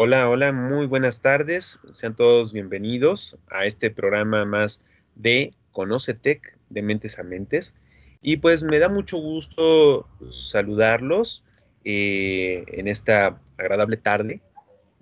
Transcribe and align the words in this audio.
Hola, 0.00 0.28
hola, 0.30 0.52
muy 0.52 0.86
buenas 0.86 1.22
tardes. 1.22 1.80
Sean 1.90 2.14
todos 2.14 2.52
bienvenidos 2.52 3.36
a 3.50 3.66
este 3.66 3.90
programa 3.90 4.44
más 4.44 4.80
de 5.16 5.54
Conoce 5.72 6.14
Tech 6.14 6.56
de 6.70 6.82
Mentes 6.82 7.18
a 7.18 7.24
Mentes. 7.24 7.74
Y 8.22 8.36
pues 8.36 8.62
me 8.62 8.78
da 8.78 8.88
mucho 8.88 9.16
gusto 9.16 10.06
saludarlos 10.30 11.42
eh, 11.84 12.64
en 12.68 12.86
esta 12.86 13.40
agradable 13.56 13.96
tarde. 13.96 14.40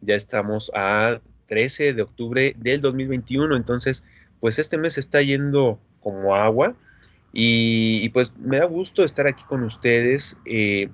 Ya 0.01 0.15
estamos 0.15 0.73
a 0.75 1.21
13 1.49 1.93
de 1.93 2.01
octubre 2.01 2.55
del 2.57 2.81
2021, 2.81 3.55
entonces 3.55 4.03
pues 4.41 4.59
este 4.59 4.79
mes 4.79 4.97
está 4.97 5.21
yendo 5.21 5.79
como 6.01 6.37
agua. 6.37 6.75
Y, 7.35 8.09
pues 8.15 8.35
me 8.39 8.57
da 8.57 8.65
gusto 8.65 9.05
estar 9.05 9.27
aquí 9.27 9.45
con 9.45 9.63
ustedes, 9.63 10.39
eh, 10.47 10.89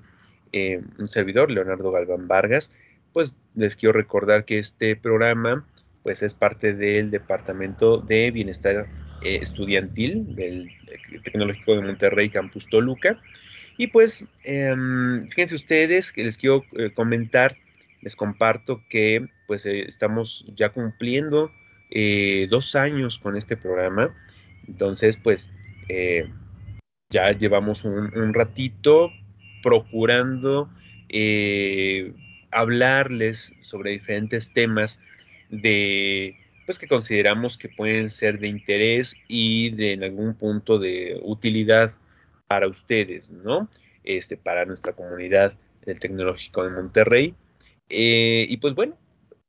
eh, 0.51 0.83
un 0.99 1.09
servidor, 1.09 1.53
Leonardo 1.53 1.93
Galván 1.93 2.27
Vargas 2.27 2.73
pues 3.13 3.35
les 3.55 3.77
quiero 3.77 3.93
recordar 3.93 4.45
que 4.45 4.59
este 4.59 4.97
programa 4.97 5.67
pues 6.03 6.23
es 6.23 6.35
parte 6.35 6.75
del 6.75 7.11
Departamento 7.11 7.99
de 7.99 8.31
Bienestar 8.31 8.87
eh, 9.23 9.39
Estudiantil 9.41 10.35
del 10.35 10.71
Tecnológico 11.23 11.77
de 11.77 11.83
Monterrey 11.83 12.29
Campus 12.29 12.67
Toluca. 12.69 13.21
Y 13.79 13.87
pues 13.87 14.25
em, 14.45 15.29
fíjense 15.29 15.55
ustedes 15.55 16.13
que 16.13 16.25
les 16.25 16.37
quiero 16.37 16.65
eh, 16.77 16.91
comentar, 16.93 17.57
les 18.01 18.17
comparto 18.17 18.83
que 18.89 19.29
pues 19.47 19.65
eh, 19.67 19.85
estamos 19.87 20.45
ya 20.57 20.71
cumpliendo 20.71 21.51
dos 22.49 22.75
años 22.75 23.19
con 23.19 23.37
este 23.37 23.57
programa. 23.57 24.15
Entonces 24.67 25.19
pues 25.19 25.51
ya 27.11 27.33
llevamos 27.33 27.85
un, 27.85 28.17
un 28.17 28.33
ratito 28.33 29.11
procurando 29.63 30.71
hablarles 32.53 33.53
sobre 33.61 33.91
diferentes 33.91 34.53
temas 34.53 35.01
de 35.51 36.37
pues 36.67 36.79
que 36.79 36.87
consideramos 36.87 37.59
que 37.59 37.69
pueden 37.69 38.11
ser 38.11 38.39
de 38.39 38.49
interés 38.49 39.15
y 39.29 39.71
de 39.71 39.95
en 39.95 40.05
algún 40.05 40.35
punto 40.35 40.79
de 40.79 41.19
utilidad 41.23 41.93
para 42.47 42.69
ustedes, 42.69 43.31
¿no? 43.31 43.69
Este, 44.05 44.37
para 44.37 44.65
nuestra 44.65 44.93
comunidad 44.93 45.55
del 45.85 45.99
Tecnológico 45.99 46.65
de 46.65 46.71
Monterrey. 46.71 47.35
Eh, 47.89 48.47
y 48.49 48.57
pues 48.59 48.75
bueno, 48.75 48.97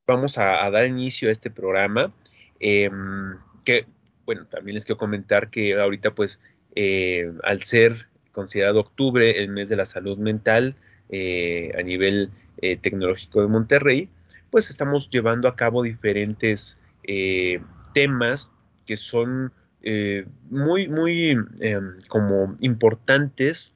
vamos 0.07 0.37
a, 0.37 0.69
dar 0.69 0.87
inicio 0.87 1.29
a 1.29 1.31
este 1.31 1.49
programa. 1.51 2.13
Em, 2.59 3.37
que, 3.65 3.85
bueno, 4.25 4.45
también 4.47 4.75
les 4.75 4.85
quiero 4.85 4.97
comentar 4.97 5.49
que 5.49 5.75
ahorita 5.75 6.11
pues 6.11 6.39
eh, 6.75 7.31
al 7.43 7.63
ser 7.63 8.07
considerado 8.31 8.79
octubre 8.79 9.43
el 9.43 9.49
mes 9.49 9.69
de 9.69 9.75
la 9.75 9.85
salud 9.85 10.17
mental 10.17 10.75
eh, 11.09 11.71
a 11.77 11.83
nivel 11.83 12.31
eh, 12.57 12.77
Tecnológico 12.77 13.41
de 13.41 13.47
Monterrey, 13.47 14.09
pues 14.49 14.69
estamos 14.69 15.09
llevando 15.09 15.47
a 15.47 15.55
cabo 15.55 15.83
diferentes 15.83 16.77
eh, 17.03 17.61
temas 17.93 18.51
que 18.85 18.97
son 18.97 19.51
eh, 19.81 20.25
muy, 20.49 20.87
muy 20.87 21.31
em, 21.59 21.97
como 22.07 22.55
importantes, 22.59 23.73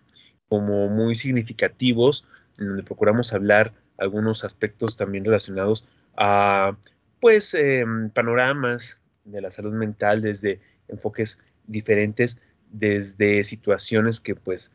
como 0.47 0.87
muy 0.89 1.15
significativos, 1.15 2.25
en 2.57 2.67
donde 2.67 2.83
procuramos 2.83 3.33
hablar 3.33 3.73
algunos 3.97 4.43
aspectos 4.43 4.95
también 4.95 5.25
relacionados 5.25 5.85
a, 6.15 6.77
pues, 7.19 7.53
em, 7.53 8.09
panoramas 8.11 8.99
de 9.25 9.41
la 9.41 9.51
salud 9.51 9.73
mental 9.73 10.21
desde 10.21 10.61
enfoques 10.87 11.39
diferentes, 11.65 12.37
desde 12.71 13.43
situaciones 13.43 14.19
que, 14.19 14.35
pues, 14.35 14.71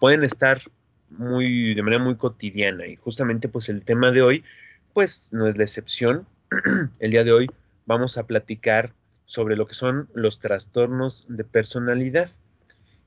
pueden 0.00 0.24
estar 0.24 0.62
muy, 1.10 1.74
de 1.74 1.82
manera 1.82 2.02
muy 2.02 2.16
cotidiana. 2.16 2.86
Y 2.86 2.96
justamente 2.96 3.48
pues 3.48 3.68
el 3.68 3.84
tema 3.84 4.10
de 4.10 4.22
hoy, 4.22 4.44
pues 4.92 5.28
no 5.32 5.46
es 5.46 5.56
la 5.56 5.64
excepción. 5.64 6.26
el 6.98 7.10
día 7.10 7.24
de 7.24 7.32
hoy 7.32 7.50
vamos 7.86 8.18
a 8.18 8.26
platicar 8.26 8.92
sobre 9.26 9.56
lo 9.56 9.66
que 9.66 9.74
son 9.74 10.08
los 10.14 10.40
trastornos 10.40 11.24
de 11.28 11.44
personalidad. 11.44 12.30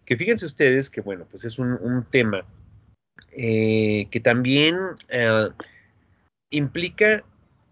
Que 0.06 0.18
fíjense 0.18 0.46
ustedes 0.46 0.90
que, 0.90 1.02
bueno, 1.02 1.25
pues 1.30 1.46
es 1.46 1.58
un, 1.59 2.06
tema 2.12 2.46
eh, 3.31 4.08
que 4.12 4.20
también 4.20 4.78
eh, 5.09 5.50
implica 6.50 7.24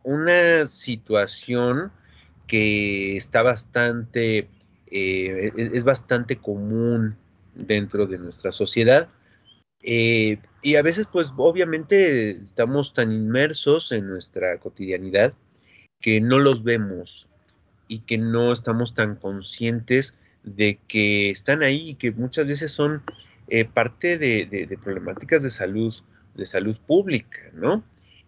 una 0.03 0.65
situación 0.65 1.91
que 2.47 3.17
está 3.17 3.41
bastante, 3.41 4.49
eh, 4.87 5.51
es 5.55 5.83
bastante 5.83 6.37
común 6.37 7.15
dentro 7.55 8.07
de 8.07 8.17
nuestra 8.17 8.51
sociedad 8.51 9.07
eh, 9.83 10.37
y 10.61 10.75
a 10.75 10.81
veces, 10.81 11.07
pues 11.11 11.29
obviamente 11.37 12.31
estamos 12.31 12.93
tan 12.93 13.11
inmersos 13.11 13.91
en 13.91 14.07
nuestra 14.07 14.57
cotidianidad 14.59 15.33
que 15.99 16.21
no 16.21 16.39
los 16.39 16.63
vemos 16.63 17.27
y 17.87 17.99
que 17.99 18.17
no 18.17 18.53
estamos 18.53 18.93
tan 18.93 19.15
conscientes 19.15 20.15
de 20.43 20.79
que 20.87 21.29
están 21.29 21.63
ahí 21.63 21.89
y 21.89 21.95
que 21.95 22.11
muchas 22.11 22.47
veces 22.47 22.71
son 22.71 23.03
eh, 23.47 23.65
parte 23.65 24.17
de, 24.17 24.77
problemáticas 24.83 25.43
de 25.43 25.49
salud, 25.49 25.93
de 26.35 26.45
salud 26.45 26.77
pública, 26.87 27.39
¿no? 27.53 27.83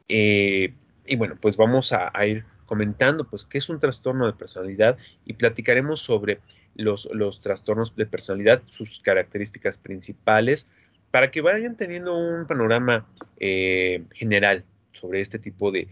Eh, 0.09 0.74
y 1.06 1.16
bueno, 1.16 1.38
pues 1.40 1.56
vamos 1.56 1.94
a, 1.94 2.12
ir 2.25 2.46
comentando, 2.66 3.25
pues, 3.25 3.46
qué 3.46 3.58
es 3.58 3.70
un 3.70 3.80
trastorno 3.80 4.25
de 4.25 4.34
personalidad 4.34 4.97
y 5.25 5.34
platicaremos 5.34 6.02
sobre 6.02 6.40
los, 6.75 7.08
los 7.14 7.41
trastornos 7.41 7.96
de 7.96 8.06
personalidad, 8.06 8.64
sus 8.68 9.00
características 9.02 9.78
principales, 9.78 10.68
para 11.13 11.29
que 11.29 11.41
vayan 11.41 11.78
teniendo 11.78 12.18
un 12.18 12.47
panorama 12.47 13.06
eh, 13.38 14.03
general 14.13 14.66
sobre 14.94 15.22
este 15.22 15.38
tipo 15.38 15.72
de, 15.72 15.88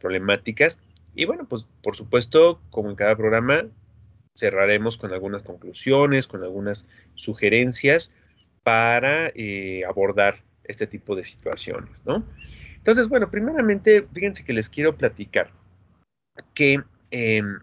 problemáticas. 0.00 0.80
Y 1.14 1.26
bueno, 1.26 1.46
pues 1.48 1.64
por 1.80 1.94
supuesto, 1.94 2.60
como 2.70 2.90
en 2.90 2.96
cada 2.96 3.14
programa, 3.14 3.68
cerraremos 4.36 4.96
con 4.96 5.12
algunas 5.12 5.42
conclusiones, 5.42 6.26
con 6.26 6.42
algunas 6.42 6.88
sugerencias 7.14 8.12
para 8.64 9.28
eh, 9.36 9.84
abordar 9.88 10.42
este 10.64 10.88
tipo 10.88 11.14
de 11.14 11.22
situaciones, 11.22 12.04
¿no? 12.04 12.24
Entonces, 12.78 13.08
bueno, 13.08 13.30
primeramente, 13.30 14.08
fíjense 14.12 14.44
que 14.44 14.54
les 14.54 14.68
quiero 14.68 14.96
platicar 14.96 15.52
que 16.54 16.82
em, 17.12 17.60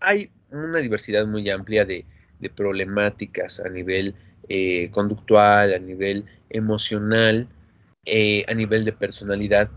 hay 0.00 0.30
una 0.50 0.78
diversidad 0.78 1.26
muy 1.26 1.50
amplia 1.50 1.84
de, 1.84 2.06
de 2.38 2.48
problemáticas 2.48 3.60
a 3.60 3.68
nivel 3.68 4.14
eh, 4.48 4.90
conductual, 4.92 5.74
a 5.74 5.78
nivel 5.78 6.24
emocional, 6.50 7.48
eh, 8.04 8.44
a 8.48 8.54
nivel 8.54 8.84
de 8.84 8.92
personalidad. 8.92 9.70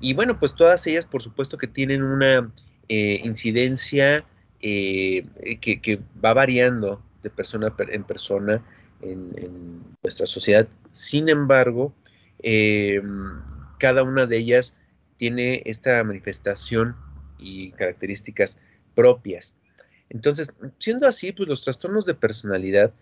Y 0.00 0.14
bueno, 0.14 0.38
pues 0.38 0.54
todas 0.54 0.86
ellas, 0.86 1.06
por 1.06 1.22
supuesto, 1.22 1.58
que 1.58 1.66
tienen 1.66 2.02
una 2.02 2.50
eh, 2.88 3.20
incidencia 3.24 4.24
que, 4.60 6.00
va 6.24 6.34
variando 6.34 7.02
de 7.22 7.30
persona 7.30 7.74
en 7.78 8.04
persona 8.04 8.62
en, 9.00 9.82
nuestra 10.02 10.26
sociedad. 10.26 10.68
Sin 10.92 11.28
embargo, 11.28 11.92
cada 13.78 14.04
una 14.04 14.26
de 14.26 14.36
ellas 14.36 14.74
tiene 15.16 15.62
esta 15.64 16.02
manifestación 16.04 16.94
y 17.38 17.72
características 17.72 18.56
propias. 18.94 19.56
Entonces, 20.10 20.52
siendo 20.78 21.08
así, 21.08 21.32
pues 21.32 21.48
los 21.48 21.64
trastornos 21.64 22.04
de 22.04 22.14
personalidad 22.14 22.92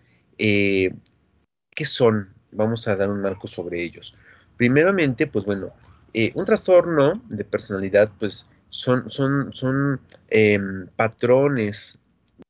¿Qué 0.41 1.85
son? 1.85 2.29
Vamos 2.51 2.87
a 2.87 2.95
dar 2.95 3.09
un 3.09 3.21
marco 3.21 3.47
sobre 3.47 3.83
ellos. 3.83 4.13
Primeramente, 4.57 5.25
pues 5.27 5.45
bueno, 5.45 5.73
eh, 6.13 6.31
un 6.35 6.45
trastorno 6.45 7.21
de 7.29 7.45
personalidad, 7.45 8.11
pues 8.19 8.47
son, 8.69 9.09
son, 9.09 9.53
son 9.53 10.01
em, 10.29 10.87
patrones 10.95 11.97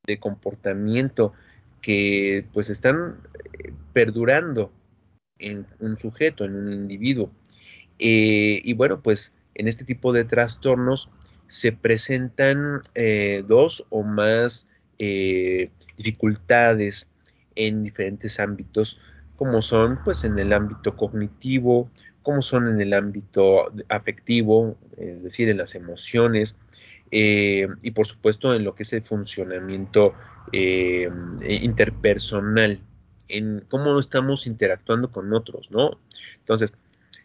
de 0.06 0.20
comportamiento 0.20 1.34
que 1.82 2.46
pues 2.54 2.70
están 2.70 3.18
eh, 3.54 3.72
perdurando 3.94 4.72
en 5.38 5.68
un 5.80 5.98
sujeto, 5.98 6.46
en 6.46 6.56
un 6.56 6.74
individuo. 6.74 7.32
Eh, 8.00 8.62
y 8.64 8.74
bueno, 8.74 9.02
pues 9.02 9.32
en 9.54 9.68
este 9.68 9.86
tipo 9.86 10.12
de 10.14 10.26
trastornos 10.26 11.10
se 11.48 11.72
presentan 11.72 12.82
dos 13.48 13.84
o 13.90 14.04
más 14.04 14.68
dificultades 15.98 17.11
en 17.56 17.84
diferentes 17.84 18.40
ámbitos 18.40 18.98
como 19.36 19.62
son 19.62 20.00
pues 20.04 20.24
en 20.24 20.38
el 20.38 20.54
ámbito 20.54 20.96
cognitivo, 20.96 21.90
como 22.22 22.44
son 22.44 22.68
en 22.68 22.80
el 22.80 22.94
ámbito 22.94 23.72
afectivo, 23.90 24.78
es 24.98 25.24
decir, 25.24 25.50
en 25.50 25.58
las 25.58 25.74
emociones, 25.74 26.56
eh, 27.10 27.68
y 27.82 27.92
por 27.92 28.06
supuesto 28.06 28.54
en 28.54 28.64
lo 28.64 28.76
que 28.76 28.84
es 28.84 28.94
el 28.94 29.02
funcionamiento 29.02 30.14
eh, 30.52 31.10
interpersonal, 31.42 32.80
en 33.28 33.64
cómo 33.70 34.00
estamos 34.00 34.46
interactuando 34.46 35.12
con 35.12 35.34
otros, 35.34 35.72
¿no? 35.72 35.98
Entonces, 36.40 36.76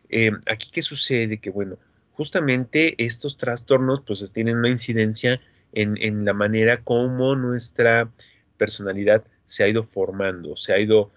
eh, 0.08 0.30
aquí 0.46 0.70
qué 0.72 0.82
sucede, 0.82 1.38
que 1.38 1.50
bueno, 1.50 1.76
justamente 2.12 2.94
estos 3.04 3.36
trastornos 3.36 4.00
pues 4.06 4.30
tienen 4.32 4.56
una 4.56 4.70
incidencia 4.70 5.40
en, 5.72 6.24
la 6.24 6.32
manera 6.32 6.82
como 6.82 7.36
nuestra 7.36 8.08
personalidad 8.56 9.24
se 9.46 9.64
ha 9.64 9.68
ido 9.68 9.84
formando, 9.84 10.56
se 10.56 10.72
ha 10.72 10.78
ido 10.78 11.10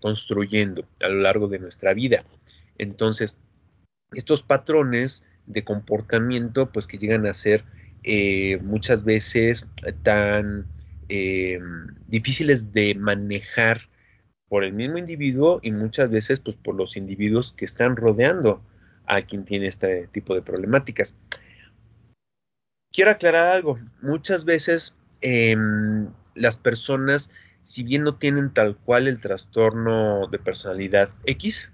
construyendo 0.00 0.86
a 1.00 1.08
lo 1.08 1.20
largo 1.20 1.46
de 1.46 1.58
nuestra 1.58 1.92
vida. 1.92 2.24
Entonces, 2.78 3.38
estos 4.12 4.42
patrones 4.42 5.22
de 5.46 5.64
comportamiento, 5.64 6.70
pues 6.72 6.86
que 6.86 6.98
llegan 6.98 7.26
a 7.26 7.34
ser 7.34 7.64
eh, 8.02 8.58
muchas 8.62 9.04
veces 9.04 9.68
tan 10.02 10.66
eh, 11.08 11.60
difíciles 12.06 12.72
de 12.72 12.94
manejar 12.94 13.82
por 14.48 14.64
el 14.64 14.72
mismo 14.72 14.98
individuo 14.98 15.60
y 15.62 15.72
muchas 15.72 16.10
veces 16.10 16.40
pues 16.40 16.56
por 16.56 16.74
los 16.76 16.96
individuos 16.96 17.52
que 17.56 17.64
están 17.64 17.96
rodeando 17.96 18.62
a 19.06 19.22
quien 19.22 19.44
tiene 19.44 19.66
este 19.66 20.08
tipo 20.08 20.34
de 20.34 20.42
problemáticas. 20.42 21.14
Quiero 22.92 23.10
aclarar 23.10 23.48
algo, 23.48 23.78
muchas 24.00 24.44
veces 24.44 24.96
em, 25.20 26.08
las 26.36 26.56
personas, 26.56 27.30
si 27.62 27.82
bien 27.82 28.04
no 28.04 28.16
tienen 28.16 28.52
tal 28.52 28.76
cual 28.76 29.08
el 29.08 29.20
trastorno 29.20 30.28
de 30.28 30.38
personalidad 30.38 31.10
X, 31.24 31.72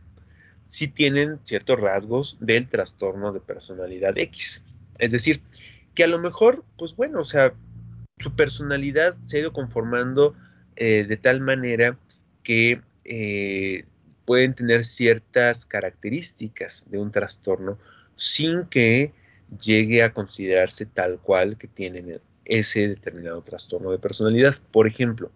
sí 0.66 0.88
tienen 0.88 1.38
ciertos 1.44 1.78
rasgos 1.78 2.38
del 2.40 2.68
trastorno 2.68 3.32
de 3.32 3.40
personalidad 3.40 4.16
X. 4.16 4.64
Es 4.98 5.12
decir, 5.12 5.42
que 5.94 6.04
a 6.04 6.06
lo 6.06 6.18
mejor, 6.18 6.64
pues 6.78 6.96
bueno, 6.96 7.20
o 7.20 7.24
sea, 7.24 7.52
su 8.18 8.34
personalidad 8.34 9.16
se 9.26 9.36
ha 9.36 9.40
ido 9.40 9.52
conformando 9.52 10.34
eh, 10.76 11.04
de 11.06 11.16
tal 11.16 11.40
manera 11.40 11.98
que 12.42 12.80
eh, 13.04 13.84
pueden 14.24 14.54
tener 14.54 14.84
ciertas 14.84 15.66
características 15.66 16.90
de 16.90 16.98
un 16.98 17.10
trastorno 17.10 17.78
sin 18.16 18.64
que 18.66 19.12
llegue 19.60 20.02
a 20.02 20.12
considerarse 20.12 20.86
tal 20.86 21.18
cual 21.18 21.58
que 21.58 21.68
tienen 21.68 22.20
ese 22.44 22.88
determinado 22.88 23.42
trastorno 23.42 23.90
de 23.90 23.98
personalidad. 23.98 24.56
Por 24.70 24.86
ejemplo, 24.86 25.30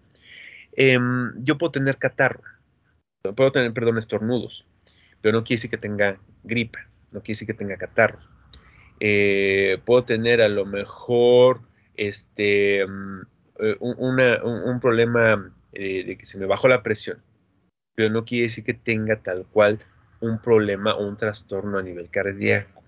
em, 0.73 1.33
yo 1.43 1.59
puedo 1.59 1.73
tener 1.73 1.99
catarro, 1.99 2.43
puedo 3.35 3.53
tener, 3.53 3.73
perdón, 3.73 3.99
estornudos, 3.99 4.67
pero 5.21 5.39
no 5.39 5.45
quiere 5.45 5.59
decir 5.59 5.71
que 5.71 5.79
tenga 5.79 6.19
gripa, 6.45 6.81
no 7.13 7.21
quiere 7.21 7.35
decir 7.35 7.47
que 7.47 7.55
tenga 7.55 7.77
catarro. 7.77 8.19
Eh, 9.01 9.79
puedo 9.85 10.05
tener 10.05 10.41
a 10.41 10.49
lo 10.49 10.65
mejor 10.65 11.61
este, 11.97 12.87
mm, 12.87 13.21
eh, 13.61 13.77
un, 13.81 14.81
problema 14.81 15.53
eh, 15.73 16.05
de 16.05 16.17
que 16.17 16.27
se 16.27 16.39
me 16.39 16.47
bajó 16.47 16.69
la 16.69 16.83
presión, 16.83 17.23
pero 17.95 18.11
no 18.11 18.25
quiere 18.25 18.45
decir 18.45 18.65
que 18.65 18.75
tenga 18.75 19.17
tal 19.17 19.47
cual 19.47 19.81
un 20.21 20.41
problema 20.41 20.95
o 20.95 21.07
un 21.07 21.17
trastorno 21.17 21.79
a 21.79 21.83
nivel 21.83 22.11
cardíaco. 22.11 22.83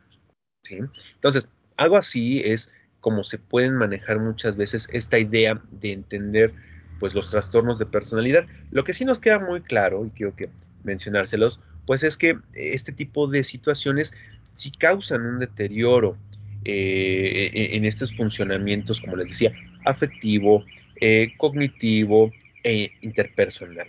Entonces, 0.70 1.50
algo 1.76 1.96
así 1.96 2.40
es 2.44 2.70
como 3.00 3.24
se 3.24 3.38
pueden 3.38 3.74
manejar 3.74 4.18
muchas 4.18 4.56
veces 4.56 4.88
esta 4.92 5.18
idea 5.18 5.60
de 5.70 5.92
entender 5.92 6.54
pues 6.98 7.14
los 7.14 7.30
trastornos 7.30 7.78
de 7.78 7.86
personalidad. 7.86 8.46
Lo 8.70 8.84
que 8.84 8.92
sí 8.92 9.04
nos 9.04 9.18
queda 9.18 9.38
muy 9.38 9.60
claro, 9.62 10.04
y 10.04 10.10
quiero 10.10 10.34
que 10.34 10.48
mencionárselos, 10.84 11.60
pues 11.86 12.02
es 12.02 12.16
que 12.16 12.38
este 12.54 12.92
tipo 12.92 13.28
de 13.28 13.44
situaciones 13.44 14.12
sí 14.56 14.72
causan 14.72 15.24
un 15.24 15.38
deterioro 15.38 16.16
eh, 16.64 17.50
e, 17.54 17.76
en 17.76 17.84
estos 17.84 18.14
funcionamientos, 18.14 19.00
como 19.00 19.16
les 19.16 19.28
decía, 19.28 19.52
afectivo, 19.84 20.64
eh, 21.00 21.32
cognitivo 21.36 22.32
e 22.64 22.90
interpersonal. 23.00 23.86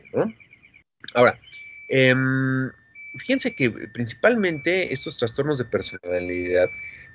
Ahora, 1.16 1.40
em, 1.90 2.70
fíjense 3.18 3.56
que 3.56 3.70
principalmente 3.70 4.94
estos 4.94 5.18
trastornos 5.18 5.58
de 5.58 5.66
personalidad, 5.66 6.70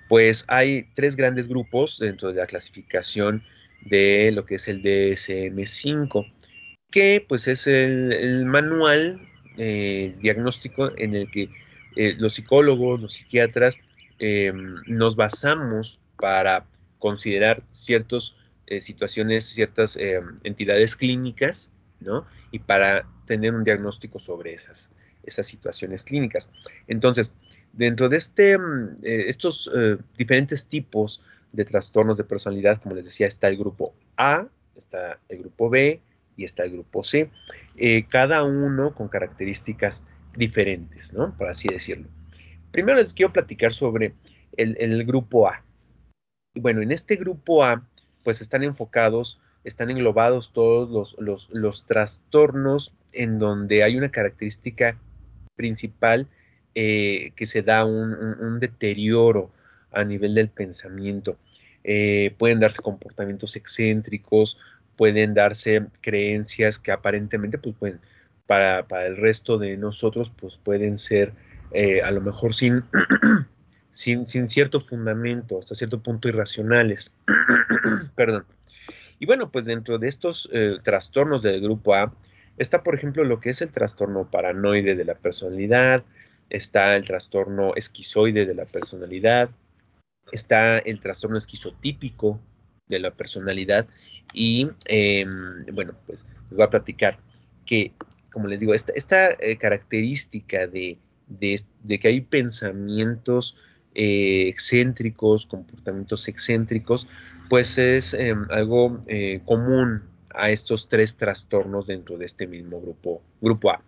pues 0.08 0.44
hay 0.48 0.86
tres 0.94 1.16
grandes 1.16 1.48
grupos 1.48 1.98
dentro 1.98 2.32
de 2.32 2.40
la 2.40 2.46
clasificación 2.46 3.42
de 3.82 4.30
lo 4.32 4.44
que 4.44 4.56
es 4.56 4.68
el 4.68 4.82
DSM5, 4.82 6.32
que 6.90 7.24
pues 7.26 7.48
es 7.48 7.66
el 7.66 8.44
manual 8.46 9.20
eh, 9.56 10.16
diagnóstico 10.20 10.90
en 10.96 11.14
el 11.14 11.30
que 11.30 11.48
eh, 11.94 12.16
los 12.18 12.34
psicólogos, 12.34 13.00
los 13.00 13.14
psiquiatras, 13.14 13.76
eh, 14.18 14.52
nos 14.86 15.14
basamos 15.14 16.00
para 16.16 16.66
considerar 16.98 17.62
ciertas 17.72 18.34
situaciones, 18.80 19.44
ciertas 19.44 19.98
entidades 20.42 20.96
clínicas, 20.96 21.70
¿no? 22.00 22.26
Y 22.50 22.60
para 22.60 23.06
tener 23.26 23.54
un 23.54 23.62
diagnóstico 23.62 24.18
sobre 24.18 24.54
esas, 24.54 24.90
esas 25.22 25.46
situaciones 25.46 26.02
clínicas. 26.02 26.50
Entonces, 26.88 27.30
dentro 27.76 28.08
de 28.08 28.16
este, 28.16 28.56
estos 29.02 29.70
diferentes 30.16 30.66
tipos 30.66 31.22
de 31.52 31.64
trastornos 31.64 32.16
de 32.16 32.24
personalidad, 32.24 32.80
como 32.82 32.94
les 32.94 33.04
decía, 33.04 33.26
está 33.26 33.48
el 33.48 33.56
grupo 33.56 33.94
A, 34.16 34.46
está 34.76 35.18
el 35.28 35.38
grupo 35.38 35.70
B, 35.70 36.00
y 36.36 36.44
está 36.44 36.64
el 36.64 36.72
grupo 36.72 37.04
C, 37.04 37.30
eh, 37.76 38.06
cada 38.08 38.42
uno 38.42 38.94
con 38.94 39.08
características 39.08 40.02
diferentes, 40.36 41.12
¿no? 41.12 41.36
Por 41.36 41.48
así 41.48 41.68
decirlo. 41.68 42.08
Primero 42.70 43.00
les 43.00 43.14
quiero 43.14 43.32
platicar 43.32 43.72
sobre 43.72 44.14
el, 44.56 45.04
grupo 45.04 45.48
A. 45.48 45.62
Bueno, 46.56 46.82
en 46.82 46.92
este 46.92 47.16
grupo 47.16 47.64
A, 47.64 47.86
pues 48.22 48.40
están 48.40 48.62
enfocados, 48.62 49.40
están 49.62 49.90
englobados 49.90 50.52
todos 50.52 51.16
los, 51.18 51.86
trastornos 51.86 52.92
en 53.12 53.38
donde 53.38 53.84
hay 53.84 53.96
una 53.96 54.10
característica 54.10 54.98
principal 55.56 56.26
eh, 56.76 57.32
que 57.36 57.46
se 57.46 57.62
da 57.62 57.84
un, 57.84 58.58
deterioro 58.58 59.52
a 59.92 60.02
nivel 60.02 60.34
del 60.34 60.48
pensamiento. 60.48 61.36
Eh, 61.84 62.34
pueden 62.36 62.58
darse 62.58 62.82
comportamientos 62.82 63.54
excéntricos, 63.54 64.58
pueden 64.96 65.34
darse 65.34 65.86
creencias 66.00 66.80
que 66.80 66.90
aparentemente, 66.90 67.58
pues, 67.58 67.76
pueden, 67.76 68.00
para, 68.46 69.06
el 69.06 69.16
resto 69.16 69.56
de 69.56 69.76
nosotros, 69.76 70.32
pues 70.36 70.56
pueden 70.64 70.98
ser 70.98 71.32
eh, 71.72 72.02
a 72.02 72.10
lo 72.10 72.20
mejor 72.20 72.54
sin, 72.54 72.82
sin, 73.92 74.26
sin, 74.26 74.48
cierto 74.48 74.80
fundamento, 74.80 75.60
hasta 75.60 75.76
cierto 75.76 76.00
punto 76.00 76.28
irracionales. 76.28 77.12
Perdón. 78.16 78.46
Y 79.20 79.26
bueno, 79.26 79.52
pues 79.52 79.64
dentro 79.64 79.98
de 79.98 80.08
estos 80.08 80.50
trastornos 80.82 81.40
del 81.40 81.60
grupo 81.60 81.94
A, 81.94 82.12
está, 82.58 82.82
por 82.82 82.96
ejemplo, 82.96 83.22
lo 83.22 83.38
que 83.38 83.50
es 83.50 83.62
el 83.62 83.70
trastorno 83.70 84.28
paranoide 84.28 84.96
de 84.96 85.04
la 85.04 85.14
personalidad, 85.14 86.02
está 86.50 86.96
el 86.96 87.04
trastorno 87.04 87.74
esquizoide 87.74 88.46
de 88.46 88.54
la 88.54 88.64
personalidad, 88.64 89.50
está 90.32 90.78
el 90.78 91.00
trastorno 91.00 91.38
esquizotípico 91.38 92.40
de 92.88 92.98
la 92.98 93.10
personalidad 93.10 93.86
y 94.32 94.68
em, 94.86 95.64
bueno, 95.72 95.94
pues 96.06 96.26
les 96.48 96.56
voy 96.56 96.62
a 96.62 96.70
platicar 96.70 97.18
que, 97.66 97.92
como 98.32 98.48
les 98.48 98.60
digo, 98.60 98.74
esta, 98.74 99.30
eh, 99.38 99.56
característica 99.56 100.66
de, 100.66 100.98
que 101.40 102.08
hay 102.08 102.20
pensamientos 102.20 103.56
eh, 103.94 104.48
excéntricos, 104.48 105.46
comportamientos 105.46 106.28
excéntricos, 106.28 107.06
pues 107.48 107.78
es 107.78 108.14
em, 108.14 108.44
algo 108.50 109.02
eh, 109.06 109.40
común 109.44 110.02
a 110.34 110.50
estos 110.50 110.88
tres 110.88 111.16
trastornos 111.16 111.86
dentro 111.86 112.18
de 112.18 112.26
este 112.26 112.46
mismo 112.46 112.80
grupo, 112.80 113.22
grupo 113.40 113.70
A. 113.70 113.82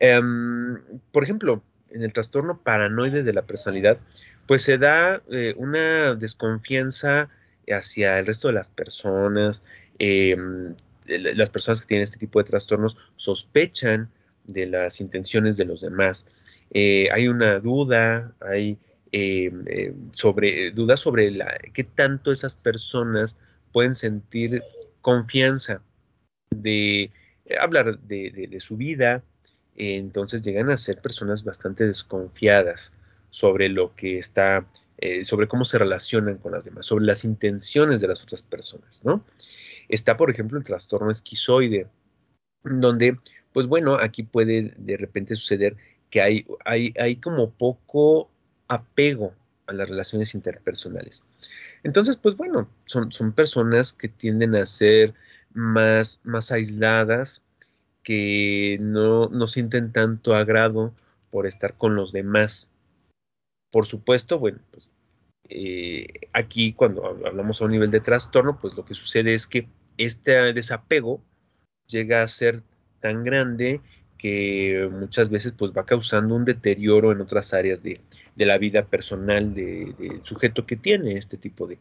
Em, 0.00 0.78
por 1.12 1.22
ejemplo, 1.22 1.62
en 1.90 2.02
el 2.02 2.12
trastorno 2.12 2.58
paranoide 2.62 3.22
de 3.22 3.32
la 3.32 3.42
personalidad, 3.42 3.98
pues 4.46 4.62
se 4.62 4.78
da 4.78 5.22
una 5.56 6.14
desconfianza 6.14 7.28
hacia 7.68 8.18
el 8.18 8.26
resto 8.26 8.48
de 8.48 8.54
las 8.54 8.70
personas. 8.70 9.62
Em, 9.98 10.74
las 11.06 11.50
personas 11.50 11.80
que 11.80 11.86
tienen 11.86 12.04
este 12.04 12.18
tipo 12.18 12.42
de 12.42 12.48
trastornos 12.48 12.96
sospechan 13.16 14.08
de 14.44 14.66
las 14.66 15.00
intenciones 15.00 15.56
de 15.56 15.64
los 15.64 15.80
demás. 15.80 16.26
Eh, 16.70 17.08
hay 17.12 17.28
una 17.28 17.60
duda, 17.60 18.34
hay 18.40 18.78
em, 19.12 19.64
em, 19.66 20.12
sobre, 20.12 20.72
duda 20.72 20.96
sobre 20.96 21.30
la, 21.30 21.56
qué 21.72 21.84
tanto 21.84 22.32
esas 22.32 22.56
personas 22.56 23.38
pueden 23.72 23.94
sentir 23.94 24.62
confianza 25.00 25.80
de 26.50 27.10
hablar 27.60 27.98
de, 28.00 28.56
su 28.60 28.76
vida, 28.76 29.22
entonces 29.76 30.42
llegan 30.42 30.70
a 30.70 30.78
ser 30.78 31.00
personas 31.00 31.44
bastante 31.44 31.86
desconfiadas 31.86 32.94
sobre 33.30 33.68
lo 33.68 33.94
que 33.94 34.18
está 34.18 34.66
eh, 34.98 35.24
sobre 35.24 35.46
cómo 35.46 35.66
se 35.66 35.76
relacionan 35.76 36.38
con 36.38 36.52
las 36.52 36.64
demás, 36.64 36.86
sobre 36.86 37.04
las 37.04 37.22
intenciones 37.24 38.00
de 38.00 38.08
las 38.08 38.22
otras 38.22 38.40
personas, 38.40 39.04
¿no? 39.04 39.22
Está, 39.90 40.16
por 40.16 40.30
ejemplo, 40.30 40.58
el 40.58 40.64
trastorno 40.64 41.10
esquizoide, 41.10 41.86
donde, 42.64 43.18
pues 43.52 43.66
bueno, 43.66 43.96
aquí 43.96 44.22
puede 44.22 44.72
de 44.78 44.96
repente 44.96 45.36
suceder 45.36 45.76
que 46.10 46.22
hay, 46.22 46.46
hay, 46.64 46.94
hay 46.98 47.16
como 47.16 47.50
poco 47.50 48.30
apego 48.68 49.34
a 49.66 49.74
las 49.74 49.90
relaciones 49.90 50.34
interpersonales. 50.34 51.22
Entonces, 51.82 52.16
pues 52.16 52.34
bueno, 52.34 52.66
son, 52.86 53.12
son 53.12 53.32
personas 53.32 53.92
que 53.92 54.08
tienden 54.08 54.54
a 54.54 54.64
ser 54.64 55.12
más, 55.52 56.20
más 56.24 56.50
aisladas, 56.52 57.42
que 58.06 58.78
no, 58.80 59.48
sienten 59.48 59.90
tanto 59.90 60.36
agrado 60.36 60.94
por 61.32 61.44
estar 61.44 61.74
con 61.74 61.96
los 61.96 62.12
demás. 62.12 62.68
Por 63.72 63.86
supuesto, 63.86 64.38
bueno, 64.38 64.60
pues 64.70 64.92
eh, 65.48 66.06
aquí 66.32 66.72
cuando 66.72 67.04
hablamos 67.04 67.60
a 67.60 67.64
un 67.64 67.72
nivel 67.72 67.90
de 67.90 67.98
trastorno, 67.98 68.60
pues 68.60 68.76
lo 68.76 68.84
que 68.84 68.94
sucede 68.94 69.34
es 69.34 69.48
que 69.48 69.66
este 69.98 70.52
desapego 70.52 71.20
llega 71.88 72.22
a 72.22 72.28
ser 72.28 72.62
tan 73.00 73.24
grande 73.24 73.80
que 74.18 74.88
muchas 74.92 75.28
veces 75.28 75.52
pues 75.58 75.72
va 75.72 75.84
causando 75.84 76.36
un 76.36 76.44
deterioro 76.44 77.10
en 77.10 77.20
otras 77.20 77.52
áreas 77.54 77.82
de, 77.82 78.00
la 78.36 78.56
vida 78.56 78.84
personal 78.84 79.52
del 79.52 80.20
sujeto 80.22 80.64
que 80.64 80.76
tiene 80.76 81.18
este 81.18 81.38
tipo 81.38 81.66
de, 81.66 81.78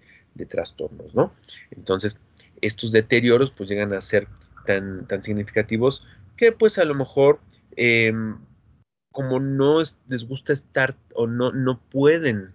trastornos, 0.47 1.13
¿no? 1.13 1.33
Entonces, 1.69 2.17
estos 2.61 2.91
deterioros 2.91 3.51
pues 3.51 3.69
llegan 3.69 3.93
a 3.93 4.01
ser 4.01 4.27
tan, 4.65 5.07
significativos 5.23 6.05
que 6.37 6.51
pues 6.51 6.77
a 6.77 6.85
lo 6.85 6.95
mejor 6.95 7.39
em, 7.75 8.37
como 9.11 9.39
no 9.39 9.79
les 10.07 10.27
gusta 10.27 10.53
estar 10.53 10.95
o 11.13 11.27
no, 11.27 11.51
no 11.51 11.79
pueden 11.79 12.51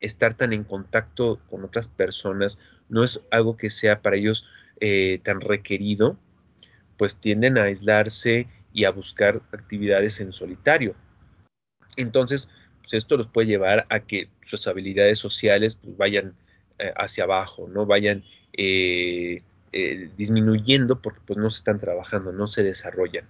estar 0.00 0.34
tan 0.34 0.52
en 0.52 0.64
contacto 0.64 1.40
con 1.48 1.64
otras 1.64 1.88
personas, 1.88 2.58
no 2.88 3.04
es 3.04 3.20
algo 3.30 3.56
que 3.56 3.70
sea 3.70 4.02
para 4.02 4.16
ellos 4.16 4.46
eh, 4.80 5.20
tan 5.24 5.40
requerido, 5.40 6.16
pues 6.96 7.16
tienden 7.16 7.58
a 7.58 7.64
aislarse 7.64 8.46
y 8.72 8.84
a 8.84 8.90
buscar 8.90 9.40
actividades 9.52 10.20
en 10.20 10.32
solitario. 10.32 10.94
Entonces, 11.96 12.48
pues 12.80 12.94
esto 12.94 13.16
los 13.16 13.28
puede 13.28 13.48
llevar 13.48 13.86
a 13.90 14.00
que 14.00 14.28
sus 14.46 14.66
habilidades 14.66 15.18
sociales 15.18 15.76
pues, 15.82 15.96
vayan 15.96 16.34
eh, 16.78 16.92
hacia 16.96 17.24
abajo, 17.24 17.68
no 17.68 17.86
vayan 17.86 18.24
eh, 18.52 19.42
disminuyendo 20.16 21.00
porque 21.00 21.20
pues 21.26 21.38
no 21.38 21.50
se 21.50 21.58
están 21.58 21.80
trabajando, 21.80 22.32
no 22.32 22.46
se 22.46 22.62
desarrollan. 22.62 23.24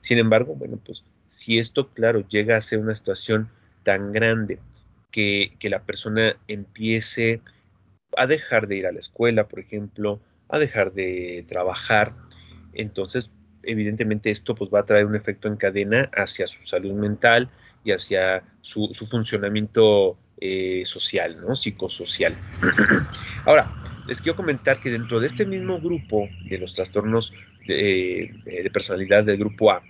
Sin 0.00 0.18
embargo, 0.18 0.54
bueno, 0.54 0.78
pues 0.84 1.04
si 1.26 1.58
esto, 1.58 1.88
claro, 1.88 2.26
llega 2.28 2.56
a 2.56 2.62
ser 2.62 2.78
una 2.78 2.94
situación 2.94 3.48
tan 3.82 4.12
grande 4.12 4.58
que, 5.10 5.56
la 5.62 5.82
persona 5.82 6.36
empiece 6.46 7.40
a 8.16 8.26
dejar 8.26 8.68
de 8.68 8.76
ir 8.76 8.86
a 8.86 8.92
la 8.92 8.98
escuela, 8.98 9.48
por 9.48 9.60
ejemplo, 9.60 10.20
a 10.48 10.58
dejar 10.58 10.92
de 10.92 11.44
trabajar, 11.48 12.14
entonces 12.72 13.30
evidentemente 13.62 14.30
esto 14.30 14.54
pues 14.54 14.70
va 14.72 14.80
a 14.80 14.86
traer 14.86 15.04
un 15.04 15.16
efecto 15.16 15.48
en 15.48 15.56
cadena 15.56 16.10
hacia 16.14 16.46
su 16.46 16.64
salud 16.66 16.92
mental 16.92 17.50
y 17.84 17.92
hacia 17.92 18.42
su, 18.62 18.94
funcionamiento 19.10 20.16
eh, 20.40 20.82
social, 20.86 21.40
¿no? 21.40 21.54
Psicosocial. 21.56 22.36
Ahora, 23.44 23.87
les 24.08 24.22
quiero 24.22 24.36
comentar 24.36 24.80
que 24.80 24.90
dentro 24.90 25.20
de 25.20 25.26
este 25.26 25.46
mismo 25.46 25.80
grupo 25.80 26.28
de 26.48 26.58
los 26.58 26.74
trastornos 26.74 27.32
de, 27.66 28.34
de 28.44 28.70
personalidad 28.70 29.24
del 29.24 29.36
grupo 29.36 29.70
A, 29.70 29.82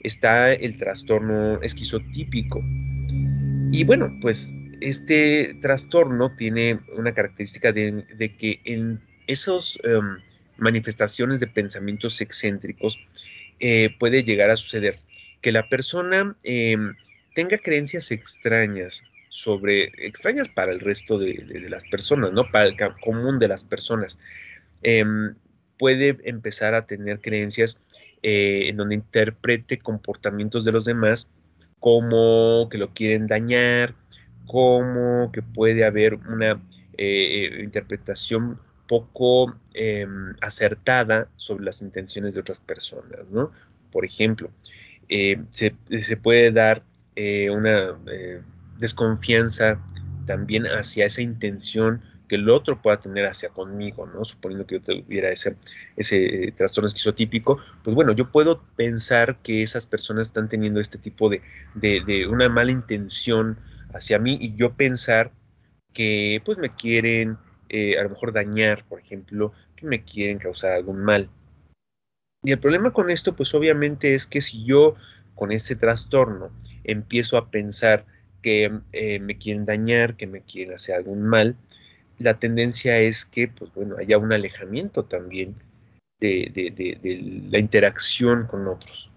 está 0.00 0.52
el 0.52 0.78
trastorno 0.78 1.60
esquizotípico. 1.62 2.64
Y 3.72 3.84
bueno, 3.84 4.16
pues 4.20 4.54
este 4.80 5.56
trastorno 5.60 6.34
tiene 6.36 6.78
una 6.96 7.12
característica 7.12 7.72
de, 7.72 8.04
que 8.38 8.60
en 8.64 9.00
esas 9.26 9.78
em, 9.82 10.18
manifestaciones 10.58 11.40
de 11.40 11.48
pensamientos 11.48 12.20
excéntricos 12.20 12.98
eh, 13.58 13.90
puede 13.98 14.22
llegar 14.22 14.50
a 14.50 14.56
suceder 14.56 15.00
que 15.40 15.50
la 15.50 15.68
persona 15.68 16.36
em, 16.44 16.94
tenga 17.34 17.58
creencias 17.58 18.10
extrañas 18.10 19.02
sobre, 19.36 19.92
extrañas 19.98 20.48
para 20.48 20.72
el 20.72 20.80
resto 20.80 21.18
de, 21.18 21.66
las 21.68 21.84
personas, 21.84 22.32
¿no? 22.32 22.50
Para 22.50 22.68
el 22.68 22.76
común 23.04 23.38
de 23.38 23.48
las 23.48 23.64
personas. 23.64 24.18
Em, 24.82 25.34
puede 25.78 26.16
empezar 26.24 26.74
a 26.74 26.86
tener 26.86 27.20
creencias 27.20 27.78
eh, 28.22 28.68
en 28.70 28.78
donde 28.78 28.94
interprete 28.94 29.78
comportamientos 29.78 30.64
de 30.64 30.72
los 30.72 30.86
demás 30.86 31.28
como 31.80 32.68
que 32.70 32.78
lo 32.78 32.94
quieren 32.94 33.26
dañar, 33.26 33.94
como 34.46 35.30
que 35.32 35.42
puede 35.42 35.84
haber 35.84 36.14
una 36.14 36.52
eh, 36.96 37.58
eh, 37.58 37.62
interpretación 37.62 38.58
poco 38.88 39.54
em, 39.74 40.34
acertada 40.40 41.28
sobre 41.36 41.66
las 41.66 41.82
intenciones 41.82 42.32
de 42.32 42.40
otras 42.40 42.60
personas, 42.60 43.28
¿no? 43.30 43.52
Por 43.92 44.06
ejemplo, 44.06 44.50
se, 45.08 45.74
se, 46.00 46.16
puede 46.16 46.50
dar 46.52 46.82
una 47.50 47.94
desconfianza 48.78 49.78
también 50.26 50.66
hacia 50.66 51.06
esa 51.06 51.22
intención 51.22 52.02
que 52.28 52.36
el 52.36 52.48
otro 52.50 52.82
pueda 52.82 52.98
tener 52.98 53.26
hacia 53.26 53.50
conmigo, 53.50 54.06
¿no? 54.06 54.24
Suponiendo 54.24 54.66
que 54.66 54.76
yo 54.76 54.82
tuviera 54.82 55.30
ese, 55.30 55.56
ese 55.96 56.46
eh, 56.46 56.52
trastorno 56.52 56.88
esquizotípico, 56.88 57.58
pues 57.84 57.94
bueno, 57.94 58.12
yo 58.12 58.30
puedo 58.30 58.62
pensar 58.76 59.38
que 59.42 59.62
esas 59.62 59.86
personas 59.86 60.28
están 60.28 60.48
teniendo 60.48 60.80
este 60.80 60.98
tipo 60.98 61.28
de, 61.28 61.42
de, 61.74 62.26
una 62.26 62.48
mala 62.48 62.72
intención 62.72 63.58
hacia 63.94 64.18
mí 64.18 64.36
y 64.40 64.56
yo 64.56 64.74
pensar 64.74 65.30
que 65.92 66.42
pues 66.44 66.58
me 66.58 66.74
quieren 66.74 67.38
eh, 67.68 67.98
a 67.98 68.02
lo 68.02 68.10
mejor 68.10 68.32
dañar, 68.32 68.84
por 68.88 69.00
ejemplo, 69.00 69.52
que 69.76 69.86
me 69.86 70.02
quieren 70.02 70.38
causar 70.38 70.72
algún 70.72 71.04
mal. 71.04 71.30
Y 72.42 72.52
el 72.52 72.58
problema 72.58 72.92
con 72.92 73.10
esto, 73.10 73.34
pues 73.34 73.54
obviamente 73.54 74.14
es 74.14 74.26
que 74.26 74.40
si 74.40 74.64
yo 74.64 74.94
con 75.34 75.52
ese 75.52 75.76
trastorno 75.76 76.50
empiezo 76.84 77.36
a 77.36 77.50
pensar 77.50 78.04
que 78.46 78.70
eh, 78.92 79.18
me 79.18 79.38
quieren 79.38 79.64
dañar, 79.64 80.14
que 80.14 80.28
me 80.28 80.40
quieren 80.40 80.72
hacer 80.72 80.94
algún 80.94 81.24
mal, 81.24 81.56
la 82.20 82.38
tendencia 82.38 82.96
es 83.00 83.24
que, 83.24 83.48
pues 83.48 83.74
bueno, 83.74 83.96
haya 83.98 84.18
un 84.18 84.32
alejamiento 84.32 85.02
también 85.02 85.56
de, 86.20 87.42
la 87.50 87.58
interacción 87.58 88.46
con 88.46 88.68
otros. 88.68 89.10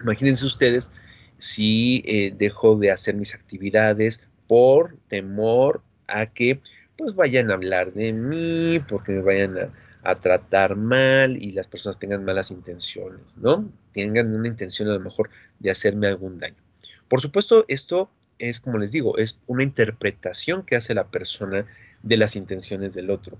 Imagínense 0.00 0.46
ustedes 0.46 0.92
si 1.36 2.04
eh, 2.06 2.32
dejo 2.38 2.76
de 2.76 2.92
hacer 2.92 3.16
mis 3.16 3.34
actividades 3.34 4.20
por 4.46 4.98
temor 5.08 5.82
a 6.06 6.26
que 6.26 6.60
pues 6.96 7.12
vayan 7.16 7.50
a 7.50 7.54
hablar 7.54 7.92
de 7.92 8.12
mí, 8.12 8.78
porque 8.88 9.10
me 9.10 9.22
vayan 9.22 9.58
a, 9.58 9.72
a, 10.08 10.20
tratar 10.20 10.76
mal 10.76 11.42
y 11.42 11.50
las 11.50 11.66
personas 11.66 11.98
tengan 11.98 12.24
malas 12.24 12.52
intenciones, 12.52 13.36
¿no? 13.36 13.68
Tengan 13.92 14.32
una 14.32 14.46
intención 14.46 14.88
a 14.90 14.92
lo 14.92 15.00
mejor 15.00 15.28
de 15.58 15.72
hacerme 15.72 16.06
algún 16.06 16.38
daño. 16.38 16.62
Por 17.08 17.20
supuesto, 17.20 17.64
esto 17.66 18.08
es, 18.48 18.60
como 18.60 18.78
les 18.78 18.92
digo, 18.92 19.18
es 19.18 19.40
una 19.46 19.62
interpretación 19.62 20.64
que 20.64 20.76
hace 20.76 20.94
la 20.94 21.04
persona 21.04 21.66
de 22.02 22.16
las 22.16 22.36
intenciones 22.36 22.94
del 22.94 23.10
otro. 23.10 23.38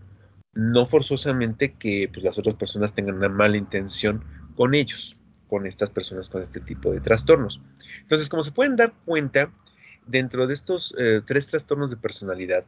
No 0.55 0.87
forzosamente 0.87 1.73
que 1.73 2.09
pues, 2.13 2.25
las 2.25 2.39
otras 2.39 2.55
personas 2.55 2.95
tengan 2.95 3.17
una 3.17 3.29
mala 3.29 3.57
intención 3.57 4.25
con 4.57 4.75
ellos, 4.75 5.17
con 5.49 5.67
estas 5.67 5.91
personas 5.91 6.29
con 6.29 6.43
este 6.43 6.61
tipo 6.61 6.93
de 6.93 7.01
trastornos. 7.01 7.61
Entonces, 8.01 8.29
como 8.29 8.43
se 8.43 8.53
pueden 8.53 8.77
dar 8.77 8.93
cuenta, 9.05 9.51
dentro 10.07 10.47
de 10.47 10.55
estos 10.55 10.95
eh, 10.99 11.23
tres 11.27 11.47
trastornos 11.49 11.91
de 11.91 11.97
personalidad, 11.97 12.65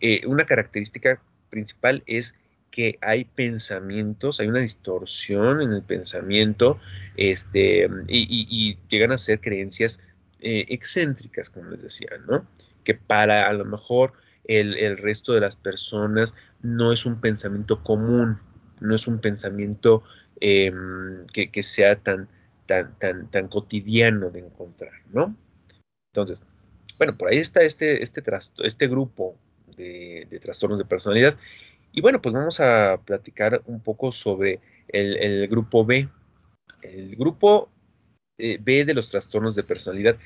eh, 0.00 0.22
una 0.26 0.44
característica 0.44 1.20
principal 1.50 2.02
es 2.06 2.34
que 2.70 2.98
hay 3.00 3.24
pensamientos, 3.24 4.40
hay 4.40 4.48
una 4.48 4.58
distorsión 4.58 5.62
en 5.62 5.72
el 5.72 5.82
pensamiento, 5.82 6.80
este, 7.16 7.88
y, 8.08 8.76
llegan 8.88 9.12
a 9.12 9.18
ser 9.18 9.40
creencias 9.40 10.00
eh, 10.44 10.66
excéntricas, 10.68 11.50
como 11.50 11.70
les 11.70 11.82
decía, 11.82 12.10
¿no? 12.28 12.46
Que 12.84 12.94
para 12.94 13.48
a 13.48 13.52
lo 13.52 13.64
mejor 13.64 14.12
el, 14.44 14.98
resto 14.98 15.32
de 15.32 15.40
las 15.40 15.56
personas 15.56 16.34
no 16.62 16.92
es 16.92 17.06
un 17.06 17.20
pensamiento 17.20 17.82
común, 17.82 18.38
no 18.80 18.94
es 18.94 19.06
un 19.06 19.20
pensamiento 19.20 20.02
em, 20.40 21.26
que, 21.28 21.62
sea 21.62 21.96
tan, 21.96 22.28
tan, 22.66 22.98
tan, 22.98 23.30
tan 23.30 23.48
cotidiano 23.48 24.30
de 24.30 24.40
encontrar, 24.40 24.92
¿no? 25.12 25.34
Entonces, 26.12 26.40
bueno, 26.98 27.16
por 27.16 27.28
ahí 27.28 27.38
está 27.38 27.62
este, 27.62 28.02
este, 28.02 28.22
este 28.62 28.86
grupo 28.86 29.36
de, 29.76 30.40
trastornos 30.42 30.78
de 30.78 30.84
personalidad. 30.84 31.36
Y 31.92 32.00
bueno, 32.00 32.20
pues 32.20 32.34
vamos 32.34 32.60
a 32.60 33.00
platicar 33.04 33.62
un 33.66 33.80
poco 33.80 34.12
sobre 34.12 34.60
el, 34.88 35.48
grupo 35.48 35.84
B. 35.84 36.08
El 36.82 37.16
grupo 37.16 37.70
eh, 38.38 38.58
B 38.60 38.84
de 38.84 38.94
los 38.94 39.10
trastornos 39.10 39.54
de 39.54 39.62
personalidad, 39.62 40.16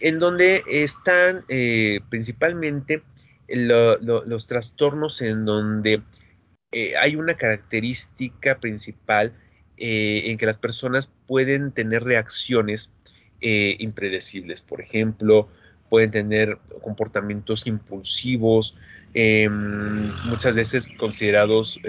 en 0.00 0.18
donde 0.18 0.64
están 0.66 1.44
eh, 1.48 2.00
principalmente 2.08 3.02
los 3.48 4.46
trastornos 4.46 5.20
en 5.22 5.44
donde 5.44 6.02
eh, 6.72 6.96
hay 6.96 7.16
una 7.16 7.34
característica 7.34 8.58
principal 8.58 9.32
eh, 9.76 10.22
en 10.26 10.38
que 10.38 10.46
las 10.46 10.58
personas 10.58 11.10
pueden 11.26 11.72
tener 11.72 12.04
reacciones 12.04 12.90
impredecibles. 13.42 14.60
Por 14.60 14.82
ejemplo, 14.82 15.48
pueden 15.88 16.10
tener 16.10 16.58
comportamientos 16.82 17.66
impulsivos, 17.66 18.76
em, 19.14 20.12
muchas 20.26 20.54
veces 20.54 20.86
considerados 20.98 21.80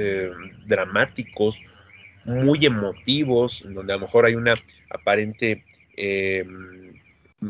dramáticos, 0.66 1.60
muy 2.26 2.66
emotivos, 2.66 3.62
en 3.66 3.74
donde 3.74 3.94
a 3.94 3.96
lo 3.98 4.04
mejor 4.04 4.26
hay 4.26 4.36
una 4.36 4.56
aparente 4.90 5.64
em, 5.98 6.94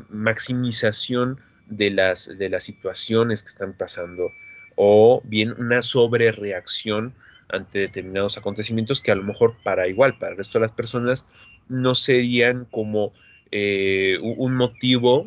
maximización 0.09 1.39
de 1.67 1.89
las, 1.91 2.37
de 2.37 2.49
las 2.49 2.63
situaciones 2.63 3.43
que 3.43 3.49
están 3.49 3.73
pasando 3.73 4.31
o 4.75 5.21
bien 5.25 5.53
una 5.57 5.81
sobrereacción 5.81 7.13
ante 7.49 7.79
determinados 7.79 8.37
acontecimientos 8.37 9.01
que 9.01 9.11
a 9.11 9.15
lo 9.15 9.23
mejor 9.23 9.55
para 9.63 9.87
igual, 9.87 10.17
para 10.17 10.31
el 10.31 10.37
resto 10.37 10.57
de 10.57 10.63
las 10.63 10.71
personas, 10.71 11.25
no 11.67 11.95
serían 11.95 12.65
como 12.65 13.13
eh, 13.51 14.17
un 14.21 14.55
motivo 14.55 15.25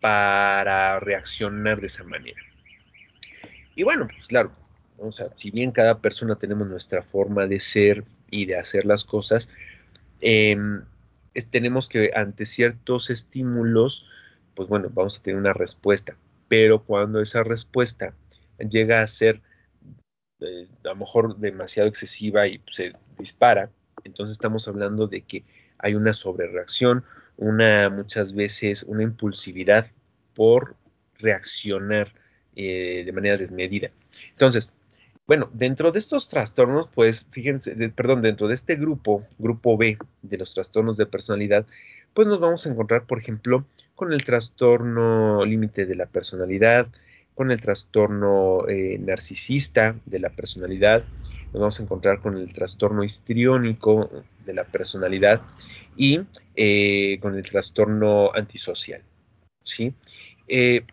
para 0.00 1.00
reaccionar 1.00 1.80
de 1.80 1.86
esa 1.86 2.04
manera. 2.04 2.40
Y 3.74 3.82
bueno, 3.82 4.06
pues 4.06 4.26
claro, 4.26 4.52
o 4.98 5.12
sea, 5.12 5.28
si 5.36 5.50
bien 5.50 5.70
cada 5.70 5.98
persona 6.00 6.36
tenemos 6.36 6.68
nuestra 6.68 7.02
forma 7.02 7.46
de 7.46 7.60
ser 7.60 8.04
y 8.30 8.46
de 8.46 8.56
hacer 8.56 8.84
las 8.84 9.04
cosas, 9.04 9.48
em, 10.20 10.82
tenemos 11.50 11.88
que 11.88 12.10
ante 12.14 12.46
ciertos 12.46 13.10
estímulos, 13.10 14.06
pues 14.54 14.68
bueno, 14.68 14.90
vamos 14.92 15.18
a 15.18 15.22
tener 15.22 15.38
una 15.38 15.52
respuesta. 15.52 16.16
Pero 16.48 16.82
cuando 16.82 17.20
esa 17.20 17.42
respuesta 17.42 18.14
llega 18.58 19.00
a 19.00 19.06
ser 19.06 19.40
eh, 20.40 20.68
a 20.84 20.88
lo 20.88 20.96
mejor 20.96 21.36
demasiado 21.36 21.88
excesiva 21.88 22.46
y 22.48 22.60
se 22.70 22.92
dispara, 23.18 23.70
entonces 24.04 24.32
estamos 24.32 24.66
hablando 24.68 25.06
de 25.06 25.22
que 25.22 25.44
hay 25.78 25.94
una 25.94 26.12
sobrereacción, 26.12 27.04
una 27.36 27.90
muchas 27.90 28.34
veces 28.34 28.82
una 28.84 29.02
impulsividad 29.02 29.90
por 30.34 30.76
reaccionar 31.18 32.12
eh, 32.56 33.02
de 33.04 33.12
manera 33.12 33.36
desmedida. 33.36 33.90
Entonces, 34.30 34.70
bueno, 35.28 35.50
dentro 35.52 35.92
de 35.92 35.98
estos 35.98 36.26
trastornos, 36.26 36.88
pues 36.94 37.26
fíjense, 37.30 37.76
perdón, 37.90 38.22
dentro 38.22 38.48
de 38.48 38.54
este 38.54 38.76
grupo, 38.76 39.26
grupo 39.38 39.76
B 39.76 39.98
de 40.22 40.38
los 40.38 40.54
trastornos 40.54 40.96
de 40.96 41.04
personalidad, 41.04 41.66
pues 42.14 42.26
nos 42.26 42.40
vamos 42.40 42.66
a 42.66 42.70
encontrar, 42.70 43.04
por 43.04 43.18
ejemplo, 43.18 43.66
con 43.94 44.14
el 44.14 44.24
trastorno 44.24 45.44
límite 45.44 45.84
de 45.84 45.94
la 45.96 46.06
personalidad, 46.06 46.88
con 47.34 47.50
el 47.50 47.60
trastorno 47.60 48.66
eh, 48.68 48.98
narcisista 48.98 49.94
de 50.06 50.18
la 50.18 50.30
personalidad, 50.30 51.04
nos 51.52 51.60
vamos 51.60 51.78
a 51.78 51.82
encontrar 51.82 52.20
con 52.20 52.38
el 52.38 52.50
trastorno 52.54 53.04
histriónico 53.04 54.10
de 54.46 54.54
la 54.54 54.64
personalidad 54.64 55.42
y 55.94 56.20
eh, 56.56 57.18
con 57.20 57.36
el 57.36 57.42
trastorno 57.42 58.30
antisocial. 58.34 59.02
¿sí? 59.62 59.92
Eh, 60.48 60.86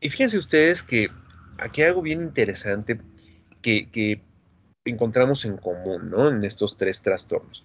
y 0.00 0.10
fíjense 0.10 0.38
ustedes 0.38 0.82
que 0.82 1.08
aquí 1.58 1.82
hay 1.82 1.88
algo 1.88 2.02
bien 2.02 2.20
interesante 2.20 2.98
que, 3.66 4.20
encontramos 4.84 5.44
en 5.44 5.56
común 5.56 6.10
¿no? 6.10 6.28
en 6.28 6.44
estos 6.44 6.76
tres 6.76 7.02
trastornos. 7.02 7.64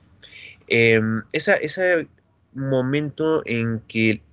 Em, 0.67 1.21
ese 1.31 2.07
momento 2.53 3.43
en 3.45 3.81
que 3.87 4.23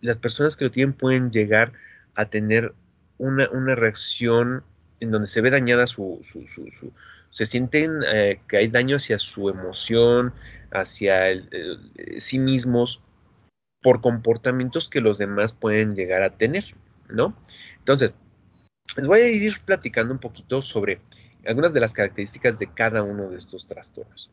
las 0.00 0.18
personas 0.18 0.56
que 0.56 0.64
lo 0.64 0.70
tienen 0.72 0.92
pueden 0.92 1.30
llegar 1.30 1.72
a 2.16 2.24
tener 2.26 2.74
una, 3.18 3.46
reacción 3.76 4.64
en 4.98 5.12
donde 5.12 5.28
se 5.28 5.40
ve 5.40 5.50
dañada 5.50 5.86
su, 5.86 6.20
su, 6.24 6.44
se 7.30 7.46
sienten 7.46 8.00
eh, 8.12 8.40
que 8.48 8.56
hay 8.56 8.68
daño 8.68 8.96
hacia 8.96 9.20
su 9.20 9.48
emoción, 9.48 10.32
hacia 10.72 11.26
sí 12.18 12.40
mismos, 12.40 13.00
por 13.82 14.00
comportamientos 14.00 14.88
que 14.88 15.00
los 15.00 15.18
demás 15.18 15.52
pueden 15.52 15.94
llegar 15.94 16.22
a 16.22 16.30
tener, 16.30 16.64
¿no? 17.08 17.36
Entonces, 17.78 18.16
les 18.96 19.06
voy 19.06 19.20
a 19.20 19.28
ir 19.28 19.60
platicando 19.64 20.12
un 20.12 20.20
poquito 20.20 20.62
sobre 20.62 21.00
algunas 21.46 21.72
de 21.72 21.80
las 21.80 21.92
características 21.92 22.58
de 22.58 22.68
cada 22.68 23.02
uno 23.02 23.30
de 23.30 23.38
estos 23.38 23.66
trastornos. 23.66 24.30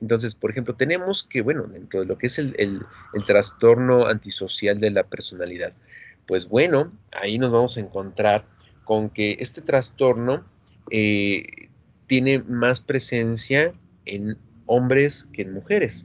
Entonces, 0.00 0.34
por 0.34 0.50
ejemplo, 0.50 0.74
tenemos 0.74 1.24
que, 1.24 1.42
bueno, 1.42 1.64
dentro 1.64 2.00
de 2.00 2.06
lo 2.06 2.18
que 2.18 2.26
es 2.26 2.38
el, 2.38 2.84
trastorno 3.26 4.06
antisocial 4.06 4.80
de 4.80 4.90
la 4.90 5.04
personalidad, 5.04 5.72
pues 6.26 6.48
bueno, 6.48 6.92
ahí 7.12 7.38
nos 7.38 7.52
vamos 7.52 7.76
a 7.76 7.80
encontrar 7.80 8.44
con 8.84 9.10
que 9.10 9.36
este 9.40 9.60
trastorno 9.60 10.44
eh, 10.90 11.68
tiene 12.06 12.40
más 12.40 12.80
presencia 12.80 13.72
en 14.04 14.36
hombres 14.66 15.26
que 15.32 15.42
en 15.42 15.52
mujeres. 15.52 16.04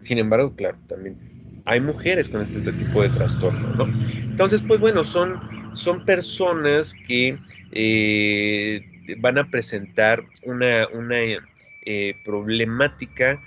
Sin 0.00 0.18
embargo, 0.18 0.54
claro, 0.56 0.78
también 0.88 1.16
hay 1.64 1.80
mujeres 1.80 2.28
con 2.28 2.42
este 2.42 2.60
tipo 2.72 3.02
de 3.02 3.08
trastorno, 3.10 3.74
¿no? 3.76 4.06
Entonces, 4.14 4.62
pues 4.62 4.80
bueno, 4.80 5.04
son, 5.04 5.40
son 5.74 6.04
personas 6.04 6.94
que 7.06 7.38
eh, 7.72 8.84
van 9.18 9.38
a 9.38 9.50
presentar 9.50 10.24
una, 10.42 10.86
eh, 11.84 12.14
problemática 12.24 13.42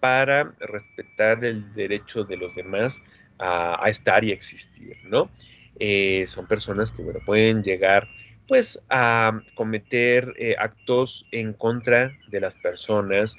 para 0.00 0.54
respetar 0.60 1.44
el 1.44 1.74
derecho 1.74 2.24
de 2.24 2.36
los 2.36 2.54
demás 2.54 3.02
a, 3.38 3.84
estar 3.88 4.24
y 4.24 4.32
existir, 4.32 4.96
¿no? 5.04 5.30
Eh, 5.78 6.24
son 6.26 6.46
personas 6.46 6.90
que, 6.92 7.02
bueno, 7.02 7.20
pueden 7.24 7.62
llegar 7.62 8.08
pues 8.48 8.80
a 8.88 9.42
cometer 9.54 10.34
actos 10.58 11.26
en 11.32 11.52
contra 11.52 12.16
de 12.28 12.40
las 12.40 12.54
personas, 12.56 13.36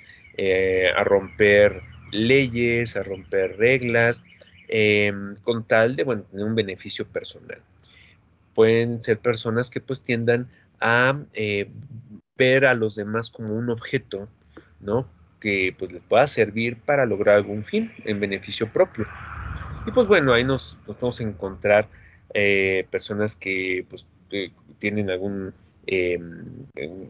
a 0.96 1.04
romper 1.04 1.82
leyes, 2.12 2.96
a 2.96 3.02
romper 3.02 3.58
reglas, 3.58 4.22
con 5.42 5.68
tal 5.68 5.96
de 5.96 6.04
bueno, 6.04 6.24
tener 6.30 6.46
un 6.46 6.54
beneficio 6.54 7.08
personal. 7.08 7.60
Pueden 8.60 9.02
ser 9.02 9.20
personas 9.20 9.70
que 9.70 9.80
pues 9.80 10.02
tiendan 10.02 10.50
a 10.82 11.18
eh, 11.32 11.70
ver 12.38 12.66
a 12.66 12.74
los 12.74 12.94
demás 12.94 13.30
como 13.30 13.56
un 13.56 13.70
objeto, 13.70 14.28
¿no? 14.82 15.08
Que 15.40 15.74
pues 15.80 15.94
les 15.94 16.04
pueda 16.04 16.28
servir 16.28 16.76
para 16.76 17.06
lograr 17.06 17.38
algún 17.38 17.64
fin 17.64 17.90
en 18.04 18.20
beneficio 18.20 18.68
propio. 18.68 19.08
Y 19.88 19.92
pues 19.92 20.10
bueno, 20.10 20.34
ahí 20.34 20.44
nos, 20.44 20.76
a 20.90 21.24
encontrar 21.24 21.88
eh, 22.34 22.86
personas 22.92 23.38
que 23.38 23.86
pues 23.90 24.06
eh, 24.32 24.52
tienen 24.80 25.10
algún 25.10 25.54
em, 25.88 26.44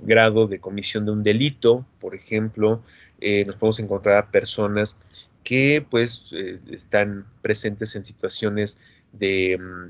grado 0.04 0.46
de 0.46 0.60
comisión 0.60 1.04
de 1.06 1.14
un 1.14 1.24
delito, 1.24 1.84
por 2.00 2.14
ejemplo, 2.14 2.84
eh, 3.22 3.44
nos 3.44 3.56
podemos 3.56 3.80
encontrar 3.80 4.18
a 4.18 4.30
personas 4.30 4.96
que 5.44 5.84
pues 5.90 6.26
eh, 6.32 6.60
están 6.70 7.26
presentes 7.42 7.96
en 7.96 8.06
situaciones 8.06 8.78
de 9.14 9.58
mm, 9.58 9.90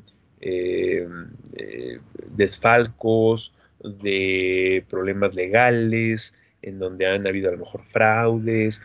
desfalcos, 2.36 3.54
de 3.84 4.86
problemas 4.90 5.36
legales, 5.36 6.34
en 6.62 6.80
donde 6.80 7.08
han 7.08 7.26
habido 7.26 7.50
a 7.50 7.54
lo 7.54 7.60
mejor 7.60 7.82
fraudes. 7.92 8.82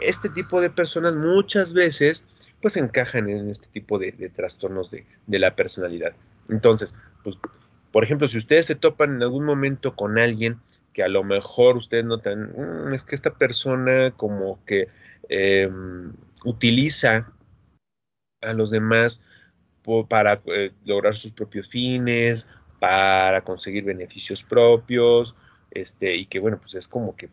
Este 0.00 0.28
tipo 0.28 0.60
de 0.60 0.70
personas 0.70 1.14
muchas 1.14 1.72
veces 1.72 2.26
pues 2.60 2.76
encajan 2.78 3.28
en 3.28 3.50
este 3.50 3.66
tipo 3.72 3.98
de, 3.98 4.12
trastornos 4.34 4.90
de, 4.90 5.04
de, 5.26 5.38
la 5.38 5.54
personalidad. 5.54 6.14
Entonces, 6.48 6.94
pues, 7.22 7.36
por 7.92 8.04
ejemplo, 8.04 8.26
si 8.26 8.38
ustedes 8.38 8.64
se 8.64 8.74
topan 8.74 9.16
en 9.16 9.22
algún 9.22 9.44
momento 9.44 9.94
con 9.94 10.18
alguien 10.18 10.58
que 10.94 11.02
a 11.02 11.08
lo 11.08 11.24
mejor 11.24 11.76
ustedes 11.76 12.06
notan, 12.06 12.52
mm, 12.56 12.94
es 12.94 13.02
que 13.04 13.14
esta 13.14 13.34
persona 13.34 14.12
como 14.12 14.64
que 14.64 14.88
em, 15.28 16.12
utiliza 16.44 17.30
a 18.40 18.52
los 18.54 18.70
demás 18.70 19.20
para 20.08 20.40
eh, 20.46 20.72
lograr 20.84 21.14
sus 21.14 21.32
propios 21.32 21.68
fines, 21.68 22.46
para 22.80 23.42
conseguir 23.42 23.84
beneficios 23.84 24.42
propios, 24.42 25.34
este, 25.70 26.16
y 26.16 26.26
que 26.26 26.38
bueno, 26.38 26.58
pues 26.58 26.74
es 26.74 26.88
como 26.88 27.16
que 27.16 27.28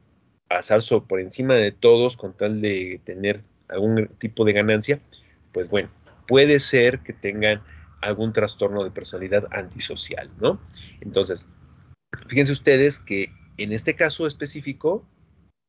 pasar 0.48 0.82
por 1.08 1.20
encima 1.20 1.56
de 1.56 1.72
todos 1.72 2.18
con 2.18 2.34
tal 2.34 2.62
de 2.62 3.00
tener 3.06 3.42
algún 3.70 4.08
tipo 4.20 4.44
de 4.44 4.54
ganancia, 4.54 5.00
pues 5.54 5.70
bueno, 5.70 5.90
puede 6.28 6.60
ser 6.60 7.00
que 7.00 7.14
tengan 7.14 7.62
algún 8.02 8.34
trastorno 8.34 8.84
de 8.84 8.92
personalidad 8.92 9.48
antisocial, 9.52 10.30
¿no? 10.40 10.60
Entonces, 11.00 11.48
fíjense 12.28 12.52
ustedes 12.52 13.00
que 13.00 13.32
en 13.58 13.72
este 13.72 13.96
caso 13.96 14.28
específico, 14.28 15.06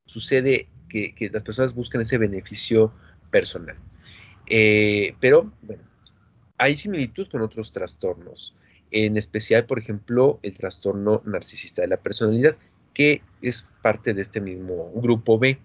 sucede 0.07 0.69
que, 0.89 1.15
las 1.33 1.43
personas 1.43 1.75
buscan 1.75 2.01
ese 2.01 2.19
beneficio 2.19 2.93
personal. 3.31 3.77
Eh, 4.47 5.15
pero, 5.21 5.53
bueno, 5.63 5.83
hay 6.59 6.77
similitud 6.77 7.29
con 7.31 7.43
otros 7.43 7.73
trastornos, 7.73 8.55
en 8.91 9.17
especial, 9.17 9.65
por 9.65 9.79
ejemplo, 9.79 10.39
el 10.43 10.57
trastorno 10.57 11.23
narcisista 11.25 11.83
de 11.83 11.89
la 11.89 11.97
personalidad, 11.97 12.57
que 12.95 13.23
es 13.41 13.67
parte 13.83 14.15
de 14.15 14.23
este 14.23 14.41
mismo 14.41 14.93
grupo 14.95 15.39
B. 15.39 15.59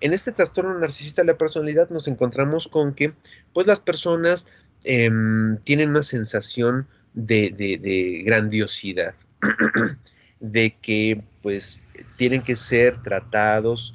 En 0.00 0.12
este 0.12 0.32
trastorno 0.32 0.78
narcisista 0.78 1.22
de 1.22 1.32
la 1.32 1.38
personalidad 1.38 1.90
nos 1.90 2.08
encontramos 2.08 2.68
con 2.68 2.94
que, 2.94 3.12
pues, 3.52 3.66
las 3.66 3.80
personas 3.80 4.46
em, 4.84 5.58
tienen 5.58 5.90
una 5.90 6.02
sensación 6.02 6.88
de 7.12 8.22
grandiosidad. 8.24 9.14
de 10.40 10.74
que 10.80 11.22
pues 11.42 11.78
tienen 12.16 12.42
que 12.42 12.56
ser 12.56 13.00
tratados 13.02 13.94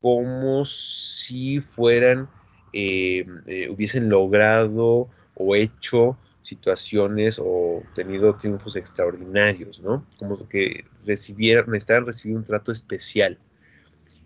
como 0.00 0.64
si 0.64 1.60
fueran, 1.60 2.28
eh, 2.72 3.26
eh, 3.46 3.68
hubiesen 3.68 4.08
logrado 4.08 5.08
o 5.36 5.54
hecho 5.54 6.18
situaciones 6.42 7.38
o 7.40 7.82
tenido 7.94 8.34
triunfos 8.36 8.76
extraordinarios, 8.76 9.80
¿no? 9.80 10.04
Como 10.18 10.48
que 10.48 10.84
recibieran, 11.04 11.66
necesitaran 11.66 12.06
recibir 12.06 12.36
un 12.36 12.44
trato 12.44 12.72
especial, 12.72 13.38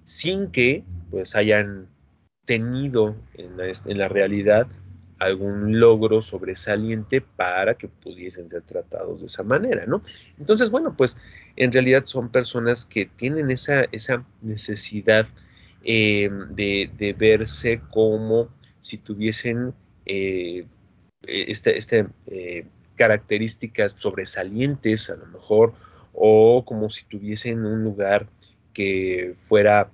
sin 0.05 0.51
que 0.51 0.85
pues 1.11 1.35
hayan 1.35 1.89
tenido 2.45 3.17
en 3.35 3.99
la, 3.99 4.09
realidad 4.09 4.67
algún 5.19 5.79
logro 5.79 6.23
sobresaliente 6.23 7.21
para 7.21 7.75
que 7.75 7.89
pudiesen 7.89 8.49
ser 8.49 8.63
tratados 8.63 9.21
de 9.21 9.27
esa 9.27 9.43
manera, 9.43 9.87
¿no? 9.87 10.03
Entonces, 10.39 10.71
bueno, 10.71 10.95
pues 10.97 11.17
en 11.57 11.73
realidad 11.73 12.07
son 12.07 12.31
personas 12.31 12.87
que 12.87 13.07
tienen 13.07 13.51
esa, 13.51 13.85
esa 13.93 14.25
necesidad 14.43 15.27
eh, 15.85 16.31
de, 16.51 17.17
verse 17.19 17.81
como 17.91 18.49
si 18.81 18.99
tuviesen 18.99 19.73
eh, 20.07 20.67
este, 21.23 21.79
este 21.79 22.07
eh, 22.27 22.67
características 22.97 23.93
sobresalientes 23.93 25.11
a 25.11 25.17
lo 25.17 25.27
mejor, 25.27 25.75
o 26.13 26.65
como 26.65 26.91
si 26.91 27.05
tuviesen 27.05 27.65
un 27.65 27.85
lugar 27.85 28.29
que 28.75 29.35
fuera 29.41 29.91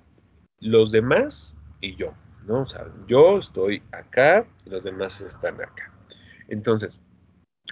los 0.59 0.91
demás 0.91 1.55
y 1.81 1.95
yo, 1.95 2.13
¿no? 2.45 2.61
O 2.61 2.65
sea, 2.65 2.87
yo 3.07 3.39
estoy 3.39 3.81
acá 3.91 4.45
y 4.65 4.69
los 4.69 4.83
demás 4.83 5.21
están 5.21 5.55
acá. 5.55 5.91
Entonces, 6.47 6.99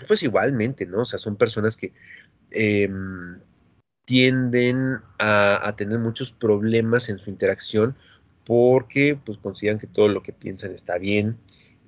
pues 0.07 0.23
igualmente, 0.23 0.85
¿no? 0.85 1.01
O 1.01 1.05
sea, 1.05 1.19
son 1.19 1.35
personas 1.35 1.77
que 1.77 1.93
em, 2.51 3.39
tienden 4.05 4.99
a, 5.17 5.73
tener 5.77 5.99
muchos 5.99 6.31
problemas 6.31 7.09
en 7.09 7.17
su 7.17 7.29
interacción 7.29 7.95
porque 8.45 9.17
pues 9.25 9.39
consideran 9.39 9.79
que 9.79 9.87
todo 9.87 10.07
lo 10.07 10.21
que 10.21 10.31
piensan 10.31 10.71
está 10.71 10.97
bien, 10.97 11.37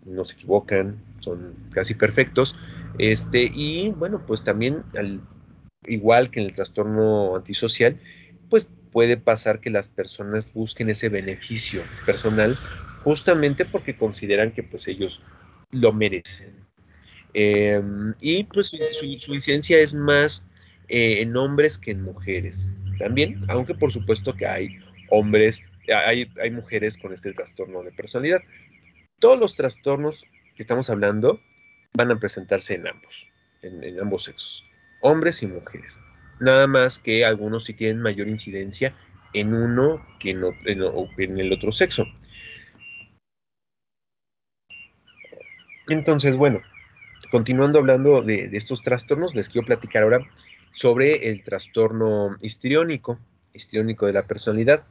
no 0.08 0.26
se 0.26 0.36
equivocan, 0.36 0.98
son 1.20 1.56
casi 1.72 1.94
perfectos. 1.94 2.56
Este, 2.98 3.44
y 3.54 3.90
bueno, 3.90 4.24
pues 4.26 4.44
también 4.44 4.84
al 4.96 5.22
igual 5.86 6.32
que 6.32 6.40
en 6.40 6.48
el 6.48 6.54
trastorno 6.54 7.36
antisocial, 7.36 7.98
pues 8.50 8.70
puede 8.92 9.18
pasar 9.18 9.60
que 9.60 9.70
las 9.70 9.90
personas 9.90 10.52
busquen 10.54 10.90
ese 10.90 11.10
beneficio 11.10 11.84
personal 12.06 12.58
justamente 13.04 13.66
porque 13.66 13.96
consideran 13.96 14.52
que 14.52 14.64
pues 14.64 14.88
ellos 14.88 15.22
lo 15.72 15.94
merecen. 15.94 16.68
Em, 17.34 18.14
y 18.20 18.44
pues 18.46 18.72
su, 19.20 19.34
incidencia 19.34 19.80
es 19.80 19.94
más 19.94 20.46
eh, 20.88 21.22
en 21.22 21.36
hombres 21.38 21.78
que 21.78 21.92
en 21.92 22.02
mujeres. 22.02 22.68
También, 22.98 23.42
aunque 23.48 23.76
por 23.76 23.92
supuesto 23.92 24.34
que 24.34 24.48
hay 24.48 24.80
hombres, 25.10 25.62
hay, 25.88 26.28
hay 26.42 26.52
mujeres 26.52 26.98
con 26.98 27.14
este 27.14 27.34
trastorno 27.34 27.84
de 27.84 27.92
personalidad. 27.92 28.42
Todos 29.20 29.40
los 29.40 29.56
trastornos 29.56 30.26
que 30.56 30.62
estamos 30.62 30.90
hablando 30.90 31.40
van 31.94 32.12
a 32.12 32.20
presentarse 32.20 32.76
en 32.76 32.88
ambos, 32.88 33.28
en 33.64 34.00
ambos 34.00 34.26
sexos, 34.26 34.64
hombres 35.02 35.42
y 35.42 35.48
mujeres. 35.48 36.00
Nada 36.40 36.68
más 36.68 37.00
que 37.00 37.26
algunos 37.26 37.66
sí 37.66 37.74
tienen 37.74 38.00
mayor 38.00 38.28
incidencia 38.28 38.94
en 39.34 39.54
uno 39.54 40.06
que 40.20 40.32
en, 40.32 41.40
el 41.40 41.54
otro 41.54 41.72
sexo. 41.72 42.06
Entonces, 45.88 46.36
bueno, 46.36 46.62
continuando 47.32 47.80
hablando 47.80 48.22
de, 48.22 48.50
estos 48.54 48.84
trastornos, 48.84 49.34
les 49.34 49.50
quiero 49.50 49.66
platicar 49.66 50.04
ahora 50.04 50.20
sobre 50.74 51.30
el 51.30 51.44
trastorno 51.44 52.38
histriónico, 52.42 53.20
histriónico 53.54 54.06
de 54.06 54.14
la 54.14 54.28
personalidad. 54.28 54.84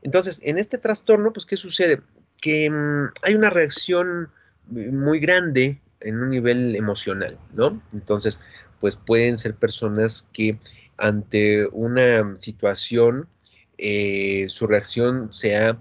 Entonces, 0.00 0.40
en 0.42 0.58
este 0.58 0.78
trastorno, 0.78 1.32
pues, 1.32 1.44
¿qué 1.44 1.56
sucede? 1.56 2.00
Que 2.40 2.70
mm, 2.70 3.12
hay 3.22 3.34
una 3.34 3.50
reacción 3.50 4.30
muy 4.68 5.18
grande 5.18 5.80
en 6.00 6.20
un 6.20 6.30
nivel 6.30 6.76
emocional, 6.76 7.38
¿no? 7.54 7.82
Entonces, 7.92 8.38
pues 8.80 8.96
pueden 8.96 9.38
ser 9.38 9.54
personas 9.54 10.28
que 10.32 10.58
ante 10.96 11.66
una 11.66 12.38
situación 12.38 13.28
eh, 13.78 14.46
su 14.48 14.66
reacción 14.66 15.32
sea 15.32 15.78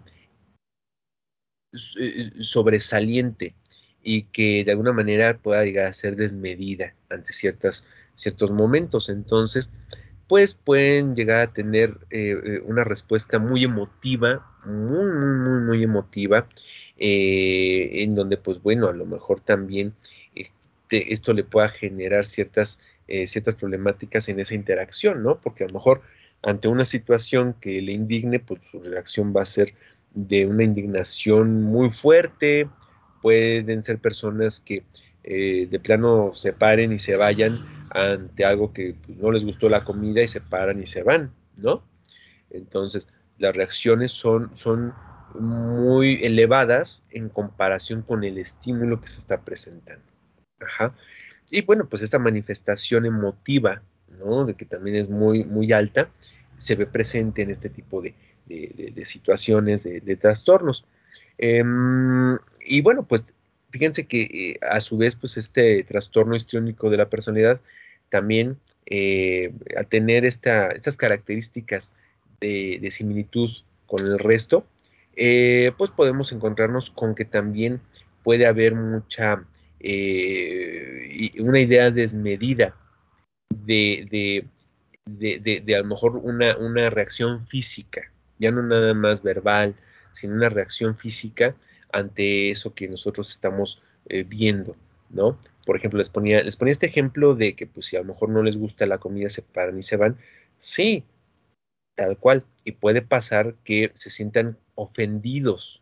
eh, 1.99 2.31
sobresaliente 2.41 3.55
y 4.03 4.23
que 4.23 4.63
de 4.63 4.71
alguna 4.71 4.93
manera 4.93 5.37
pueda 5.37 5.63
llegar 5.65 5.87
a 5.87 5.93
ser 5.93 6.15
desmedida 6.15 6.93
ante 7.09 7.33
ciertas, 7.33 7.85
ciertos 8.15 8.51
momentos. 8.51 9.09
Entonces, 9.09 9.71
pues 10.27 10.53
pueden 10.53 11.15
llegar 11.15 11.39
a 11.41 11.53
tener 11.53 11.97
eh, 12.09 12.61
una 12.65 12.83
respuesta 12.83 13.39
muy 13.39 13.63
emotiva, 13.63 14.45
muy, 14.65 15.05
muy, 15.05 15.35
muy, 15.37 15.61
muy 15.61 15.83
emotiva, 15.83 16.47
en 16.99 18.15
donde, 18.15 18.37
pues 18.37 18.61
bueno, 18.61 18.87
a 18.87 18.93
lo 18.93 19.05
mejor 19.05 19.39
también 19.39 19.93
esto 20.89 21.33
le 21.33 21.43
pueda 21.43 21.69
generar 21.69 22.25
ciertas 22.25 22.79
eh, 23.09 23.25
ciertas 23.25 23.55
problemáticas 23.55 24.27
en 24.27 24.41
esa 24.41 24.53
interacción, 24.53 25.23
¿no? 25.23 25.39
Porque 25.39 25.63
a 25.63 25.67
lo 25.67 25.75
mejor 25.75 26.01
ante 26.43 26.67
una 26.67 26.83
situación 26.83 27.53
que 27.61 27.81
le 27.81 27.93
indigne, 27.93 28.39
pues 28.39 28.59
su 28.69 28.81
reacción 28.81 29.33
va 29.33 29.43
a 29.43 29.45
ser 29.45 29.73
de 30.13 30.45
una 30.45 30.65
indignación 30.65 31.63
muy 31.63 31.89
fuerte, 31.89 32.67
pueden 33.21 33.81
ser 33.81 33.99
personas 33.99 34.59
que 34.59 34.83
eh, 35.29 35.67
de 35.69 35.79
plano 35.81 36.31
se 36.35 36.53
paren 36.53 36.93
y 36.93 36.99
se 36.99 37.17
vayan 37.17 37.65
ante 37.89 38.45
algo 38.45 38.71
que 38.71 38.95
no 39.19 39.29
les 39.29 39.43
gustó 39.43 39.67
la 39.67 39.83
comida 39.83 40.21
y 40.23 40.29
se 40.29 40.39
paran 40.39 40.81
y 40.81 40.85
se 40.85 41.03
van, 41.03 41.33
¿no? 41.57 41.83
Entonces, 42.49 43.09
las 43.37 43.53
reacciones 43.53 44.13
son, 44.13 44.55
son 44.55 44.93
muy 45.37 46.23
elevadas 46.23 47.03
en 47.09 47.27
comparación 47.27 48.03
con 48.03 48.23
el 48.23 48.37
estímulo 48.37 49.01
que 49.01 49.09
se 49.09 49.19
está 49.19 49.41
presentando. 49.41 50.05
Ajá. 50.61 50.93
Y 51.51 51.61
bueno, 51.61 51.89
pues 51.89 52.03
esta 52.03 52.19
manifestación 52.19 53.05
emotiva, 53.05 53.81
¿no? 54.19 54.45
De 54.45 54.53
que 54.53 54.63
también 54.63 54.95
es 54.95 55.09
muy, 55.09 55.43
muy 55.43 55.73
alta, 55.73 56.07
se 56.57 56.75
ve 56.75 56.85
presente 56.85 57.41
en 57.41 57.51
este 57.51 57.67
tipo 57.67 58.01
de, 58.01 58.15
situaciones, 59.03 59.83
de, 59.83 60.15
trastornos. 60.15 60.85
Em, 61.37 62.37
y 62.65 62.79
bueno, 62.79 63.03
pues 63.03 63.25
fíjense 63.69 64.07
que 64.07 64.21
eh, 64.21 64.59
a 64.65 64.81
su 64.81 64.97
vez, 64.97 65.15
pues 65.15 65.37
este 65.37 65.83
trastorno 65.83 66.35
histriónico 66.35 66.89
de 66.89 66.97
la 66.97 67.09
personalidad 67.09 67.59
también, 68.09 68.57
eh, 68.85 69.53
al 69.75 69.87
tener 69.87 70.25
esta, 70.25 70.69
estas 70.69 70.95
características 70.95 71.91
de, 72.39 72.87
similitud 72.91 73.49
con 73.85 74.05
el 74.05 74.19
resto, 74.19 74.65
eh, 75.15 75.71
pues 75.77 75.91
podemos 75.91 76.31
encontrarnos 76.31 76.91
con 76.91 77.15
que 77.15 77.25
también 77.25 77.81
puede 78.23 78.45
haber 78.45 78.75
mucha 78.75 79.43
una 81.39 81.59
idea 81.59 81.91
desmedida 81.91 82.75
de, 83.49 84.43
de, 85.05 85.75
a 85.75 85.79
lo 85.79 85.85
mejor 85.85 86.17
una, 86.17 86.57
una, 86.57 86.89
reacción 86.89 87.47
física, 87.47 88.11
ya 88.39 88.51
no 88.51 88.63
nada 88.63 88.93
más 88.93 89.21
verbal, 89.21 89.75
sino 90.13 90.33
una 90.33 90.49
reacción 90.49 90.97
física 90.97 91.55
ante 91.91 92.51
eso 92.51 92.73
que 92.73 92.87
nosotros 92.87 93.31
estamos 93.31 93.81
eh, 94.09 94.23
viendo, 94.23 94.75
¿no? 95.09 95.37
Por 95.65 95.75
ejemplo, 95.75 95.97
les 95.97 96.09
ponía, 96.09 96.41
les 96.43 96.55
ponía 96.55 96.71
este 96.71 96.87
ejemplo 96.87 97.35
de 97.35 97.55
que 97.55 97.67
pues 97.67 97.87
si 97.87 97.97
a 97.97 97.99
lo 97.99 98.05
mejor 98.05 98.29
no 98.29 98.43
les 98.43 98.57
gusta 98.57 98.85
la 98.85 98.99
comida, 98.99 99.29
se 99.29 99.41
paran 99.41 99.77
y 99.77 99.83
se 99.83 99.97
van. 99.97 100.17
Sí, 100.57 101.03
tal 101.95 102.17
cual. 102.17 102.45
Y 102.63 102.73
puede 102.73 103.01
pasar 103.01 103.55
que 103.63 103.91
se 103.95 104.09
sientan 104.09 104.57
ofendidos, 104.75 105.81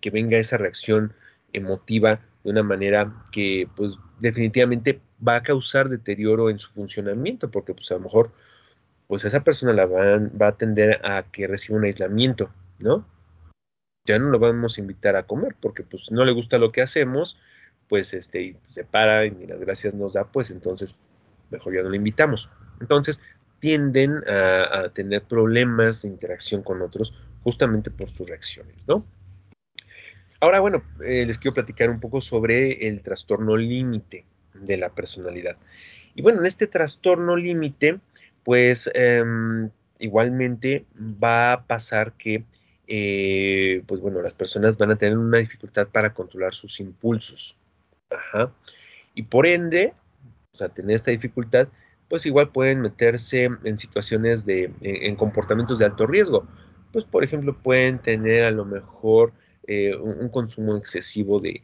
que 0.00 0.10
venga 0.10 0.38
esa 0.38 0.56
reacción 0.56 1.12
emotiva 1.52 2.20
de 2.42 2.50
una 2.50 2.62
manera 2.62 3.24
que 3.32 3.68
pues 3.76 3.94
definitivamente 4.20 5.00
va 5.26 5.36
a 5.36 5.42
causar 5.42 5.88
deterioro 5.88 6.50
en 6.50 6.58
su 6.58 6.70
funcionamiento, 6.72 7.50
porque 7.50 7.74
pues 7.74 7.90
a 7.90 7.94
lo 7.94 8.00
mejor 8.00 8.32
pues 9.06 9.24
esa 9.24 9.44
persona 9.44 9.72
la 9.72 9.86
va, 9.86 10.18
va 10.40 10.48
a 10.48 10.56
tender 10.56 11.00
a 11.04 11.24
que 11.30 11.46
reciba 11.46 11.78
un 11.78 11.84
aislamiento, 11.84 12.50
¿no? 12.78 13.06
Ya 14.06 14.18
no 14.18 14.28
lo 14.28 14.38
vamos 14.38 14.76
a 14.76 14.80
invitar 14.80 15.16
a 15.16 15.22
comer 15.22 15.56
porque 15.60 15.82
pues 15.82 16.10
no 16.10 16.24
le 16.24 16.32
gusta 16.32 16.58
lo 16.58 16.72
que 16.72 16.82
hacemos, 16.82 17.38
pues 17.88 18.12
este, 18.12 18.42
y 18.42 18.56
se 18.68 18.84
para 18.84 19.24
y 19.24 19.30
ni 19.30 19.46
las 19.46 19.60
gracias 19.60 19.94
nos 19.94 20.12
da, 20.12 20.24
pues 20.24 20.50
entonces 20.50 20.96
mejor 21.50 21.74
ya 21.74 21.82
no 21.82 21.88
lo 21.88 21.94
invitamos. 21.94 22.50
Entonces 22.80 23.20
tienden 23.60 24.22
a, 24.28 24.90
tener 24.92 25.22
problemas 25.22 26.02
de 26.02 26.08
interacción 26.08 26.62
con 26.62 26.82
otros 26.82 27.14
justamente 27.42 27.90
por 27.90 28.10
sus 28.10 28.28
reacciones, 28.28 28.86
¿no? 28.86 29.06
Ahora, 30.40 30.60
bueno, 30.60 30.82
eh, 31.02 31.24
les 31.24 31.38
quiero 31.38 31.54
platicar 31.54 31.88
un 31.88 32.00
poco 32.00 32.20
sobre 32.20 32.86
el 32.86 33.00
trastorno 33.00 33.56
límite 33.56 34.26
de 34.52 34.76
la 34.76 34.90
personalidad. 34.90 35.56
Y 36.14 36.20
bueno, 36.20 36.40
en 36.40 36.46
este 36.46 36.66
trastorno 36.66 37.36
límite, 37.36 38.00
pues 38.42 38.90
em, 38.92 39.70
igualmente 39.98 40.84
va 40.94 41.52
a 41.52 41.66
pasar 41.66 42.12
que, 42.12 42.44
eh, 42.86 43.82
pues 43.86 44.00
bueno, 44.00 44.20
las 44.20 44.34
personas 44.34 44.76
van 44.76 44.90
a 44.90 44.96
tener 44.96 45.16
una 45.16 45.38
dificultad 45.38 45.88
para 45.88 46.12
controlar 46.12 46.54
sus 46.54 46.80
impulsos. 46.80 47.56
Ajá. 48.10 48.52
Y 49.14 49.22
por 49.22 49.46
ende, 49.46 49.94
o 50.52 50.56
sea, 50.56 50.68
tener 50.68 50.96
esta 50.96 51.10
dificultad, 51.10 51.68
pues 52.08 52.26
igual 52.26 52.50
pueden 52.50 52.80
meterse 52.80 53.48
en 53.64 53.78
situaciones 53.78 54.44
de, 54.44 54.70
en 54.82 55.16
comportamientos 55.16 55.78
de 55.78 55.86
alto 55.86 56.06
riesgo. 56.06 56.46
Pues, 56.92 57.04
por 57.04 57.24
ejemplo, 57.24 57.56
pueden 57.56 57.98
tener 57.98 58.44
a 58.44 58.50
lo 58.50 58.64
mejor 58.64 59.32
eh, 59.66 59.96
un, 59.96 60.28
consumo 60.28 60.76
excesivo 60.76 61.40
de, 61.40 61.62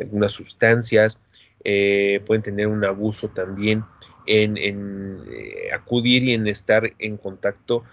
algunas 0.00 0.32
sustancias, 0.32 1.18
eh, 1.64 2.20
pueden 2.26 2.42
tener 2.42 2.66
un 2.66 2.84
abuso 2.84 3.28
también 3.28 3.84
en, 4.26 5.24
acudir 5.74 6.24
y 6.24 6.34
en 6.34 6.46
estar 6.46 6.92
en 6.98 7.16
contacto 7.16 7.84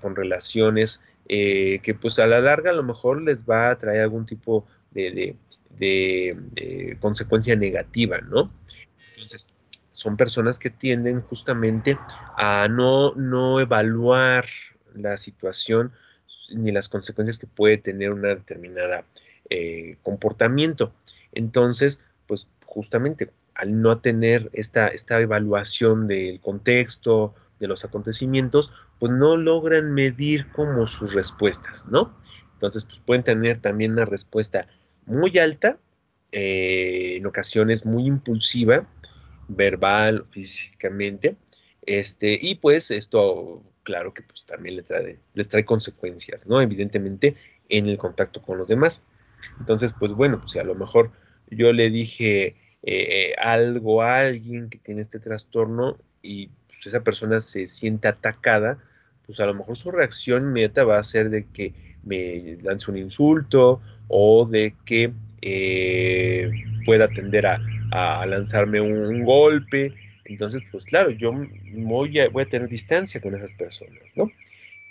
con 0.00 0.16
relaciones 0.16 1.02
que 1.26 1.98
pues 2.00 2.18
a 2.18 2.26
la 2.26 2.40
larga 2.40 2.70
a 2.70 2.74
lo 2.74 2.82
mejor 2.82 3.22
les 3.22 3.44
va 3.44 3.70
a 3.70 3.78
traer 3.78 4.02
algún 4.02 4.26
tipo 4.26 4.66
de, 4.90 5.36
de, 5.78 6.96
consecuencia 7.00 7.56
negativa, 7.56 8.18
¿no? 8.20 8.50
Entonces, 9.14 9.46
son 9.92 10.16
personas 10.16 10.58
que 10.58 10.70
tienden 10.70 11.20
justamente 11.22 11.98
a 12.36 12.68
no, 12.68 13.14
no 13.14 13.60
evaluar 13.60 14.46
la 14.94 15.16
situación 15.16 15.92
ni 16.50 16.72
las 16.72 16.88
consecuencias 16.88 17.38
que 17.38 17.46
puede 17.46 17.78
tener 17.78 18.12
una 18.12 18.28
determinada 18.28 19.04
eh, 19.50 19.96
comportamiento. 20.02 20.92
Entonces, 21.32 22.00
pues 22.26 22.48
justamente 22.66 23.30
al 23.54 23.80
no 23.80 23.98
tener 23.98 24.50
esta, 24.52 24.88
esta 24.88 25.20
evaluación 25.20 26.08
del 26.08 26.40
contexto, 26.40 27.34
de 27.60 27.68
los 27.68 27.84
acontecimientos, 27.84 28.72
pues 29.04 29.12
no 29.12 29.36
logran 29.36 29.92
medir 29.92 30.50
como 30.52 30.86
sus 30.86 31.12
respuestas, 31.12 31.86
¿no? 31.86 32.16
Entonces, 32.54 32.84
pues 32.84 32.98
pueden 33.04 33.22
tener 33.22 33.60
también 33.60 33.92
una 33.92 34.06
respuesta 34.06 34.66
muy 35.04 35.38
alta, 35.38 35.76
eh, 36.32 37.16
en 37.18 37.26
ocasiones 37.26 37.84
muy 37.84 38.06
impulsiva, 38.06 38.88
verbal, 39.46 40.24
físicamente, 40.30 41.36
este, 41.84 42.38
y 42.40 42.54
pues 42.54 42.90
esto, 42.90 43.62
claro 43.82 44.14
que 44.14 44.22
pues 44.22 44.42
también 44.46 44.76
les 44.76 44.86
trae, 44.86 45.18
les 45.34 45.50
trae 45.50 45.66
consecuencias, 45.66 46.46
¿no? 46.46 46.62
Evidentemente 46.62 47.36
en 47.68 47.88
el 47.88 47.98
contacto 47.98 48.40
con 48.40 48.56
los 48.56 48.68
demás. 48.68 49.02
Entonces, 49.60 49.92
pues 49.92 50.12
bueno, 50.12 50.38
pues 50.38 50.52
si 50.52 50.58
a 50.58 50.64
lo 50.64 50.74
mejor 50.74 51.10
yo 51.50 51.74
le 51.74 51.90
dije 51.90 52.56
eh, 52.82 53.34
algo 53.36 54.00
a 54.00 54.20
alguien 54.20 54.70
que 54.70 54.78
tiene 54.78 55.02
este 55.02 55.18
trastorno 55.20 55.98
y 56.22 56.48
pues, 56.68 56.86
esa 56.86 57.00
persona 57.00 57.40
se 57.40 57.68
siente 57.68 58.08
atacada, 58.08 58.78
pues 59.26 59.40
a 59.40 59.46
lo 59.46 59.54
mejor 59.54 59.76
su 59.76 59.90
reacción 59.90 60.44
inmediata 60.44 60.84
va 60.84 60.98
a 60.98 61.04
ser 61.04 61.30
de 61.30 61.46
que 61.52 61.72
me 62.02 62.58
lance 62.62 62.90
un 62.90 62.98
insulto 62.98 63.80
o 64.08 64.46
de 64.46 64.74
que 64.84 65.12
eh, 65.42 66.50
pueda 66.84 67.08
tender 67.08 67.46
a, 67.46 68.26
lanzarme 68.26 68.80
un, 68.80 69.24
golpe. 69.24 69.92
Entonces, 70.24 70.62
pues 70.72 70.84
claro, 70.86 71.10
yo 71.10 71.32
voy 71.74 72.18
a, 72.18 72.30
tener 72.46 72.68
distancia 72.68 73.20
con 73.20 73.34
esas 73.34 73.52
personas, 73.52 74.02
¿no? 74.16 74.30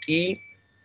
Y 0.07 0.39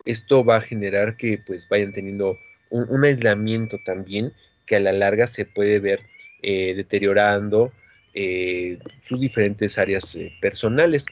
esto 0.04 0.44
va 0.44 0.56
a 0.56 0.60
generar 0.62 1.16
que 1.16 1.38
pues 1.46 1.68
vayan 1.68 1.92
teniendo 1.92 2.38
un, 2.70 3.04
aislamiento 3.04 3.78
también 3.84 4.32
que 4.66 4.76
a 4.76 4.80
la 4.80 4.92
larga 4.92 5.26
se 5.26 5.44
puede 5.44 5.78
ver 5.80 6.00
eh, 6.42 6.74
deteriorando 6.74 7.72
eh, 8.14 8.78
sus 9.02 9.20
diferentes 9.20 9.78
áreas 9.78 10.18
personales. 10.40 11.06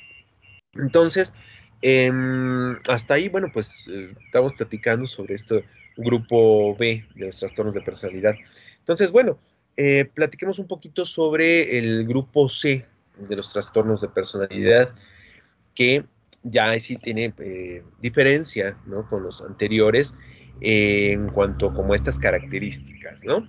Entonces, 0.75 1.33
em, 1.83 2.77
hasta 2.89 3.15
ahí, 3.15 3.29
bueno, 3.29 3.51
pues 3.53 3.73
estamos 4.25 4.55
platicando 4.55 5.07
sobre 5.07 5.35
este 5.35 5.65
grupo 5.97 6.77
B 6.77 7.05
de 7.15 7.27
los 7.27 7.39
trastornos 7.39 7.75
de 7.75 7.81
personalidad. 7.81 8.35
Entonces, 8.79 9.11
bueno, 9.11 9.39
platiquemos 10.15 10.59
un 10.59 10.67
poquito 10.67 11.05
sobre 11.05 11.79
el 11.79 12.07
grupo 12.07 12.49
C 12.49 12.87
de 13.19 13.37
los 13.37 13.53
trastornos 13.53 14.01
de 14.01 14.09
personalidad, 14.09 14.95
que 15.75 16.05
ya 16.43 16.79
sí 16.79 16.97
tiene 16.97 17.33
diferencia 18.01 18.77
¿no? 18.87 19.09
con 19.09 19.23
los 19.23 19.43
anteriores 19.43 20.15
en 20.61 21.29
cuanto 21.29 21.73
como 21.75 21.95
estas 21.95 22.19
características, 22.19 23.25
¿no? 23.25 23.47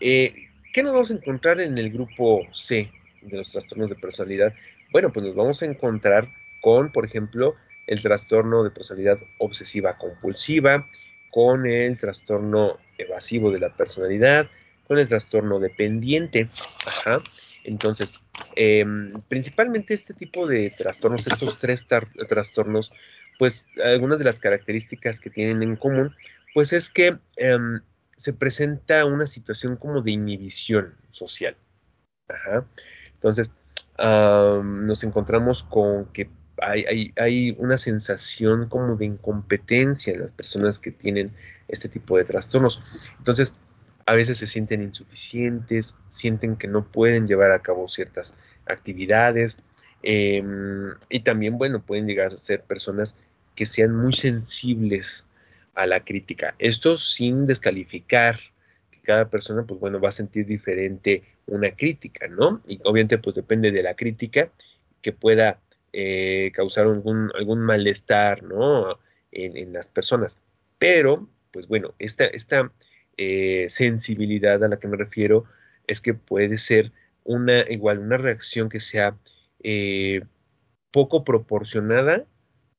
Eh, 0.00 0.48
¿Qué 0.72 0.82
nos 0.82 0.92
vamos 0.92 1.10
a 1.10 1.14
encontrar 1.14 1.60
en 1.60 1.78
el 1.78 1.90
grupo 1.90 2.42
C 2.52 2.90
de 3.22 3.36
los 3.36 3.50
trastornos 3.50 3.90
de 3.90 3.96
personalidad? 3.96 4.52
Bueno, 4.92 5.12
pues 5.12 5.24
nos 5.24 5.34
vamos 5.34 5.62
a 5.62 5.66
encontrar 5.66 6.28
con, 6.66 6.90
por 6.90 7.04
ejemplo, 7.04 7.54
el 7.86 8.02
trastorno 8.02 8.64
de 8.64 8.72
personalidad 8.72 9.20
obsesiva 9.38 9.96
compulsiva, 9.98 10.84
con 11.30 11.64
el 11.64 11.96
trastorno 11.96 12.78
evasivo 12.98 13.52
de 13.52 13.60
la 13.60 13.72
personalidad, 13.76 14.50
con 14.88 14.98
el 14.98 15.06
trastorno 15.06 15.60
dependiente. 15.60 16.48
Entonces, 17.62 18.14
em, 18.56 19.12
principalmente 19.28 19.94
este 19.94 20.12
tipo 20.12 20.48
de 20.48 20.74
trastornos, 20.76 21.24
estos 21.28 21.56
tres 21.60 21.86
trastornos, 22.28 22.90
pues 23.38 23.64
algunas 23.84 24.18
de 24.18 24.24
las 24.24 24.40
características 24.40 25.20
que 25.20 25.30
tienen 25.30 25.62
en 25.62 25.76
común, 25.76 26.16
pues 26.52 26.72
es 26.72 26.90
que 26.90 27.16
em, 27.36 27.80
se 28.16 28.32
presenta 28.32 29.04
una 29.04 29.28
situación 29.28 29.76
como 29.76 30.02
de 30.02 30.10
inhibición 30.10 30.96
social. 31.12 31.54
Entonces, 33.14 33.52
nos 33.96 35.04
encontramos 35.04 35.62
con 35.62 36.06
que 36.06 36.28
hay, 36.62 37.12
hay, 37.16 37.54
una 37.58 37.78
sensación 37.78 38.68
como 38.68 38.96
de 38.96 39.06
incompetencia 39.06 40.14
en 40.14 40.22
las 40.22 40.32
personas 40.32 40.78
que 40.78 40.90
tienen 40.90 41.32
este 41.68 41.88
tipo 41.88 42.16
de 42.16 42.24
trastornos. 42.24 42.82
Entonces, 43.18 43.54
a 44.06 44.14
veces 44.14 44.38
se 44.38 44.46
sienten 44.46 44.82
insuficientes, 44.82 45.94
sienten 46.10 46.56
que 46.56 46.68
no 46.68 46.86
pueden 46.86 47.26
llevar 47.26 47.50
a 47.50 47.60
cabo 47.60 47.88
ciertas 47.88 48.34
actividades 48.66 49.58
em, 50.02 50.92
y 51.08 51.20
también, 51.20 51.58
bueno, 51.58 51.82
pueden 51.82 52.06
llegar 52.06 52.32
a 52.32 52.36
ser 52.36 52.62
personas 52.62 53.14
que 53.54 53.66
sean 53.66 53.94
muy 53.94 54.12
sensibles 54.12 55.26
a 55.74 55.86
la 55.86 56.04
crítica. 56.04 56.54
Esto 56.58 56.98
sin 56.98 57.46
descalificar 57.46 58.38
que 58.90 59.00
cada 59.00 59.28
persona, 59.28 59.64
pues 59.64 59.80
bueno, 59.80 60.00
va 60.00 60.10
a 60.10 60.12
sentir 60.12 60.46
diferente 60.46 61.22
una 61.46 61.70
crítica, 61.72 62.28
¿no? 62.28 62.60
Y 62.66 62.80
obviamente, 62.84 63.18
pues 63.18 63.34
depende 63.36 63.72
de 63.72 63.82
la 63.82 63.94
crítica 63.94 64.50
que 65.02 65.12
pueda 65.12 65.58
eh, 65.92 66.52
causar 66.54 66.86
algún, 66.86 67.30
algún 67.34 67.60
malestar, 67.60 68.42
¿no? 68.42 68.98
En, 69.32 69.72
las 69.72 69.88
personas. 69.88 70.38
Pero, 70.78 71.28
pues 71.52 71.68
bueno, 71.68 71.94
esta, 71.98 72.24
esta 72.26 72.72
eh, 73.16 73.66
sensibilidad 73.68 74.62
a 74.64 74.68
la 74.68 74.78
que 74.78 74.88
me 74.88 74.96
refiero 74.96 75.44
es 75.86 76.00
que 76.00 76.14
puede 76.14 76.58
ser 76.58 76.92
una, 77.24 77.60
igual, 77.70 77.98
una 77.98 78.16
reacción 78.16 78.68
que 78.68 78.80
sea 78.80 79.16
eh, 79.62 80.22
poco 80.90 81.24
proporcionada 81.24 82.24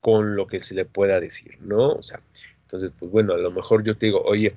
con 0.01 0.35
lo 0.35 0.47
que 0.47 0.61
se 0.61 0.73
le 0.73 0.85
pueda 0.85 1.19
decir, 1.19 1.57
¿no? 1.61 1.89
O 1.89 2.03
sea, 2.03 2.21
entonces, 2.63 2.91
pues 2.97 3.11
bueno, 3.11 3.33
a 3.33 3.37
lo 3.37 3.51
mejor 3.51 3.83
yo 3.83 3.97
te 3.97 4.07
digo, 4.07 4.21
oye, 4.21 4.55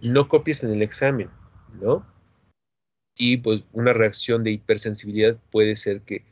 no 0.00 0.28
copies 0.28 0.64
en 0.64 0.72
el 0.72 0.82
examen, 0.82 1.28
¿no? 1.80 2.06
Y 3.16 3.38
pues 3.38 3.62
una 3.72 3.92
reacción 3.92 4.42
de 4.44 4.52
hipersensibilidad 4.52 5.36
puede 5.50 5.76
ser 5.76 6.00
que 6.02 6.24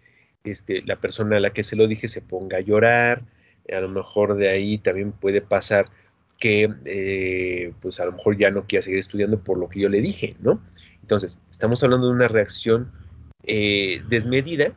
este, 0.45 0.83
la 0.83 0.97
persona 0.97 1.37
a 1.37 1.41
la 1.41 1.51
que 1.51 1.63
se 1.63 1.77
lo 1.77 1.87
dije 1.87 2.09
se 2.09 2.23
ponga 2.23 2.59
a 2.59 2.61
llorar, 2.61 3.23
a 3.73 3.81
lo 3.81 3.89
mejor 3.89 4.37
de 4.37 4.49
ahí 4.49 4.79
también 4.79 5.13
puede 5.13 5.43
pasar 5.43 5.87
que 6.39 6.73
eh, 6.87 7.73
pues 7.81 8.01
a 8.01 8.07
lo 8.07 8.13
mejor 8.13 8.37
ya 8.39 8.51
no 8.51 8.65
quiera 8.65 8.83
seguir 8.83 8.99
estudiando 8.99 9.41
por 9.41 9.59
lo 9.59 9.69
que 9.69 9.81
yo 9.81 9.89
le 9.89 10.01
dije, 10.01 10.37
¿no? 10.41 10.63
Entonces, 11.03 11.39
estamos 11.51 11.83
hablando 11.83 12.07
de 12.07 12.15
una 12.15 12.29
reacción 12.29 12.91
eh, 13.45 14.03
desmedida 14.09 14.75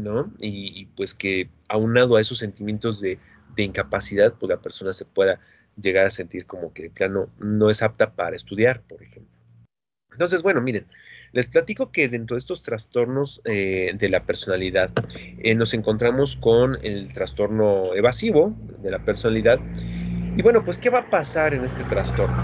¿no? 0.00 0.32
Y, 0.40 0.86
pues 0.96 1.14
que 1.14 1.48
aunado 1.68 2.16
a 2.16 2.20
esos 2.20 2.38
sentimientos 2.38 3.00
de, 3.00 3.18
incapacidad, 3.56 4.32
pues 4.40 4.48
la 4.48 4.62
persona 4.62 4.94
se 4.94 5.04
pueda 5.04 5.38
llegar 5.76 6.06
a 6.06 6.10
sentir 6.10 6.46
como 6.46 6.72
que 6.72 6.88
plano 6.88 7.28
no 7.38 7.68
es 7.68 7.82
apta 7.82 8.14
para 8.14 8.34
estudiar, 8.34 8.80
por 8.80 9.02
ejemplo. 9.02 9.38
Entonces, 10.12 10.40
bueno, 10.40 10.62
miren, 10.62 10.86
les 11.32 11.46
platico 11.46 11.92
que 11.92 12.08
dentro 12.08 12.36
de 12.36 12.38
estos 12.38 12.62
trastornos 12.62 13.40
eh, 13.44 13.92
de 13.94 14.08
la 14.08 14.24
personalidad 14.24 14.90
eh, 15.38 15.54
nos 15.54 15.74
encontramos 15.74 16.36
con 16.36 16.78
el 16.82 17.12
trastorno 17.12 17.94
evasivo 17.94 18.56
de 18.82 18.90
la 18.90 18.98
personalidad. 19.04 19.58
Y 20.36 20.42
bueno, 20.42 20.64
pues, 20.64 20.78
¿qué 20.78 20.90
va 20.90 21.00
a 21.00 21.10
pasar 21.10 21.54
en 21.54 21.64
este 21.64 21.84
trastorno? 21.84 22.36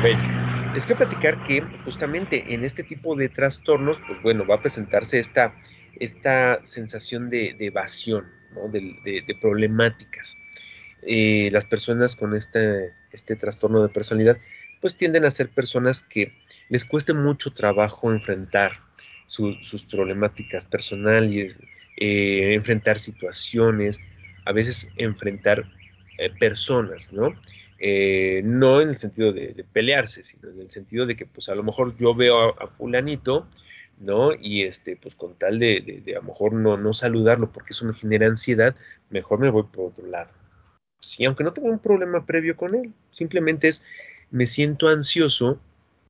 Bueno, 0.00 0.72
les 0.74 0.84
quiero 0.86 0.98
platicar 0.98 1.42
que 1.44 1.62
justamente 1.84 2.52
en 2.52 2.64
este 2.64 2.82
tipo 2.82 3.14
de 3.14 3.28
trastornos, 3.28 3.98
pues 4.06 4.22
bueno, 4.22 4.46
va 4.46 4.56
a 4.56 4.60
presentarse 4.60 5.18
esta 5.18 5.54
esta 5.98 6.60
sensación 6.64 7.30
de, 7.30 7.56
evasión, 7.58 8.26
de, 8.70 9.36
problemáticas. 9.40 10.36
Eh, 11.02 11.48
las 11.52 11.66
personas 11.66 12.16
con 12.16 12.34
este, 12.34 12.92
este 13.12 13.36
trastorno 13.36 13.82
de 13.82 13.88
personalidad, 13.88 14.38
pues 14.80 14.96
tienden 14.96 15.24
a 15.24 15.30
ser 15.30 15.48
personas 15.48 16.02
que 16.02 16.32
les 16.68 16.84
cueste 16.84 17.12
mucho 17.12 17.52
trabajo 17.52 18.12
enfrentar 18.12 18.72
sus 19.26 19.84
problemáticas 19.90 20.64
personales, 20.66 21.56
eh, 21.96 22.54
enfrentar 22.54 22.98
situaciones, 22.98 23.98
a 24.46 24.52
veces 24.52 24.88
enfrentar 24.96 25.64
eh, 26.18 26.30
personas, 26.38 27.12
¿no? 27.12 27.34
no 28.42 28.80
en 28.80 28.88
el 28.88 28.98
sentido 28.98 29.32
de, 29.32 29.64
pelearse, 29.72 30.24
sino 30.24 30.50
en 30.50 30.60
el 30.62 30.70
sentido 30.70 31.06
de 31.06 31.14
que, 31.14 31.26
pues 31.26 31.48
a 31.48 31.54
lo 31.54 31.62
mejor 31.62 31.96
yo 31.96 32.14
veo 32.14 32.60
a 32.60 32.66
fulanito 32.66 33.46
¿no? 34.00 34.32
Y 34.34 34.62
este, 34.62 34.96
pues 34.96 35.14
con 35.14 35.34
tal 35.34 35.58
de, 35.58 36.02
de, 36.04 36.12
a 36.12 36.20
lo 36.20 36.28
mejor 36.28 36.52
no, 36.52 36.76
no 36.76 36.94
saludarlo 36.94 37.50
porque 37.52 37.72
eso 37.72 37.84
me 37.84 37.94
genera 37.94 38.26
ansiedad, 38.26 38.74
mejor 39.10 39.38
me 39.40 39.50
voy 39.50 39.64
por 39.64 39.86
otro 39.86 40.06
lado. 40.06 40.30
Sí, 41.00 41.24
aunque 41.24 41.44
no 41.44 41.52
tengo 41.52 41.68
un 41.68 41.78
problema 41.78 42.26
previo 42.26 42.56
con 42.56 42.74
él, 42.74 42.92
simplemente 43.12 43.68
es, 43.68 43.82
me 44.30 44.46
siento 44.46 44.88
ansioso, 44.88 45.60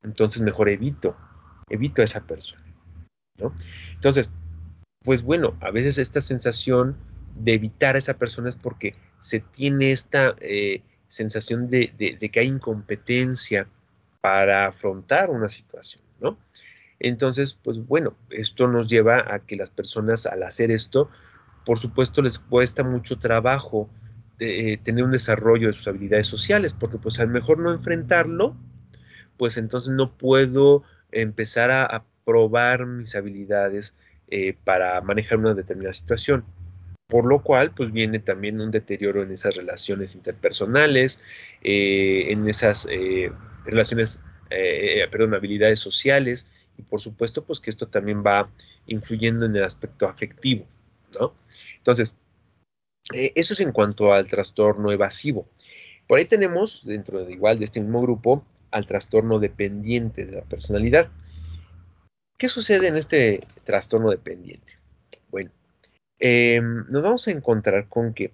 entonces 0.03 0.43
mejor 0.43 0.69
evito, 0.69 1.17
evito 1.69 2.03
a 2.03 2.05
esa 2.05 2.21
persona, 2.21 2.65
¿no? 3.39 3.55
Entonces, 3.95 4.31
pues 5.05 5.23
bueno, 5.23 5.57
a 5.61 5.71
veces 5.71 5.99
esta 5.99 6.21
sensación 6.21 6.97
de 7.37 7.55
evitar 7.55 7.95
a 7.95 7.99
esa 7.99 8.15
persona 8.15 8.49
es 8.49 8.57
porque 8.57 8.95
se 9.21 9.41
tiene 9.41 9.93
esta 9.93 10.35
eh, 10.41 10.83
sensación 11.09 11.71
de, 11.71 11.93
de, 11.99 12.29
que 12.29 12.41
hay 12.41 12.47
incompetencia 12.47 13.67
para 14.21 14.67
afrontar 14.67 15.31
una 15.31 15.49
situación, 15.49 16.03
¿no? 16.21 16.37
Entonces, 17.01 17.57
pues 17.63 17.87
bueno, 17.87 18.15
esto 18.31 18.67
nos 18.67 18.89
lleva 18.89 19.25
a 19.33 19.39
que 19.39 19.57
las 19.57 19.71
personas 19.71 20.27
al 20.27 20.43
hacer 20.43 20.71
esto, 20.73 21.11
por 21.65 21.79
supuesto, 21.79 22.23
les 22.23 22.39
cuesta 22.39 22.83
mucho 22.83 23.19
trabajo 23.19 23.89
eh, 24.41 24.79
tener 24.83 25.05
un 25.05 25.13
desarrollo 25.13 25.69
de 25.69 25.75
sus 25.75 25.87
habilidades 25.87 26.27
sociales, 26.27 26.73
porque 26.73 26.99
pues 26.99 27.21
al 27.21 27.29
mejor 27.29 27.59
no 27.59 27.73
enfrentarlo, 27.73 28.57
pues 29.39 29.57
entonces 29.57 29.93
no 29.93 30.13
puedo 30.17 30.83
empezar 31.13 31.71
a, 31.71 32.05
probar 32.25 32.85
mis 32.85 33.15
habilidades 33.15 33.95
eh, 34.29 34.55
para 34.63 35.01
manejar 35.01 35.39
una 35.39 35.55
determinada 35.55 35.95
situación. 35.95 36.45
Por 37.07 37.25
lo 37.25 37.43
cual, 37.43 37.71
pues 37.71 37.91
viene 37.91 38.19
también 38.19 38.61
un 38.61 38.71
deterioro 38.71 39.23
en 39.23 39.33
esas 39.33 39.57
relaciones 39.57 40.15
interpersonales, 40.15 41.21
eh, 41.63 42.27
en 42.29 42.47
esas 42.47 42.87
relaciones, 43.65 44.19
perdón, 45.11 45.33
habilidades 45.33 45.81
sociales, 45.81 46.47
y 46.77 46.83
por 46.83 47.01
supuesto, 47.01 47.45
pues 47.45 47.61
que 47.61 47.71
esto 47.71 47.89
también 47.89 48.23
va 48.23 48.51
influyendo 48.87 49.47
en 49.47 49.57
el 49.57 49.65
aspecto 49.65 50.07
afectivo, 50.07 50.67
¿no? 51.19 51.35
Entonces, 51.79 52.15
eh, 53.13 53.33
eso 53.35 53.53
es 53.53 53.61
en 53.61 53.73
cuanto 53.73 54.13
al 54.13 54.29
trastorno 54.29 54.93
evasivo. 54.93 55.49
Por 56.07 56.19
ahí 56.19 56.25
tenemos, 56.25 56.83
dentro 56.85 57.25
de 57.25 57.33
igual 57.33 57.59
de 57.59 57.65
este 57.65 57.81
mismo 57.81 58.01
grupo, 58.03 58.45
al 58.71 58.87
trastorno 58.87 59.39
dependiente 59.39 60.27
de 60.27 60.33
la 60.33 60.43
personalidad. 60.43 61.11
¿Qué 62.39 62.49
sucede 62.49 62.89
en 62.89 62.97
este 62.97 63.47
trastorno 63.65 64.11
dependiente? 64.11 64.79
Bueno, 65.29 65.51
em, 66.19 66.85
nos 66.89 67.03
vamos 67.03 67.27
a 67.27 67.33
encontrar 67.33 67.89
con 67.89 68.15
que 68.15 68.33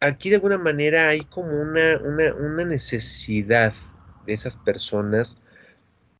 aquí 0.00 0.30
de 0.30 0.36
alguna 0.36 0.58
manera 0.58 1.08
hay 1.08 1.20
como 1.20 1.60
una, 1.60 1.98
una, 1.98 2.64
necesidad 2.64 3.74
de 4.26 4.32
esas 4.32 4.56
personas 4.56 5.36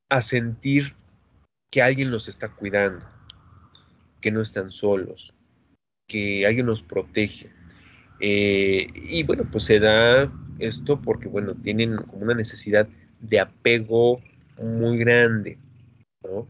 a 0.09 0.23
sentir 0.23 0.95
que 1.71 1.83
alguien 1.83 2.11
los 2.11 2.29
está 2.29 2.49
cuidando, 2.49 3.05
que 4.21 4.31
no 4.31 4.41
están 4.41 4.71
solos, 4.71 5.35
que 6.07 6.47
alguien 6.47 6.67
nos 6.67 6.83
protege. 6.83 7.51
Eh, 8.21 8.87
y 8.95 9.25
bueno, 9.25 9.45
pues 9.51 9.65
se 9.65 9.81
da 9.81 10.33
esto 10.59 11.03
porque, 11.03 11.29
bueno, 11.29 11.55
tienen 11.55 11.97
como 11.97 12.23
una 12.23 12.35
necesidad 12.35 12.89
de 13.21 13.41
apego 13.41 14.21
muy 14.59 14.99
grande, 14.99 15.59
¿no? 16.23 16.47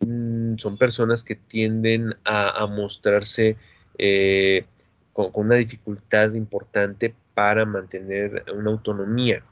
Mm, 0.00 0.58
son 0.58 0.78
personas 0.78 1.24
que 1.24 1.34
tienden 1.34 2.14
a, 2.24 2.66
mostrarse 2.66 3.56
eh, 3.98 4.64
con, 5.12 5.30
una 5.34 5.56
dificultad 5.56 6.34
importante 6.34 7.14
para 7.34 7.64
mantener 7.64 8.44
una 8.54 8.70
autonomía 8.70 9.42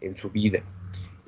en 0.00 0.16
su 0.16 0.30
vida. 0.30 0.62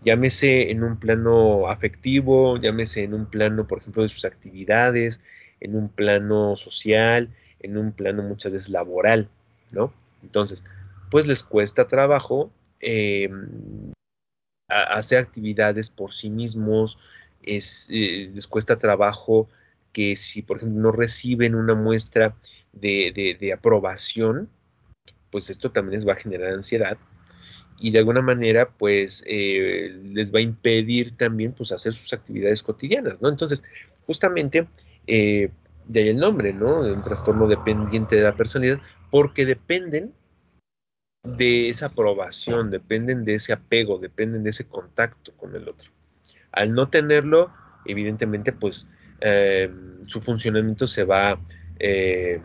Llámese 0.04 0.70
en 0.70 0.84
un 0.84 0.98
plano 0.98 1.68
afectivo, 1.68 2.56
llámese 2.58 3.04
en 3.04 3.14
un 3.14 3.26
plano, 3.26 3.66
por 3.66 3.78
ejemplo, 3.78 4.02
de 4.02 4.08
sus 4.08 4.24
actividades, 4.24 5.20
en 5.60 5.76
un 5.76 5.88
plano 5.88 6.56
social, 6.56 7.30
en 7.60 7.76
un 7.76 7.92
plano 7.92 8.22
muchas 8.22 8.52
veces 8.52 8.68
laboral, 8.70 9.28
¿no? 9.72 9.92
Entonces, 10.22 10.62
pues 11.10 11.26
les 11.26 11.42
cuesta 11.42 11.88
trabajo 11.88 12.50
hacer 14.68 15.18
actividades 15.18 15.90
por 15.90 16.14
sí 16.14 16.30
mismos, 16.30 16.98
es, 17.42 17.88
eh, 17.90 18.30
les 18.34 18.46
cuesta 18.46 18.78
trabajo 18.78 19.48
que 19.92 20.16
si, 20.16 20.42
por 20.42 20.58
ejemplo, 20.58 20.80
no 20.80 20.92
reciben 20.92 21.54
una 21.54 21.74
muestra 21.74 22.34
de, 22.72 23.52
aprobación, 23.56 24.48
pues 25.30 25.50
esto 25.50 25.70
también 25.70 25.94
les 25.94 26.08
va 26.08 26.12
a 26.12 26.16
generar 26.16 26.52
ansiedad 26.52 26.98
y 27.80 27.90
de 27.90 27.98
alguna 28.00 28.22
manera 28.22 28.70
pues 28.70 29.22
eh, 29.26 29.96
les 30.02 30.34
va 30.34 30.40
a 30.40 30.42
impedir 30.42 31.16
también 31.16 31.52
pues 31.52 31.70
hacer 31.70 31.94
sus 31.94 32.12
actividades 32.12 32.62
cotidianas, 32.62 33.22
¿no? 33.22 33.28
Entonces, 33.28 33.62
justamente 34.06 34.66
eh, 35.06 35.50
de 35.86 36.00
ahí 36.00 36.08
el 36.08 36.16
nombre, 36.16 36.52
¿no? 36.52 36.82
De 36.82 36.92
un 36.92 37.02
trastorno 37.02 37.46
dependiente 37.46 38.16
de 38.16 38.22
la 38.22 38.36
personalidad, 38.36 38.80
porque 39.10 39.46
dependen 39.46 40.12
de 41.22 41.68
esa 41.68 41.86
aprobación, 41.86 42.70
dependen 42.70 43.24
de 43.24 43.34
ese 43.34 43.52
apego, 43.52 43.98
dependen 43.98 44.42
de 44.42 44.50
ese 44.50 44.66
contacto 44.66 45.32
con 45.36 45.54
el 45.54 45.68
otro. 45.68 45.90
Al 46.52 46.72
no 46.72 46.88
tenerlo, 46.88 47.52
evidentemente, 47.84 48.52
pues 48.52 48.90
eh, 49.20 49.70
su 50.06 50.20
funcionamiento 50.20 50.86
se 50.86 51.04
va 51.04 51.40
eh, 51.78 52.40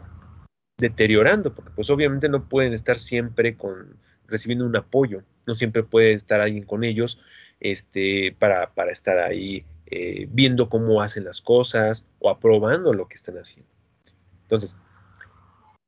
deteriorando, 0.78 1.54
porque 1.54 1.72
pues 1.76 1.90
obviamente 1.90 2.30
no 2.30 2.48
pueden 2.50 2.74
estar 2.74 3.00
siempre 3.00 3.56
con, 3.56 3.98
recibiendo 4.28 4.66
un 4.66 4.76
apoyo, 4.76 5.24
no 5.46 5.56
siempre 5.56 5.84
puede 5.84 6.14
estar 6.14 6.42
alguien 6.42 6.66
con 6.66 6.84
ellos 6.84 7.20
este, 7.60 8.36
para, 8.40 8.74
para 8.74 8.92
estar 8.92 9.18
ahí 9.20 9.66
eh, 9.86 10.28
viendo 10.32 10.70
cómo 10.70 11.02
hacen 11.02 11.24
las 11.24 11.42
cosas 11.42 12.06
o 12.20 12.30
aprobando 12.30 12.94
lo 12.94 13.08
que 13.08 13.16
están 13.16 13.38
haciendo. 13.38 13.70
Entonces, 14.44 14.76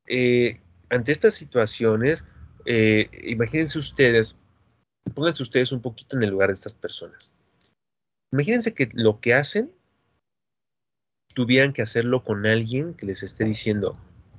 eh, 0.06 0.60
ante 0.88 1.12
estas 1.12 1.34
situaciones, 1.34 2.24
eh, 2.66 3.08
imagínense 3.24 3.78
ustedes, 3.78 4.36
pónganse 5.14 5.42
ustedes 5.42 5.72
un 5.72 5.80
poquito 5.80 6.16
en 6.16 6.22
el 6.22 6.30
lugar 6.30 6.48
de 6.48 6.54
estas 6.54 6.74
personas. 6.74 7.32
Imagínense 8.32 8.74
que 8.74 8.88
lo 8.92 9.20
que 9.20 9.34
hacen 9.34 9.70
tuvieran 11.34 11.72
que 11.72 11.82
hacerlo 11.82 12.24
con 12.24 12.46
alguien 12.46 12.94
que 12.94 13.06
les 13.06 13.22
esté 13.22 13.44
diciendo, 13.44 13.96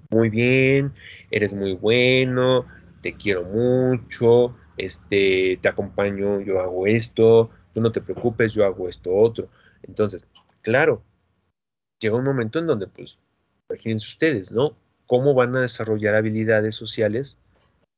muy 0.09 0.29
bien, 0.29 0.93
eres 1.31 1.53
muy 1.53 1.73
bueno, 1.73 2.65
te 3.01 3.13
quiero 3.13 3.43
mucho, 3.43 4.55
este, 4.77 5.59
te 5.61 5.67
acompaño, 5.67 6.41
yo 6.41 6.59
hago 6.59 6.87
esto, 6.87 7.51
no 7.75 7.91
te 7.91 8.01
preocupes, 8.01 8.53
yo 8.53 8.65
hago 8.65 8.89
esto 8.89 9.15
otro. 9.15 9.49
Entonces, 9.83 10.27
claro, 10.61 11.03
llega 11.99 12.15
un 12.15 12.25
momento 12.25 12.59
en 12.59 12.67
donde, 12.67 12.87
pues, 12.87 13.17
imagínense 13.69 14.07
ustedes, 14.07 14.51
¿no? 14.51 14.75
¿Cómo 15.05 15.33
van 15.33 15.55
a 15.55 15.61
desarrollar 15.61 16.15
habilidades 16.15 16.75
sociales 16.75 17.37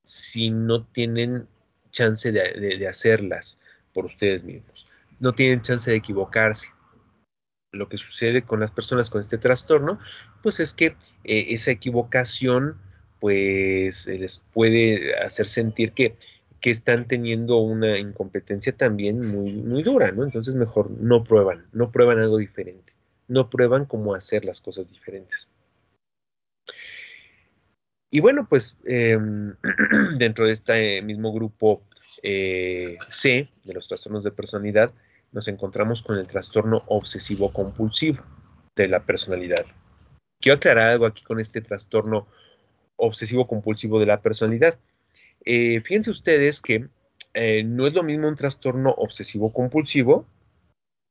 si 0.09 0.49
no 0.49 0.85
tienen 0.85 1.47
chance 1.91 2.31
de, 2.31 2.87
hacerlas 2.87 3.59
por 3.93 4.05
ustedes 4.05 4.43
mismos? 4.43 4.87
No 5.19 5.33
tienen 5.33 5.61
chance 5.61 5.89
de 5.89 5.97
equivocarse. 5.97 6.67
Lo 7.71 7.87
que 7.87 7.97
sucede 7.97 8.41
con 8.41 8.59
las 8.59 8.71
personas 8.71 9.09
con 9.09 9.21
este 9.21 9.37
trastorno, 9.37 9.99
pues 10.41 10.59
es 10.59 10.73
que 10.73 10.95
eh, 11.23 11.47
esa 11.49 11.71
equivocación, 11.71 12.77
pues, 13.19 14.07
les 14.07 14.39
puede 14.53 15.15
hacer 15.19 15.47
sentir 15.47 15.91
que 15.91 16.17
que 16.61 16.71
están 16.71 17.07
teniendo 17.07 17.57
una 17.57 17.97
incompetencia 17.99 18.75
también 18.75 19.25
muy, 19.25 19.53
muy 19.53 19.83
dura, 19.83 20.11
¿no? 20.11 20.23
Entonces 20.23 20.55
mejor 20.55 20.91
no 20.91 21.23
prueban, 21.23 21.67
no 21.71 21.91
prueban 21.91 22.19
algo 22.19 22.37
diferente, 22.37 22.93
no 23.27 23.49
prueban 23.49 23.85
cómo 23.85 24.13
hacer 24.13 24.43
las 24.45 24.59
cosas 24.59 24.89
diferentes. 24.89 25.47
Y 28.11 28.19
bueno, 28.19 28.47
pues 28.49 28.77
em, 28.85 29.55
dentro 30.17 30.45
de 30.45 30.53
este 30.53 31.01
mismo 31.01 31.31
grupo 31.33 31.83
eh, 32.23 32.97
C 33.09 33.49
de 33.63 33.73
los 33.73 33.87
trastornos 33.87 34.23
de 34.23 34.31
personalidad, 34.31 34.91
nos 35.31 35.47
encontramos 35.47 36.01
con 36.01 36.17
el 36.17 36.27
trastorno 36.27 36.83
obsesivo 36.87 37.53
compulsivo 37.53 38.23
de 38.75 38.87
la 38.87 39.01
personalidad. 39.01 39.65
Quiero 40.41 40.57
aclarar 40.57 40.89
algo 40.89 41.05
aquí 41.05 41.23
con 41.23 41.39
este 41.39 41.61
trastorno 41.61 42.27
obsesivo 42.95 43.47
compulsivo 43.47 43.99
de 43.99 44.05
la 44.05 44.21
personalidad. 44.21 44.79
Eh, 45.45 45.81
fíjense 45.81 46.11
ustedes 46.11 46.61
que 46.61 46.87
eh, 47.33 47.63
no 47.63 47.87
es 47.87 47.93
lo 47.93 48.03
mismo 48.03 48.27
un 48.27 48.35
trastorno 48.35 48.91
obsesivo 48.91 49.53
compulsivo 49.53 50.25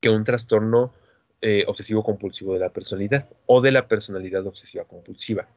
que 0.01 0.11
un 0.11 0.25
trastorno 0.25 0.93
eh, 1.41 1.65
obsesivo 1.67 2.03
compulsivo 2.03 2.55
de 2.55 2.61
la 2.61 2.71
personalidad 2.71 3.29
o 3.47 3.61
de 3.61 3.71
la 3.71 3.87
personalidad 3.87 4.47
obsesiva 4.47 4.85
compulsiva. 4.85 5.49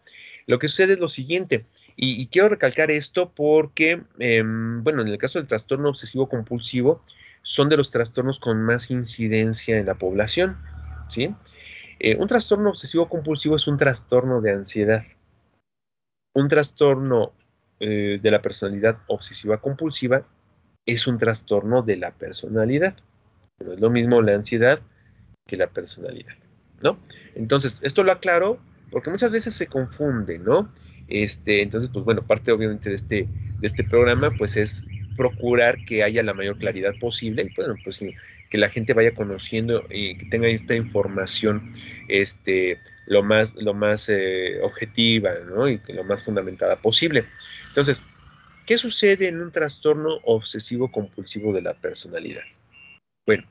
Lo 0.48 0.60
que 0.60 0.68
sucede 0.68 0.94
es 0.94 1.00
lo 1.00 1.10
siguiente, 1.10 1.66
y, 1.96 2.28
quiero 2.28 2.50
recalcar 2.50 2.90
esto 2.90 3.32
porque, 3.36 4.02
em, 4.18 4.84
bueno, 4.84 5.02
en 5.02 5.10
el 5.10 5.18
caso 5.18 5.40
del 5.40 5.48
trastorno 5.48 5.90
obsesivo 5.90 6.30
compulsivo, 6.30 7.04
son 7.44 7.70
de 7.70 7.78
los 7.78 7.92
trastornos 7.92 8.40
con 8.40 8.62
más 8.64 8.92
incidencia 8.92 9.78
en 9.78 9.86
la 9.86 9.96
población, 9.96 10.58
¿sí? 11.10 11.34
un 12.18 12.28
trastorno 12.28 12.72
obsesivo 12.72 13.08
compulsivo 13.08 13.56
es 13.56 13.68
un 13.68 13.78
trastorno 13.78 14.42
de 14.42 14.52
ansiedad. 14.52 15.04
Un 16.34 16.48
trastorno 16.48 17.34
eh, 17.80 18.20
de 18.22 18.32
la 18.32 18.42
personalidad 18.42 19.00
obsesiva 19.08 19.60
compulsiva 19.60 20.24
es 20.86 21.08
un 21.08 21.18
trastorno 21.18 21.82
de 21.82 21.98
la 21.98 22.12
personalidad. 22.12 22.96
No 23.60 23.74
es 23.74 23.80
lo 23.80 23.90
mismo 23.90 24.22
la 24.22 24.34
ansiedad 24.34 24.80
que 25.48 25.58
la 25.58 25.68
personalidad, 25.68 26.36
¿no? 26.82 26.98
Entonces, 27.36 27.80
esto 27.84 28.04
lo 28.04 28.12
aclaro 28.12 28.60
porque 28.92 29.10
muchas 29.10 29.32
veces 29.32 29.54
se 29.56 29.68
confunde, 29.68 30.38
¿no? 30.38 30.72
Este, 31.08 31.62
entonces, 31.62 31.90
pues 31.92 32.06
bueno, 32.06 32.22
parte 32.22 32.52
obviamente 32.52 32.90
de 32.90 32.96
este, 32.96 33.28
de 33.60 33.68
este 33.68 33.84
programa, 33.84 34.32
pues 34.32 34.56
es 34.58 34.84
procurar 35.18 35.78
que 35.86 36.04
haya 36.04 36.24
la 36.24 36.34
mayor 36.34 36.58
claridad 36.58 36.96
posible 37.00 37.44
y 37.44 37.54
bueno, 37.56 37.76
pues 37.84 38.04
que 38.50 38.58
la 38.58 38.70
gente 38.70 38.94
vaya 38.94 39.14
conociendo 39.14 39.86
y 39.90 40.18
que 40.18 40.26
tenga 40.26 40.48
esta 40.48 40.76
información 40.76 41.74
este, 42.08 42.80
lo 43.06 43.24
más, 43.24 43.56
lo 43.56 43.74
más 43.74 44.10
eh, 44.10 44.60
objetiva 44.62 45.32
¿no? 45.48 45.70
y 45.70 45.82
lo 45.90 46.04
más 46.04 46.24
fundamentada 46.24 46.76
posible. 46.76 47.26
Entonces, 47.70 48.04
¿qué 48.66 48.78
sucede 48.78 49.28
en 49.28 49.42
un 49.42 49.52
trastorno 49.52 50.20
obsesivo 50.24 50.92
compulsivo 50.92 51.54
de 51.54 51.62
la 51.62 51.74
personalidad? 51.74 52.44
Bueno, 53.26 53.44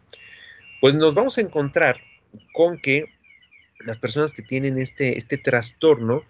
pues 0.80 0.94
nos 0.94 1.14
vamos 1.14 1.38
a 1.38 1.42
encontrar 1.42 2.00
con 2.52 2.80
que 2.80 3.06
las 3.84 3.98
personas 3.98 4.32
que 4.32 4.42
tienen 4.42 4.78
este, 4.78 5.18
este 5.18 5.38
trastorno 5.38 6.22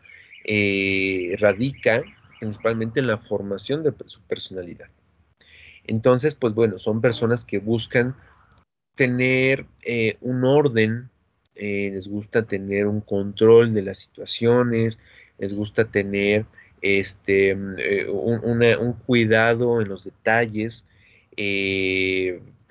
eh, 0.45 1.37
radica 1.39 2.03
principalmente 2.39 3.01
en 3.01 3.07
la 3.07 3.19
formación 3.19 3.83
de 3.83 3.93
su 4.07 4.21
personalidad. 4.23 4.89
Entonces, 5.87 6.35
pues 6.35 6.55
bueno, 6.55 6.79
son 6.79 7.01
personas 7.01 7.45
que 7.45 7.59
buscan 7.59 8.17
tener 8.95 9.67
eh, 9.83 10.17
un 10.21 10.45
orden, 10.45 11.11
eh, 11.55 11.91
les 11.93 12.09
gusta 12.09 12.43
tener 12.43 12.87
un 12.87 13.01
control 13.01 13.75
de 13.75 13.83
las 13.83 13.99
situaciones, 13.99 14.99
les 15.39 15.55
gusta 15.55 15.85
tener 15.85 16.47
este, 16.83 17.51
eh, 17.51 18.09
un, 18.09 18.93
cuidado 19.07 19.81
en 19.81 19.89
los 19.89 20.05
detalles 20.05 20.85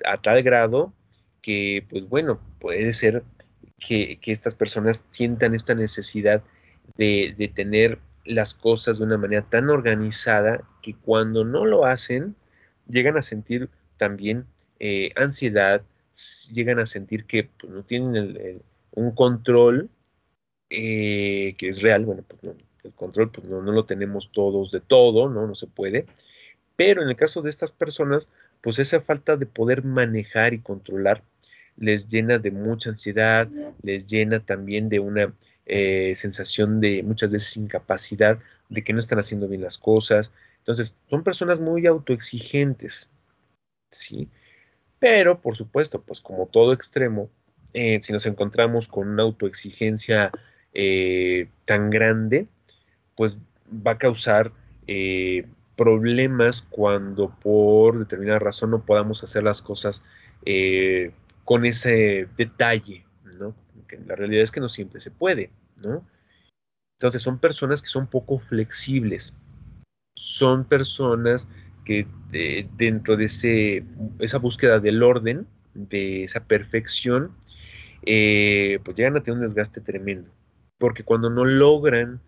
a 0.04 0.22
tal 0.22 0.42
grado 0.42 0.92
que, 1.42 1.84
pues 1.90 2.08
bueno, 2.08 2.40
puede 2.60 2.92
ser 2.92 3.22
que, 3.86 4.18
estas 4.26 4.54
personas 4.54 5.04
sientan 5.10 5.54
esta 5.54 5.74
necesidad 5.74 6.42
de, 6.96 7.52
tener 7.54 7.98
las 8.24 8.54
cosas 8.54 8.98
de 8.98 9.04
una 9.04 9.16
manera 9.16 9.42
tan 9.42 9.70
organizada 9.70 10.62
que 10.82 10.94
cuando 10.94 11.44
no 11.44 11.64
lo 11.64 11.86
hacen, 11.86 12.36
llegan 12.88 13.16
a 13.16 13.22
sentir 13.22 13.68
también 13.96 14.46
eh, 14.78 15.12
ansiedad, 15.16 15.82
llegan 16.52 16.78
a 16.78 16.86
sentir 16.86 17.24
que 17.24 17.48
pues, 17.58 17.72
no 17.72 17.82
tienen 17.82 18.62
un 18.92 19.14
control 19.14 19.88
eh, 20.68 21.56
que 21.58 21.68
es 21.68 21.82
real, 21.82 22.04
bueno, 22.04 22.22
pues 22.26 22.54
el 22.84 22.92
control 22.92 23.30
pues 23.30 23.46
no, 23.46 23.60
lo 23.60 23.84
tenemos 23.84 24.30
todos 24.32 24.70
de 24.70 24.80
todo, 24.80 25.28
¿no? 25.28 25.46
No 25.46 25.54
se 25.54 25.66
puede. 25.66 26.06
Pero 26.76 27.02
en 27.02 27.08
el 27.08 27.16
caso 27.16 27.42
de 27.42 27.50
estas 27.50 27.72
personas, 27.72 28.30
pues 28.60 28.78
esa 28.78 29.00
falta 29.00 29.36
de 29.36 29.46
poder 29.46 29.84
manejar 29.84 30.54
y 30.54 30.60
controlar 30.60 31.22
les 31.80 32.08
llena 32.08 32.38
de 32.38 32.52
mucha 32.52 32.90
ansiedad, 32.90 33.48
les 33.82 34.06
llena 34.06 34.38
también 34.40 34.88
de 34.88 35.00
una 35.00 35.32
eh, 35.66 36.14
sensación 36.14 36.80
de 36.80 37.02
muchas 37.02 37.30
veces 37.30 37.56
incapacidad, 37.56 38.38
de 38.68 38.84
que 38.84 38.92
no 38.92 39.00
están 39.00 39.18
haciendo 39.18 39.48
bien 39.48 39.62
las 39.62 39.78
cosas. 39.78 40.30
Entonces, 40.58 40.94
son 41.08 41.24
personas 41.24 41.58
muy 41.58 41.86
autoexigentes, 41.86 43.10
¿sí? 43.90 44.28
Pero, 44.98 45.40
por 45.40 45.56
supuesto, 45.56 46.02
pues 46.02 46.20
como 46.20 46.46
todo 46.46 46.74
extremo, 46.74 47.30
eh, 47.72 48.00
si 48.02 48.12
nos 48.12 48.26
encontramos 48.26 48.86
con 48.86 49.08
una 49.08 49.22
autoexigencia 49.22 50.30
eh, 50.74 51.48
tan 51.64 51.88
grande, 51.88 52.46
pues 53.16 53.38
va 53.74 53.92
a 53.92 53.98
causar 53.98 54.52
problemas 55.76 56.62
cuando 56.62 57.30
por 57.40 58.00
determinada 58.00 58.40
razón 58.40 58.72
no 58.72 58.84
podamos 58.84 59.22
hacer 59.22 59.44
las 59.44 59.62
cosas 59.62 60.02
con 61.50 61.64
ese 61.64 62.28
detalle, 62.36 63.04
¿no? 63.24 63.56
La 64.06 64.14
realidad 64.14 64.44
es 64.44 64.52
que 64.52 64.60
no 64.60 64.68
siempre 64.68 65.00
se 65.00 65.10
puede, 65.10 65.50
¿no? 65.84 66.06
Entonces 66.96 67.22
son 67.22 67.40
personas 67.40 67.82
que 67.82 67.88
son 67.88 68.06
poco 68.06 68.38
flexibles, 68.38 69.34
son 70.14 70.64
personas 70.64 71.48
que 71.84 72.06
eh, 72.32 72.68
dentro 72.76 73.16
de 73.16 73.24
ese, 73.24 73.84
esa 74.20 74.38
búsqueda 74.38 74.78
del 74.78 75.02
orden, 75.02 75.48
de 75.74 76.22
esa 76.22 76.44
perfección, 76.44 77.32
eh, 78.06 78.78
pues 78.84 78.96
llegan 78.96 79.16
a 79.16 79.20
tener 79.24 79.38
un 79.38 79.42
desgaste 79.42 79.80
tremendo, 79.80 80.30
porque 80.78 81.02
cuando 81.02 81.30
no 81.30 81.44
logran 81.44 82.20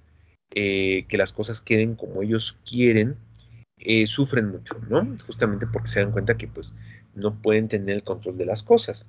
eh, 0.53 1.05
que 1.07 1.17
las 1.17 1.31
cosas 1.31 1.61
queden 1.61 1.95
como 1.95 2.23
ellos 2.25 2.59
quieren, 2.69 3.15
sufren 4.07 4.49
mucho, 4.49 4.81
¿no? 4.89 5.17
Justamente 5.27 5.69
porque 5.69 5.89
se 5.89 6.01
dan 6.01 6.11
cuenta 6.11 6.37
que 6.37 6.49
pues 6.49 6.75
no 7.15 7.41
pueden 7.41 7.69
tener 7.69 7.97
el 7.97 8.03
control 8.03 8.39
de 8.39 8.47
las 8.47 8.63
cosas. 8.63 9.07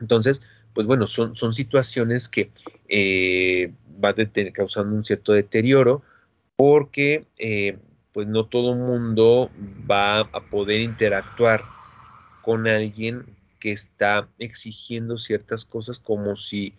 Entonces, 0.00 0.40
pues 0.74 0.86
bueno, 0.86 1.06
son, 1.06 1.36
son 1.36 1.54
situaciones 1.54 2.28
que 2.28 2.50
eh, 2.88 3.72
van 3.98 4.14
causando 4.52 4.94
un 4.94 5.04
cierto 5.04 5.32
deterioro 5.32 6.02
porque 6.56 7.26
eh, 7.38 7.78
pues 8.12 8.26
no 8.26 8.46
todo 8.46 8.74
mundo 8.74 9.50
va 9.90 10.20
a 10.20 10.40
poder 10.50 10.80
interactuar 10.80 11.62
con 12.42 12.66
alguien 12.66 13.24
que 13.60 13.72
está 13.72 14.28
exigiendo 14.38 15.18
ciertas 15.18 15.64
cosas 15.64 15.98
como 15.98 16.36
si, 16.36 16.74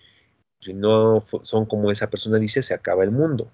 si 0.61 0.73
no 0.73 1.25
son 1.43 1.65
como 1.65 1.91
esa 1.91 2.09
persona 2.09 2.37
dice, 2.37 2.61
se 2.63 2.73
acaba 2.73 3.03
el 3.03 3.11
mundo. 3.11 3.51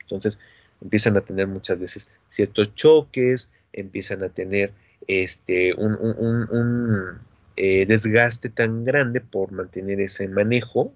Entonces 0.00 0.38
empiezan 0.80 1.16
a 1.16 1.22
tener 1.22 1.46
muchas 1.46 1.78
veces 1.78 2.08
ciertos 2.30 2.74
choques, 2.74 3.50
empiezan 3.72 4.22
a 4.22 4.28
tener 4.28 4.72
este, 5.08 5.74
un, 5.74 7.18
eh, 7.56 7.86
desgaste 7.86 8.50
tan 8.50 8.84
grande 8.84 9.20
por 9.20 9.50
mantener 9.50 10.00
ese 10.00 10.28
manejo 10.28 10.94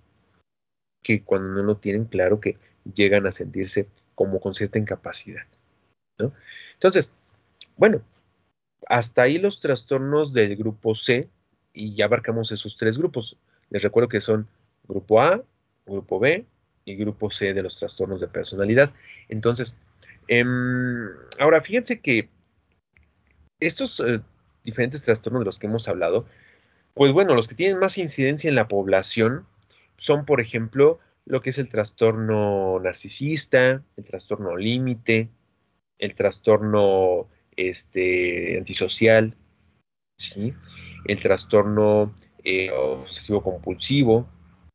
que 1.02 1.24
cuando 1.24 1.48
no 1.54 1.62
lo 1.64 1.76
tienen 1.78 2.04
claro 2.04 2.38
que 2.38 2.58
llegan 2.94 3.26
a 3.26 3.32
sentirse 3.32 3.88
como 4.14 4.38
con 4.38 4.54
cierta 4.54 4.78
incapacidad. 4.78 5.42
Entonces, 6.74 7.12
bueno, 7.76 8.02
hasta 8.86 9.22
ahí 9.22 9.38
los 9.38 9.60
trastornos 9.60 10.32
del 10.32 10.56
grupo 10.56 10.94
C 10.94 11.28
y 11.72 11.94
ya 11.94 12.04
abarcamos 12.04 12.52
esos 12.52 12.76
tres 12.76 12.98
grupos. 12.98 13.36
Les 13.70 13.82
recuerdo 13.82 14.08
que 14.08 14.20
son 14.20 14.46
grupo 14.86 15.22
A, 15.22 15.42
grupo 15.86 16.20
B 16.20 16.44
y 16.84 16.96
grupo 16.96 17.30
C 17.30 17.54
de 17.54 17.62
los 17.62 17.78
trastornos 17.78 18.20
de 18.20 18.28
personalidad. 18.28 18.92
Entonces, 19.28 19.80
em, 20.28 21.08
ahora 21.38 21.62
fíjense 21.62 22.00
que 22.00 22.28
estos 23.66 24.00
eh, 24.00 24.20
diferentes 24.64 25.02
trastornos 25.02 25.40
de 25.40 25.46
los 25.46 25.58
que 25.58 25.66
hemos 25.66 25.88
hablado, 25.88 26.26
pues 26.94 27.12
bueno, 27.12 27.34
los 27.34 27.48
que 27.48 27.54
tienen 27.54 27.78
más 27.78 27.98
incidencia 27.98 28.48
en 28.48 28.54
la 28.54 28.68
población 28.68 29.46
son, 29.96 30.24
por 30.24 30.40
ejemplo, 30.40 30.98
lo 31.24 31.40
que 31.40 31.50
es 31.50 31.58
el 31.58 31.68
trastorno 31.68 32.78
narcisista, 32.80 33.82
el 33.96 34.04
trastorno 34.04 34.56
límite, 34.56 35.28
el 35.98 36.14
trastorno 36.14 37.28
este, 37.56 38.58
antisocial, 38.58 39.36
¿sí? 40.18 40.52
el 41.04 41.20
trastorno 41.20 42.14
eh, 42.44 42.70
obsesivo 42.70 43.42
compulsivo, 43.42 44.28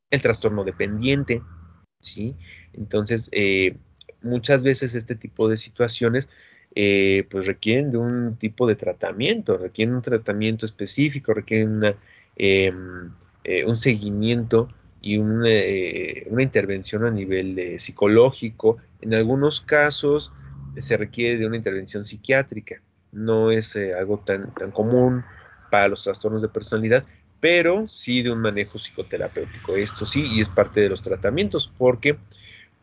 el 0.10 0.22
trastorno 0.22 0.64
dependiente, 0.64 1.42
¿sí? 2.00 2.36
Entonces, 2.74 3.30
eh, 3.34 3.76
muchas 4.22 4.64
veces 4.64 4.96
este 4.96 5.16
tipo 5.16 5.50
de 5.50 5.58
situaciones 5.58 6.30
eh, 6.80 7.25
pues 7.32 7.47
requieren 7.47 7.89
de 7.89 7.97
un 7.97 8.36
tipo 8.36 8.67
de 8.67 8.75
tratamiento, 8.75 9.57
requieren 9.57 9.95
un 9.95 10.03
tratamiento 10.03 10.67
específico, 10.67 11.34
requieren 11.34 11.95
em, 12.36 13.09
eh, 13.43 13.65
un 13.65 13.80
seguimiento 13.80 14.69
y 15.01 15.17
una, 15.17 15.49
eh, 15.49 16.28
una, 16.30 16.43
intervención 16.43 17.03
a 17.03 17.09
nivel 17.09 17.80
psicológico. 17.80 18.78
En 19.01 19.15
algunos 19.15 19.59
casos 19.59 20.32
se 20.80 20.97
requiere 20.97 21.39
de 21.39 21.47
una 21.47 21.57
intervención 21.57 22.05
psiquiátrica. 22.05 22.80
No 23.11 23.49
es 23.49 23.75
algo 23.75 24.19
tan, 24.23 24.53
tan 24.53 24.69
común 24.69 25.23
para 25.71 25.88
los 25.88 26.03
trastornos 26.03 26.43
de 26.43 26.49
personalidad, 26.49 27.05
pero 27.39 27.88
sí 27.88 28.21
de 28.21 28.30
un 28.32 28.39
manejo 28.39 28.78
psicoterapéutico. 28.78 29.75
Esto 29.75 30.05
sí, 30.05 30.23
y 30.28 30.41
es 30.41 30.49
parte 30.49 30.82
de 30.82 30.89
los 30.89 31.01
tratamientos, 31.01 31.73
porque, 31.80 32.17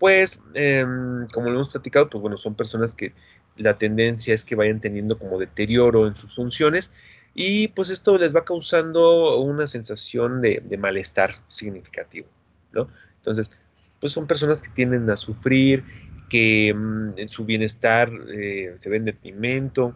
pues, 0.01 0.41
em, 0.55 1.29
como 1.29 1.49
lo 1.51 1.61
hemos 1.61 1.71
platicado, 1.71 2.11
pues 2.11 2.21
bueno, 2.21 2.37
son 2.37 2.57
personas 2.57 2.97
que 2.97 3.13
la 3.57 3.79
tendencia 3.79 4.35
es 4.35 4.45
que 4.45 4.55
vayan 4.55 4.81
teniendo 4.81 5.19
como 5.19 5.39
deterioro 5.39 6.07
en 6.07 6.15
sus 6.15 6.35
funciones 6.35 6.93
y 7.35 7.69
pues 7.69 7.91
esto 7.91 8.17
les 8.17 8.35
va 8.35 8.45
causando 8.45 9.41
una 9.41 9.67
sensación 9.67 10.41
de, 10.41 10.63
malestar 10.79 11.35
significativo, 11.49 12.29
¿no? 12.73 12.89
Entonces, 13.19 13.51
pues 14.01 14.13
son 14.13 14.27
personas 14.27 14.63
que 14.63 14.71
tienden 14.71 15.09
a 15.11 15.17
sufrir, 15.17 15.83
que 16.29 16.73
mm, 16.75 17.19
en 17.19 17.29
su 17.29 17.45
bienestar 17.45 18.11
eh, 18.29 18.75
se 18.77 18.89
ven 18.89 19.05
deprimento, 19.05 19.95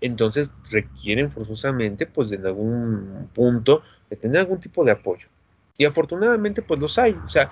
entonces 0.00 0.54
requieren 0.70 1.30
forzosamente, 1.30 2.06
pues 2.06 2.30
en 2.32 2.46
algún 2.46 3.28
punto, 3.34 3.82
de 4.08 4.16
tener 4.16 4.38
algún 4.40 4.60
tipo 4.60 4.84
de 4.84 4.92
apoyo. 4.92 5.26
Y 5.76 5.84
afortunadamente, 5.84 6.62
pues 6.62 6.80
los 6.80 6.98
hay. 6.98 7.12
O 7.12 7.28
sea, 7.28 7.50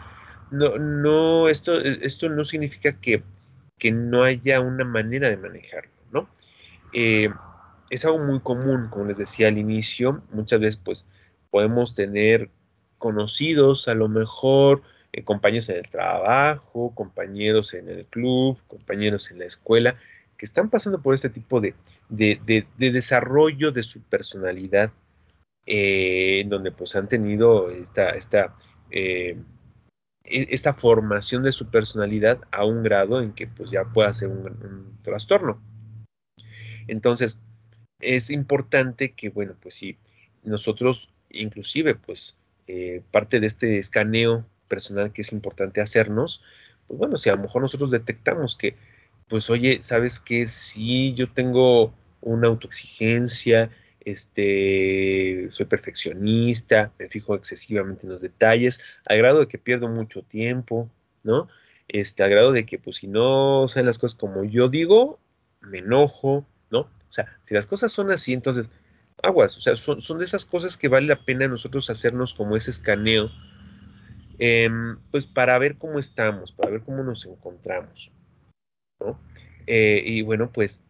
no, 0.51 0.78
no, 0.78 1.49
esto, 1.49 1.78
esto 1.78 2.28
no 2.28 2.45
significa 2.45 2.93
que 2.93 3.22
que 3.78 3.92
no 3.92 4.24
haya 4.24 4.60
una 4.60 4.84
manera 4.84 5.28
de 5.28 5.36
manejarlo, 5.36 5.90
¿no? 6.12 6.28
Eh, 6.92 7.28
es 7.90 8.04
algo 8.04 8.18
muy 8.18 8.40
común, 8.40 8.88
como 8.90 9.06
les 9.06 9.18
decía 9.18 9.48
al 9.48 9.58
inicio, 9.58 10.22
muchas 10.32 10.60
veces 10.60 10.80
pues 10.82 11.04
podemos 11.50 11.94
tener 11.94 12.50
conocidos 12.98 13.88
a 13.88 13.94
lo 13.94 14.08
mejor, 14.08 14.82
eh, 15.12 15.24
compañeros 15.24 15.68
en 15.70 15.76
el 15.78 15.88
trabajo, 15.88 16.94
compañeros 16.94 17.72
en 17.74 17.88
el 17.88 18.04
club, 18.06 18.58
compañeros 18.66 19.30
en 19.30 19.38
la 19.38 19.46
escuela, 19.46 19.96
que 20.36 20.44
están 20.44 20.68
pasando 20.70 21.00
por 21.00 21.14
este 21.14 21.30
tipo 21.30 21.60
de, 21.60 21.74
desarrollo 22.76 23.72
de 23.72 23.82
su 23.82 24.02
personalidad, 24.02 24.92
eh, 25.66 26.40
en 26.40 26.48
donde 26.48 26.72
pues 26.72 26.94
han 26.96 27.08
tenido 27.08 27.70
esta, 27.70 28.10
esta 28.10 28.54
esta 30.30 30.74
formación 30.74 31.42
de 31.42 31.52
su 31.52 31.70
personalidad 31.70 32.40
a 32.50 32.64
un 32.64 32.82
grado 32.82 33.20
en 33.20 33.32
que 33.32 33.46
pues 33.46 33.70
ya 33.70 33.84
pueda 33.84 34.12
ser 34.14 34.28
un, 34.28 34.98
trastorno. 35.02 35.60
Entonces, 36.86 37.38
es 38.00 38.30
importante 38.30 39.12
que, 39.12 39.28
bueno, 39.30 39.54
pues 39.60 39.74
si 39.74 39.98
nosotros, 40.42 41.08
inclusive, 41.30 41.94
pues, 41.94 42.38
eh, 42.66 43.02
parte 43.10 43.40
de 43.40 43.46
este 43.46 43.78
escaneo 43.78 44.44
personal 44.68 45.12
que 45.12 45.22
es 45.22 45.32
importante 45.32 45.80
hacernos, 45.80 46.42
pues 46.86 46.98
bueno, 46.98 47.18
si 47.18 47.30
a 47.30 47.36
lo 47.36 47.42
mejor 47.42 47.62
nosotros 47.62 47.90
detectamos 47.90 48.56
que, 48.56 48.76
pues, 49.28 49.50
oye, 49.50 49.82
¿sabes 49.82 50.20
qué? 50.20 50.46
Si 50.46 51.14
yo 51.14 51.30
tengo 51.30 51.92
una 52.20 52.48
autoexigencia, 52.48 53.70
este, 54.11 55.48
soy 55.50 55.66
perfeccionista, 55.66 56.92
me 56.98 57.09
fijo 57.09 57.34
excesivamente 57.34 58.06
en 58.06 58.12
los 58.12 58.22
detalles, 58.22 58.80
al 59.04 59.18
grado 59.18 59.40
de 59.40 59.48
que 59.48 59.59
pierdo 59.59 59.88
mucho 59.88 60.22
tiempo, 60.22 60.90
¿no? 61.22 61.48
Este, 61.88 62.22
al 62.22 62.30
grado 62.30 62.52
de 62.52 62.64
que, 62.64 62.78
pues, 62.78 62.96
si 62.96 63.06
no 63.06 63.68
salen 63.68 63.86
las 63.86 63.98
cosas 63.98 64.18
como 64.18 64.44
yo 64.44 64.68
digo, 64.68 65.18
me 65.61 65.78
enojo, 65.78 66.46
¿no? 66.70 66.80
O 66.80 67.12
sea, 67.12 67.36
si 67.44 67.54
las 67.54 67.66
cosas 67.66 67.92
son 67.92 68.11
así, 68.11 68.32
entonces, 68.32 68.66
aguas, 69.22 69.56
o 69.56 69.61
sea, 69.61 69.76
son, 69.76 70.18
de 70.18 70.24
esas 70.24 70.44
cosas 70.44 70.76
que 70.78 70.88
vale 70.88 71.06
la 71.06 71.24
pena 71.24 71.46
nosotros 71.48 71.90
hacernos 71.90 72.32
como 72.32 72.56
ese 72.56 72.70
escaneo, 72.70 73.30
em, 74.38 74.96
pues 75.11 75.26
para 75.26 75.59
ver 75.59 75.76
cómo 75.76 75.98
estamos, 75.98 76.52
para 76.52 76.70
ver 76.70 76.82
cómo 76.82 77.02
nos 77.02 77.26
encontramos, 77.26 78.11
¿no? 79.00 79.18
Eh, 79.66 80.02
y 80.04 80.22
bueno, 80.22 80.50
pues 80.50 80.80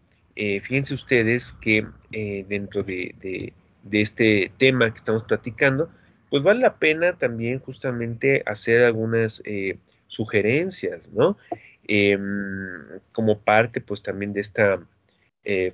eh, 0.40 0.60
fíjense 0.60 0.94
ustedes 0.94 1.52
que 1.54 1.84
eh, 2.12 2.46
dentro 2.48 2.84
de, 2.84 3.52
este 3.90 4.52
tema 4.56 4.88
que 4.92 4.98
estamos 4.98 5.24
platicando, 5.24 5.90
pues 6.30 6.44
vale 6.44 6.60
la 6.60 6.76
pena 6.76 7.14
también 7.14 7.58
justamente 7.58 8.44
hacer 8.46 8.84
algunas 8.84 9.42
sugerencias, 10.06 11.10
¿no? 11.12 11.36
Em, 11.88 13.00
como 13.10 13.40
parte 13.40 13.80
pues 13.80 14.02
también 14.04 14.32
de 14.32 14.40
esta 14.42 14.80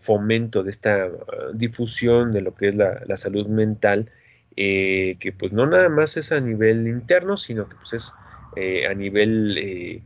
fomento, 0.01 0.63
de 0.63 0.71
esta 0.71 1.07
ah, 1.07 1.11
difusión 1.53 2.33
de 2.33 2.41
lo 2.41 2.55
que 2.55 2.69
es 2.69 2.75
la, 2.75 3.17
salud 3.17 3.47
mental, 3.49 4.11
que 4.57 5.35
pues 5.39 5.53
no 5.53 5.67
nada 5.67 5.91
más 5.91 6.17
es 6.17 6.33
a 6.33 6.41
nivel 6.41 6.89
interno, 6.89 7.37
sino 7.37 7.69
que 7.69 7.75
pues 7.77 7.93
es 7.93 8.15
a 8.89 8.95
nivel 8.95 10.03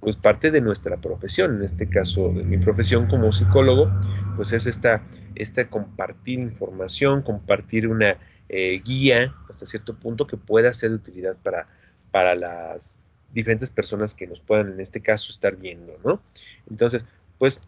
pues 0.00 0.16
parte 0.16 0.50
de 0.50 0.60
nuestra 0.60 0.96
profesión, 0.98 1.56
en 1.56 1.64
este 1.64 1.88
caso 1.88 2.32
de 2.32 2.44
mi 2.44 2.58
profesión 2.58 3.08
como 3.08 3.32
psicólogo, 3.32 3.90
pues 4.36 4.52
es 4.52 4.66
esta, 4.66 5.02
esta 5.34 5.68
compartir 5.68 6.38
información, 6.38 7.22
compartir 7.22 7.88
una 7.88 8.16
eh, 8.48 8.80
guía 8.84 9.34
hasta 9.50 9.66
cierto 9.66 9.96
punto 9.96 10.26
que 10.26 10.36
pueda 10.36 10.72
ser 10.72 10.90
de 10.90 10.96
utilidad 10.96 11.36
para, 11.42 11.66
para 12.12 12.34
las 12.36 12.96
diferentes 13.32 13.70
personas 13.70 14.14
que 14.14 14.26
nos 14.26 14.40
puedan 14.40 14.72
en 14.72 14.80
este 14.80 15.00
caso 15.00 15.30
estar 15.30 15.56
viendo, 15.56 15.98
¿no? 16.04 16.22
Entonces, 16.70 17.04
pues, 17.38 17.60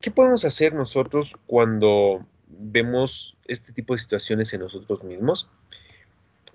¿qué 0.00 0.10
podemos 0.10 0.44
hacer 0.44 0.74
nosotros 0.74 1.34
cuando 1.46 2.26
vemos 2.48 3.36
este 3.46 3.72
tipo 3.72 3.94
de 3.94 4.00
situaciones 4.00 4.52
en 4.52 4.60
nosotros 4.60 5.04
mismos? 5.04 5.48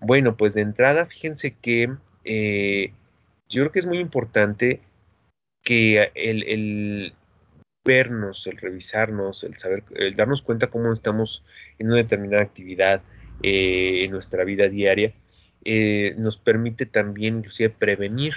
Bueno, 0.02 0.36
pues 0.36 0.54
de 0.54 0.62
entrada, 0.62 1.06
fíjense 1.06 1.56
que 1.56 1.96
eh, 2.26 2.94
yo 3.54 3.64
creo 3.64 3.72
que 3.72 3.80
es 3.80 3.86
muy 3.86 4.00
importante 4.00 4.82
que 5.64 6.12
el, 6.16 7.14
vernos, 7.86 8.48
el 8.48 8.58
revisarnos, 8.58 9.44
el 9.44 9.58
saber, 9.58 9.84
el 9.96 10.16
darnos 10.16 10.42
cuenta 10.42 10.68
cómo 10.68 10.92
estamos 10.92 11.44
en 11.80 11.88
una 11.88 11.98
determinada 11.98 12.44
actividad 12.44 13.02
eh, 13.42 14.04
en 14.04 14.12
nuestra 14.12 14.44
vida 14.44 14.68
diaria, 14.68 15.14
eh, 15.64 16.16
nos 16.18 16.38
permite 16.38 16.86
también 16.86 17.38
inclusive 17.38 17.70
prevenir, 17.70 18.34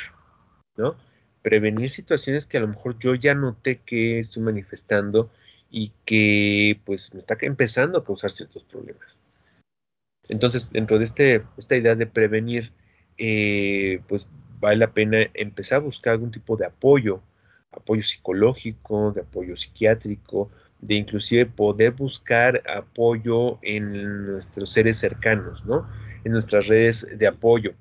¿no? 0.76 0.96
Prevenir 1.42 1.90
situaciones 1.90 2.46
que 2.46 2.58
a 2.58 2.60
lo 2.60 2.68
mejor 2.68 2.98
yo 2.98 3.14
ya 3.14 3.34
noté 3.34 3.80
que 3.84 4.18
estoy 4.18 4.42
manifestando 4.42 5.30
y 5.70 5.92
que 6.04 6.80
pues 6.84 7.12
me 7.12 7.18
está 7.18 7.36
empezando 7.40 7.98
a 7.98 8.04
causar 8.04 8.30
ciertos 8.30 8.64
problemas. 8.64 9.18
Entonces, 10.28 10.70
dentro 10.70 10.98
de 10.98 11.04
este, 11.04 11.42
esta 11.56 11.76
idea 11.76 11.94
de 11.94 12.06
prevenir, 12.06 12.72
eh, 13.18 14.00
pues 14.08 14.28
vale 14.60 14.78
la 14.78 14.92
pena 14.92 15.18
empezar 15.34 15.76
a 15.76 15.84
buscar 15.84 16.12
algún 16.14 16.30
tipo 16.30 16.56
de 16.56 16.66
apoyo, 16.66 17.20
apoyo 17.72 18.02
psicológico, 18.02 19.12
de 19.12 19.22
apoyo 19.22 19.56
psiquiátrico, 19.56 20.50
de 20.80 20.94
inclusive 20.94 21.46
poder 21.46 21.92
buscar 21.92 22.62
apoyo 22.68 23.58
en 23.62 24.26
nuestros 24.26 24.70
seres 24.70 24.98
cercanos, 24.98 25.64
¿no? 25.64 25.88
En 26.24 26.32
nuestras 26.32 26.66
redes 26.66 27.06
de 27.16 27.26
apoyo, 27.26 27.74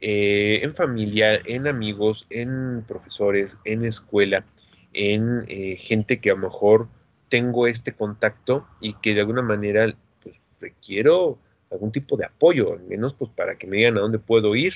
eh, 0.00 0.60
en 0.62 0.74
familia, 0.74 1.40
en 1.44 1.66
amigos, 1.66 2.26
en 2.30 2.84
profesores, 2.86 3.56
en 3.64 3.84
escuela, 3.84 4.44
en 4.92 5.44
eh, 5.48 5.76
gente 5.76 6.20
que 6.20 6.30
a 6.30 6.34
lo 6.34 6.40
mejor 6.40 6.88
tengo 7.28 7.66
este 7.66 7.92
contacto 7.92 8.66
y 8.80 8.94
que 8.94 9.14
de 9.14 9.20
alguna 9.20 9.42
manera 9.42 9.94
pues, 10.22 10.36
requiero 10.60 11.38
algún 11.70 11.92
tipo 11.92 12.16
de 12.16 12.26
apoyo, 12.26 12.74
al 12.74 12.82
menos 12.82 13.14
pues 13.14 13.30
para 13.30 13.56
que 13.56 13.66
me 13.66 13.78
digan 13.78 13.96
a 13.96 14.00
dónde 14.00 14.18
puedo 14.18 14.54
ir, 14.54 14.74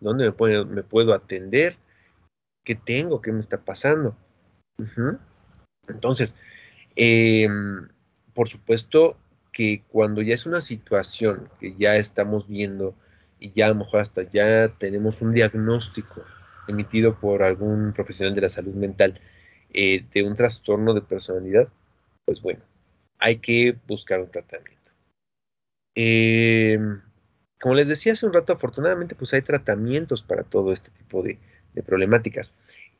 ¿Dónde 0.00 0.24
me 0.24 0.82
puedo, 0.82 1.14
atender? 1.14 1.76
¿Qué 2.64 2.74
tengo? 2.74 3.20
¿Qué 3.20 3.32
me 3.32 3.40
está 3.40 3.58
pasando? 3.58 4.16
Entonces, 5.88 6.36
em, 6.96 7.88
por 8.34 8.48
supuesto 8.48 9.16
que 9.52 9.82
cuando 9.88 10.22
ya 10.22 10.34
es 10.34 10.46
una 10.46 10.60
situación 10.60 11.48
que 11.60 11.74
ya 11.76 11.96
estamos 11.96 12.48
viendo 12.48 12.94
y 13.40 13.52
ya 13.52 13.66
a 13.66 13.70
lo 13.70 13.74
mejor 13.76 14.00
hasta 14.00 14.22
ya 14.22 14.68
tenemos 14.78 15.20
un 15.20 15.34
diagnóstico 15.34 16.24
emitido 16.66 17.18
por 17.18 17.42
algún 17.42 17.92
profesional 17.92 18.34
de 18.34 18.42
la 18.42 18.48
salud 18.48 18.74
mental 18.74 19.20
eh, 19.72 20.04
de 20.12 20.22
un 20.22 20.34
trastorno 20.34 20.94
de 20.94 21.02
personalidad, 21.02 21.68
pues 22.24 22.40
bueno, 22.40 22.60
hay 23.18 23.38
que 23.38 23.76
buscar 23.86 24.20
un 24.20 24.30
tratamiento. 24.30 24.90
Eh, 25.94 26.78
como 27.60 27.74
les 27.74 27.88
decía 27.88 28.12
hace 28.12 28.26
un 28.26 28.32
rato, 28.32 28.52
afortunadamente 28.52 29.14
pues 29.14 29.34
hay 29.34 29.42
tratamientos 29.42 30.22
para 30.22 30.44
todo 30.44 30.72
este 30.72 30.90
tipo 30.90 31.22
de, 31.22 31.38
problemáticas. 31.86 32.52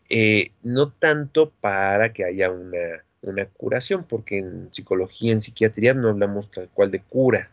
Eh, 0.09 0.53
no 0.63 0.91
tanto 0.93 1.51
para 1.61 2.13
que 2.13 2.25
haya 2.25 2.51
una, 2.51 3.47
curación, 3.57 4.05
porque 4.05 4.39
en 4.39 4.73
psicología, 4.73 5.33
en 5.33 5.43
psiquiatría 5.43 5.93
no 5.93 6.11
hablamos 6.11 6.51
tal 6.53 6.69
cual 6.73 6.93
de 6.93 7.01
cura, 7.01 7.51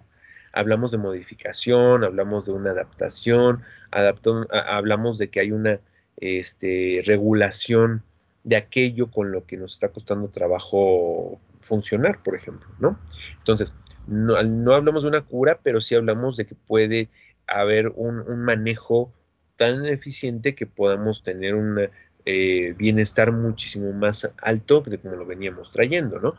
hablamos 0.53 0.91
de 0.91 0.99
modificación, 0.99 2.03
hablamos 2.03 2.45
de 2.45 2.51
una 2.51 2.69
adaptación, 2.71 3.63
hablamos 3.91 5.17
de 5.17 5.29
que 5.29 5.39
hay 5.39 5.51
una 5.51 5.79
este, 6.17 7.01
regulación 7.03 8.03
de 8.43 8.55
aquello 8.55 9.09
con 9.09 9.31
lo 9.31 9.45
que 9.45 9.57
nos 9.57 9.73
está 9.73 9.89
costando 9.89 10.29
trabajo 10.29 11.41
funcionar, 11.61 12.21
por 12.23 12.35
ejemplo, 12.35 12.69
¿no? 12.79 12.97
Entonces, 13.39 13.73
no, 14.07 14.73
hablamos 14.73 15.03
de 15.03 15.09
una 15.09 15.21
cura, 15.21 15.59
pero 15.61 15.81
sí 15.81 15.95
hablamos 15.95 16.37
de 16.37 16.45
que 16.45 16.55
puede 16.55 17.09
haber 17.47 17.89
un, 17.89 18.23
manejo 18.43 19.13
tan 19.57 19.85
eficiente 19.85 20.55
que 20.55 20.65
podamos 20.65 21.23
tener 21.23 21.55
un 21.55 21.89
eh, 22.25 22.73
bienestar 22.77 23.31
muchísimo 23.31 23.91
más 23.93 24.29
alto 24.41 24.81
de 24.81 24.97
como 24.97 25.15
lo 25.15 25.25
veníamos 25.25 25.71
trayendo, 25.71 26.19
¿no? 26.19 26.35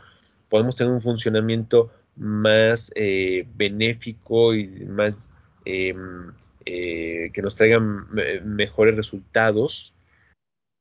Podemos 0.48 0.76
tener 0.76 0.92
un 0.92 1.02
funcionamiento 1.02 1.90
más 2.16 2.92
eh, 2.94 3.46
benéfico 3.54 4.54
y 4.54 4.66
más 4.86 5.30
em, 5.64 6.32
eh, 6.64 7.30
que 7.32 7.42
nos 7.42 7.56
traigan 7.56 8.06
mejores 8.44 8.96
resultados 8.96 9.92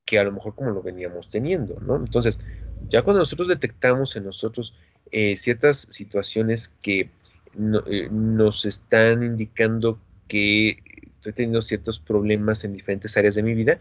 que 0.05 0.19
a 0.19 0.23
lo 0.23 0.31
mejor 0.31 0.55
como 0.55 0.71
lo 0.71 0.81
veníamos 0.81 1.29
teniendo, 1.29 1.79
¿no? 1.81 1.97
Entonces, 1.97 2.39
ya 2.87 3.01
cuando 3.01 3.19
nosotros 3.19 3.47
detectamos 3.47 4.15
en 4.15 4.25
nosotros 4.25 4.75
eh, 5.11 5.35
ciertas 5.37 5.87
situaciones 5.89 6.69
que 6.81 7.01
eh, 7.01 8.09
nos 8.11 8.65
están 8.65 9.23
indicando 9.23 9.99
que 10.27 10.79
estoy 11.17 11.33
teniendo 11.33 11.61
ciertos 11.61 11.99
problemas 11.99 12.63
en 12.63 12.73
diferentes 12.73 13.15
áreas 13.17 13.35
de 13.35 13.43
mi 13.43 13.53
vida, 13.53 13.79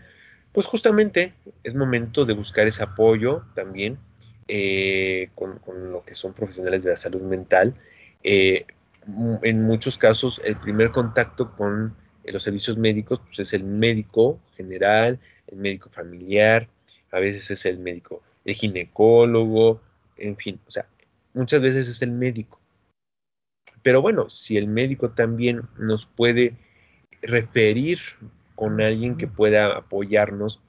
pues 0.53 0.67
justamente 0.67 1.33
es 1.63 1.75
momento 1.75 2.25
de 2.25 2.35
buscar 2.35 2.67
ese 2.67 2.83
apoyo 2.83 3.43
también 3.55 3.99
eh, 4.49 5.31
con, 5.35 5.61
lo 5.91 6.05
que 6.05 6.15
son 6.15 6.33
profesionales 6.33 6.85
de 6.85 6.91
la 6.91 6.97
salud 6.97 7.23
mental. 7.23 7.75
en 8.23 9.63
muchos 9.63 9.99
casos, 9.99 10.41
el 10.45 10.57
primer 10.57 10.91
contacto 10.91 11.51
con 11.57 11.95
los 12.25 12.43
servicios 12.43 12.79
médicos 12.79 13.21
pues 13.27 13.41
es 13.41 13.53
el 13.53 13.65
médico 13.65 14.39
general, 14.57 15.19
el 15.49 15.59
médico 15.59 15.91
familiar, 15.91 16.69
a 17.11 17.19
veces 17.19 17.51
es 17.51 17.67
el 17.67 17.79
médico, 17.79 18.23
el 18.45 18.55
ginecólogo, 18.55 19.81
en 20.17 20.37
fin, 20.37 20.59
o 20.67 20.71
sea, 20.71 20.87
muchas 21.35 21.61
veces 21.61 21.89
es 21.89 22.01
el 22.03 22.13
médico. 22.13 22.61
Pero 23.83 24.01
bueno, 24.01 24.31
si 24.31 24.57
el 24.57 24.67
médico 24.67 25.11
también 25.11 25.63
nos 25.79 26.07
puede 26.07 26.57
referir 27.23 27.99
con 28.55 28.81
alguien 28.81 29.17
que 29.17 29.27
pueda 29.27 29.77
apoyarnos, 29.77 30.63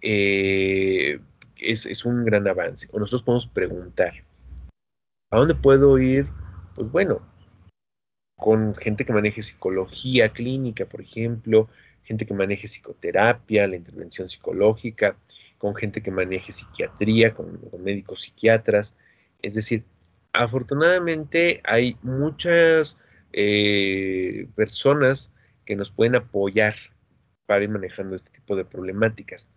eh, 0.00 1.20
es, 1.58 2.04
un 2.04 2.24
gran 2.24 2.46
avance. 2.48 2.88
O 2.92 2.98
nosotros 2.98 3.22
podemos 3.22 3.46
preguntar, 3.46 4.14
¿a 5.30 5.36
dónde 5.36 5.54
puedo 5.54 5.98
ir? 5.98 6.26
Pues 6.74 6.90
bueno, 6.90 7.20
con 8.36 8.74
gente 8.74 9.04
que 9.04 9.12
maneje 9.12 9.42
psicología 9.42 10.30
clínica, 10.30 10.86
por 10.86 11.00
ejemplo, 11.00 11.68
gente 12.02 12.26
que 12.26 12.34
maneje 12.34 12.68
psicoterapia, 12.68 13.66
la 13.66 13.76
intervención 13.76 14.28
psicológica, 14.28 15.16
con 15.58 15.74
gente 15.74 16.02
que 16.02 16.10
maneje 16.10 16.52
psiquiatría, 16.52 17.34
con 17.34 17.60
médicos 17.82 18.22
psiquiatras. 18.22 18.96
Es 19.42 19.54
decir, 19.54 19.84
afortunadamente 20.32 21.60
hay 21.64 21.96
muchas 22.02 22.98
eh, 23.32 24.48
personas 24.54 25.30
que 25.64 25.76
nos 25.76 25.90
pueden 25.90 26.16
apoyar 26.16 26.74
para 27.46 27.64
ir 27.64 27.70
manejando 27.70 28.16
este 28.16 28.30
tipo 28.30 28.56
de 28.56 28.64
problemáticas. 28.64 29.48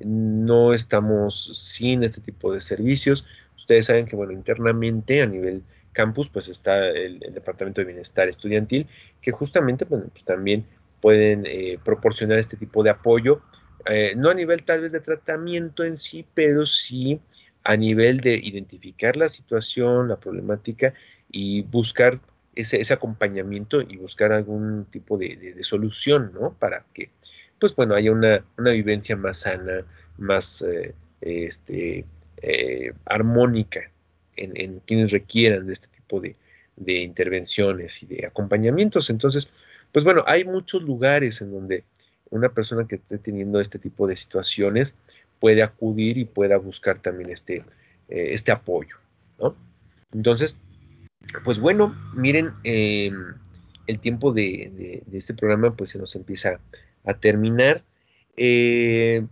No 0.00 0.74
estamos 0.74 1.50
sin 1.54 2.04
este 2.04 2.20
tipo 2.20 2.52
de 2.52 2.60
servicios. 2.60 3.26
Ustedes 3.56 3.86
saben 3.86 4.06
que, 4.06 4.16
bueno, 4.16 4.32
internamente 4.32 5.22
a 5.22 5.26
nivel 5.26 5.62
campus, 5.92 6.28
pues 6.28 6.48
está 6.48 6.88
el, 6.88 7.20
Departamento 7.20 7.80
de 7.80 7.86
Bienestar 7.86 8.28
Estudiantil, 8.28 8.86
que 9.22 9.32
justamente 9.32 9.86
pues, 9.86 10.02
también 10.24 10.66
pueden 11.00 11.44
eh, 11.46 11.78
proporcionar 11.82 12.38
este 12.38 12.56
tipo 12.56 12.82
de 12.82 12.90
apoyo, 12.90 13.40
eh, 13.86 14.14
no 14.16 14.30
a 14.30 14.34
nivel 14.34 14.62
tal 14.64 14.82
vez 14.82 14.92
de 14.92 15.00
tratamiento 15.00 15.84
en 15.84 15.96
sí, 15.96 16.26
pero 16.34 16.66
sí 16.66 17.20
a 17.66 17.76
nivel 17.76 18.20
de 18.20 18.36
identificar 18.36 19.16
la 19.16 19.28
situación, 19.28 20.06
la 20.06 20.20
problemática 20.20 20.94
y 21.32 21.62
buscar 21.62 22.20
ese, 22.54 22.80
acompañamiento 22.92 23.80
y 23.80 23.96
buscar 23.96 24.32
algún 24.32 24.84
tipo 24.84 25.18
de, 25.18 25.56
solución, 25.62 26.30
¿no? 26.32 26.54
Para 26.54 26.84
que, 26.94 27.10
pues 27.58 27.74
bueno, 27.74 27.96
haya 27.96 28.12
una, 28.12 28.44
vivencia 28.56 29.16
más 29.16 29.38
sana, 29.38 29.84
más 30.16 30.62
eh, 30.62 30.94
este, 31.20 32.04
armónica 33.04 33.90
en, 34.36 34.80
quienes 34.86 35.10
requieran 35.10 35.66
de 35.66 35.72
este 35.72 35.88
tipo 35.88 36.20
de, 36.20 36.36
intervenciones 37.02 38.00
y 38.04 38.06
de 38.06 38.26
acompañamientos. 38.26 39.10
Entonces, 39.10 39.48
pues 39.90 40.04
bueno, 40.04 40.22
hay 40.28 40.44
muchos 40.44 40.84
lugares 40.84 41.40
en 41.40 41.50
donde 41.50 41.82
una 42.30 42.48
persona 42.48 42.86
que 42.86 42.94
esté 42.94 43.18
teniendo 43.18 43.60
este 43.60 43.80
tipo 43.80 44.06
de 44.06 44.14
situaciones 44.14 44.94
puede 45.40 45.62
acudir 45.62 46.18
y 46.18 46.24
pueda 46.24 46.56
buscar 46.56 47.00
también 47.00 47.30
este, 47.30 47.64
eh, 48.08 48.28
este 48.32 48.52
apoyo, 48.52 48.96
¿no? 49.38 49.56
Entonces, 50.12 50.56
pues 51.44 51.58
bueno, 51.58 51.94
miren, 52.14 52.52
em, 52.64 53.34
el 53.86 54.00
tiempo 54.00 54.32
de, 54.32 55.02
este 55.12 55.34
programa 55.34 55.76
pues 55.76 55.90
se 55.90 55.98
nos 55.98 56.14
empieza 56.16 56.60
a 57.04 57.14
terminar. 57.14 57.84
Eh, 58.36 59.26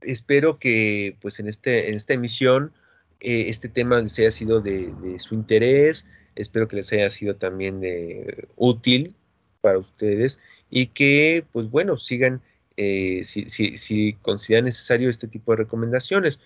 espero 0.00 0.58
que 0.58 1.16
pues 1.20 1.40
en, 1.40 1.48
este, 1.48 1.88
en 1.88 1.94
esta 1.94 2.14
emisión 2.14 2.72
eh, 3.20 3.46
este 3.48 3.68
tema 3.68 4.00
les 4.00 4.18
haya 4.18 4.30
sido 4.30 4.60
de, 4.60 4.92
su 5.18 5.34
interés, 5.34 6.06
espero 6.34 6.68
que 6.68 6.76
les 6.76 6.92
haya 6.92 7.10
sido 7.10 7.36
también 7.36 7.80
de, 7.80 8.48
útil 8.56 9.16
para 9.60 9.78
ustedes 9.78 10.38
y 10.70 10.88
que, 10.88 11.44
pues 11.52 11.70
bueno, 11.70 11.96
sigan, 11.96 12.42
eh, 12.76 13.22
si, 13.24 13.48
si, 13.48 13.76
si, 13.76 14.14
consideran 14.14 14.66
necesario 14.66 15.10
este 15.10 15.28
tipo 15.28 15.52
de 15.52 15.58
recomendaciones. 15.58 16.40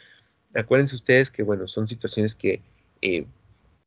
Acuérdense 0.54 0.96
ustedes 0.96 1.30
que, 1.30 1.42
bueno, 1.42 1.66
son 1.68 1.88
situaciones 1.88 2.34
que, 2.34 2.62
eh, 3.02 3.26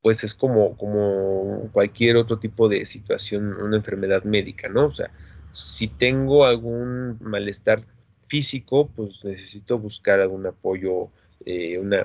pues 0.02 0.24
es 0.24 0.36
como, 0.36 0.78
como 0.78 1.70
cualquier 1.72 2.18
otro 2.18 2.40
tipo 2.40 2.68
de 2.68 2.86
situación, 2.86 3.54
una 3.62 3.78
enfermedad 3.78 4.24
médica, 4.24 4.68
¿no? 4.68 4.88
O 4.88 4.94
sea, 4.94 5.12
si 5.54 5.88
tengo 5.88 6.46
algún 6.46 7.18
malestar 7.22 7.86
físico, 8.28 8.90
pues 8.96 9.24
necesito 9.24 9.78
buscar 9.78 10.20
algún 10.20 10.46
apoyo 10.46 11.10
eh, 11.46 11.78
una, 11.78 12.04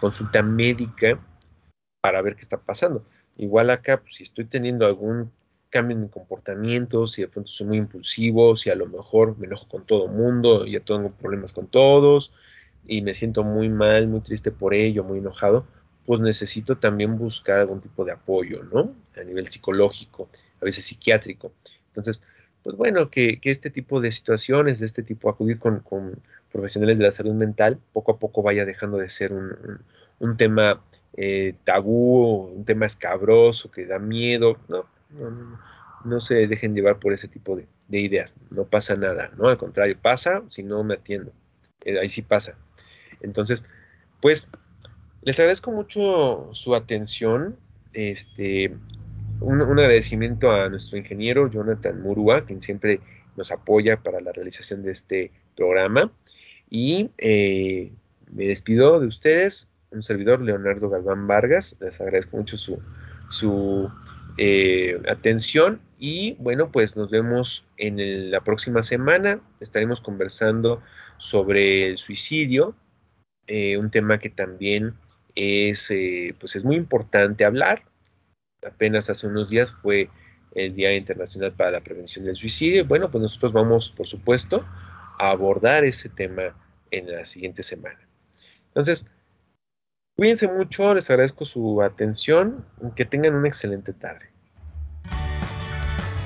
consulta 0.00 0.42
médica 0.42 1.18
para 2.02 2.22
ver 2.22 2.34
qué 2.34 2.42
está 2.42 2.58
pasando. 2.58 3.04
Igual 3.36 3.70
acá, 3.70 4.00
pues, 4.02 4.16
si 4.16 4.24
estoy 4.24 4.46
teniendo 4.46 4.86
algún 4.86 5.30
cambio 5.70 5.96
en 5.96 6.02
mi 6.02 6.08
comportamiento, 6.08 7.06
si 7.06 7.22
de 7.22 7.28
pronto 7.28 7.50
soy 7.50 7.66
muy 7.66 7.78
impulsivo, 7.78 8.56
si 8.56 8.70
a 8.70 8.74
lo 8.74 8.86
mejor 8.86 9.38
me 9.38 9.46
enojo 9.46 9.66
con 9.68 9.86
todo 9.86 10.06
el 10.06 10.12
mundo, 10.12 10.66
ya 10.66 10.80
tengo 10.80 11.10
problemas 11.12 11.52
con 11.52 11.68
todos 11.68 12.32
y 12.86 13.02
me 13.02 13.14
siento 13.14 13.44
muy 13.44 13.68
mal, 13.68 14.08
muy 14.08 14.20
triste 14.20 14.50
por 14.50 14.74
ello, 14.74 15.04
muy 15.04 15.18
enojado, 15.18 15.64
pues 16.06 16.20
necesito 16.20 16.78
también 16.78 17.16
buscar 17.18 17.60
algún 17.60 17.80
tipo 17.80 18.04
de 18.04 18.12
apoyo, 18.12 18.64
¿no? 18.64 18.92
A 19.16 19.22
nivel 19.22 19.48
psicológico, 19.48 20.28
a 20.60 20.64
veces 20.64 20.84
psiquiátrico. 20.84 21.52
Entonces, 21.88 22.22
pues 22.62 22.76
bueno, 22.76 23.10
que, 23.10 23.38
este 23.42 23.70
tipo 23.70 24.00
de 24.00 24.12
situaciones, 24.12 24.80
de 24.80 24.86
este 24.86 25.02
tipo, 25.02 25.30
acudir 25.30 25.58
con, 25.58 25.82
profesionales 26.52 26.98
de 26.98 27.04
la 27.04 27.12
salud 27.12 27.34
mental, 27.34 27.78
poco 27.92 28.12
a 28.12 28.18
poco 28.18 28.42
vaya 28.42 28.64
dejando 28.64 28.98
de 28.98 29.08
ser 29.08 29.32
un, 29.32 30.36
tema 30.36 30.82
eh, 31.16 31.54
tabú, 31.64 32.50
un 32.56 32.64
tema 32.64 32.86
escabroso, 32.86 33.70
que 33.70 33.86
da 33.86 33.98
miedo, 33.98 34.58
no, 34.68 34.86
no, 36.04 36.20
se 36.20 36.46
dejen 36.46 36.74
llevar 36.74 36.98
por 36.98 37.12
ese 37.12 37.28
tipo 37.28 37.56
de, 37.56 37.66
ideas, 37.98 38.36
no 38.50 38.64
pasa 38.64 38.94
nada, 38.96 39.30
¿no? 39.36 39.48
Al 39.48 39.58
contrario, 39.58 39.96
pasa 40.00 40.42
si 40.48 40.62
no 40.62 40.84
me 40.84 40.94
atiendo, 40.94 41.32
eh, 41.84 41.98
ahí 41.98 42.08
sí 42.08 42.22
pasa. 42.22 42.54
Entonces, 43.20 43.64
pues, 44.20 44.48
les 45.22 45.38
agradezco 45.38 45.72
mucho 45.72 46.50
su 46.52 46.74
atención, 46.74 47.56
este, 47.92 48.74
un, 49.40 49.60
agradecimiento 49.60 50.50
a 50.50 50.68
nuestro 50.68 50.98
ingeniero 50.98 51.50
Jonathan 51.50 52.00
Murúa, 52.00 52.44
quien 52.44 52.60
siempre 52.60 53.00
nos 53.36 53.50
apoya 53.52 53.98
para 53.98 54.20
la 54.20 54.32
realización 54.32 54.82
de 54.82 54.92
este 54.92 55.32
programa. 55.56 56.12
Y 56.68 57.10
eh, 57.18 57.92
me 58.32 58.46
despido 58.46 59.00
de 59.00 59.06
ustedes, 59.06 59.70
un 59.90 60.02
servidor 60.02 60.40
Leonardo 60.40 60.88
Galván 60.88 61.26
Vargas. 61.26 61.76
Les 61.80 62.00
agradezco 62.00 62.36
mucho 62.36 62.56
su, 62.56 63.90
eh, 64.38 65.00
atención 65.08 65.80
y 65.98 66.34
bueno, 66.34 66.70
pues 66.70 66.96
nos 66.96 67.10
vemos 67.10 67.64
en 67.76 68.30
la 68.30 68.40
próxima 68.40 68.82
semana. 68.82 69.40
Estaremos 69.60 70.00
conversando 70.00 70.82
sobre 71.18 71.88
el 71.88 71.98
suicidio, 71.98 72.74
eh, 73.46 73.76
un 73.76 73.90
tema 73.90 74.18
que 74.18 74.30
también 74.30 74.94
es, 75.34 75.88
pues 76.38 76.56
es 76.56 76.64
muy 76.64 76.76
importante 76.76 77.44
hablar 77.44 77.84
apenas 78.66 79.10
hace 79.10 79.26
unos 79.26 79.50
días 79.50 79.70
fue 79.82 80.08
el 80.54 80.74
Día 80.74 80.94
Internacional 80.94 81.52
para 81.52 81.70
la 81.72 81.80
Prevención 81.80 82.24
del 82.24 82.36
Suicidio. 82.36 82.84
Bueno, 82.84 83.10
pues 83.10 83.22
nosotros 83.22 83.52
vamos, 83.52 83.92
por 83.96 84.06
supuesto, 84.06 84.64
a 85.18 85.30
abordar 85.30 85.84
ese 85.84 86.08
tema 86.08 86.54
en 86.90 87.10
la 87.10 87.24
siguiente 87.24 87.62
semana. 87.62 88.00
Entonces, 88.68 89.06
cuídense 90.20 90.46
mucho, 90.48 90.92
les 90.92 91.08
agradezco 91.08 91.46
su 91.46 91.80
atención, 91.80 92.62
que 92.94 93.06
tengan 93.06 93.34
una 93.34 93.48
excelente 93.48 93.94
tarde. 93.94 94.26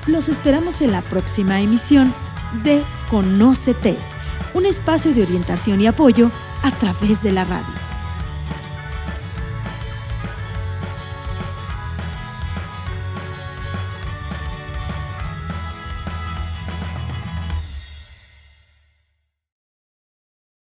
Los 0.08 0.28
esperamos 0.28 0.82
en 0.82 0.90
la 0.90 1.00
próxima 1.00 1.60
emisión 1.60 2.12
de 2.64 2.82
Conócete, 3.08 3.94
un 4.52 4.66
espacio 4.66 5.14
de 5.14 5.22
orientación 5.22 5.80
y 5.80 5.86
apoyo 5.86 6.32
a 6.64 6.72
través 6.72 7.22
de 7.22 7.30
la 7.30 7.44
radio. 7.44 7.83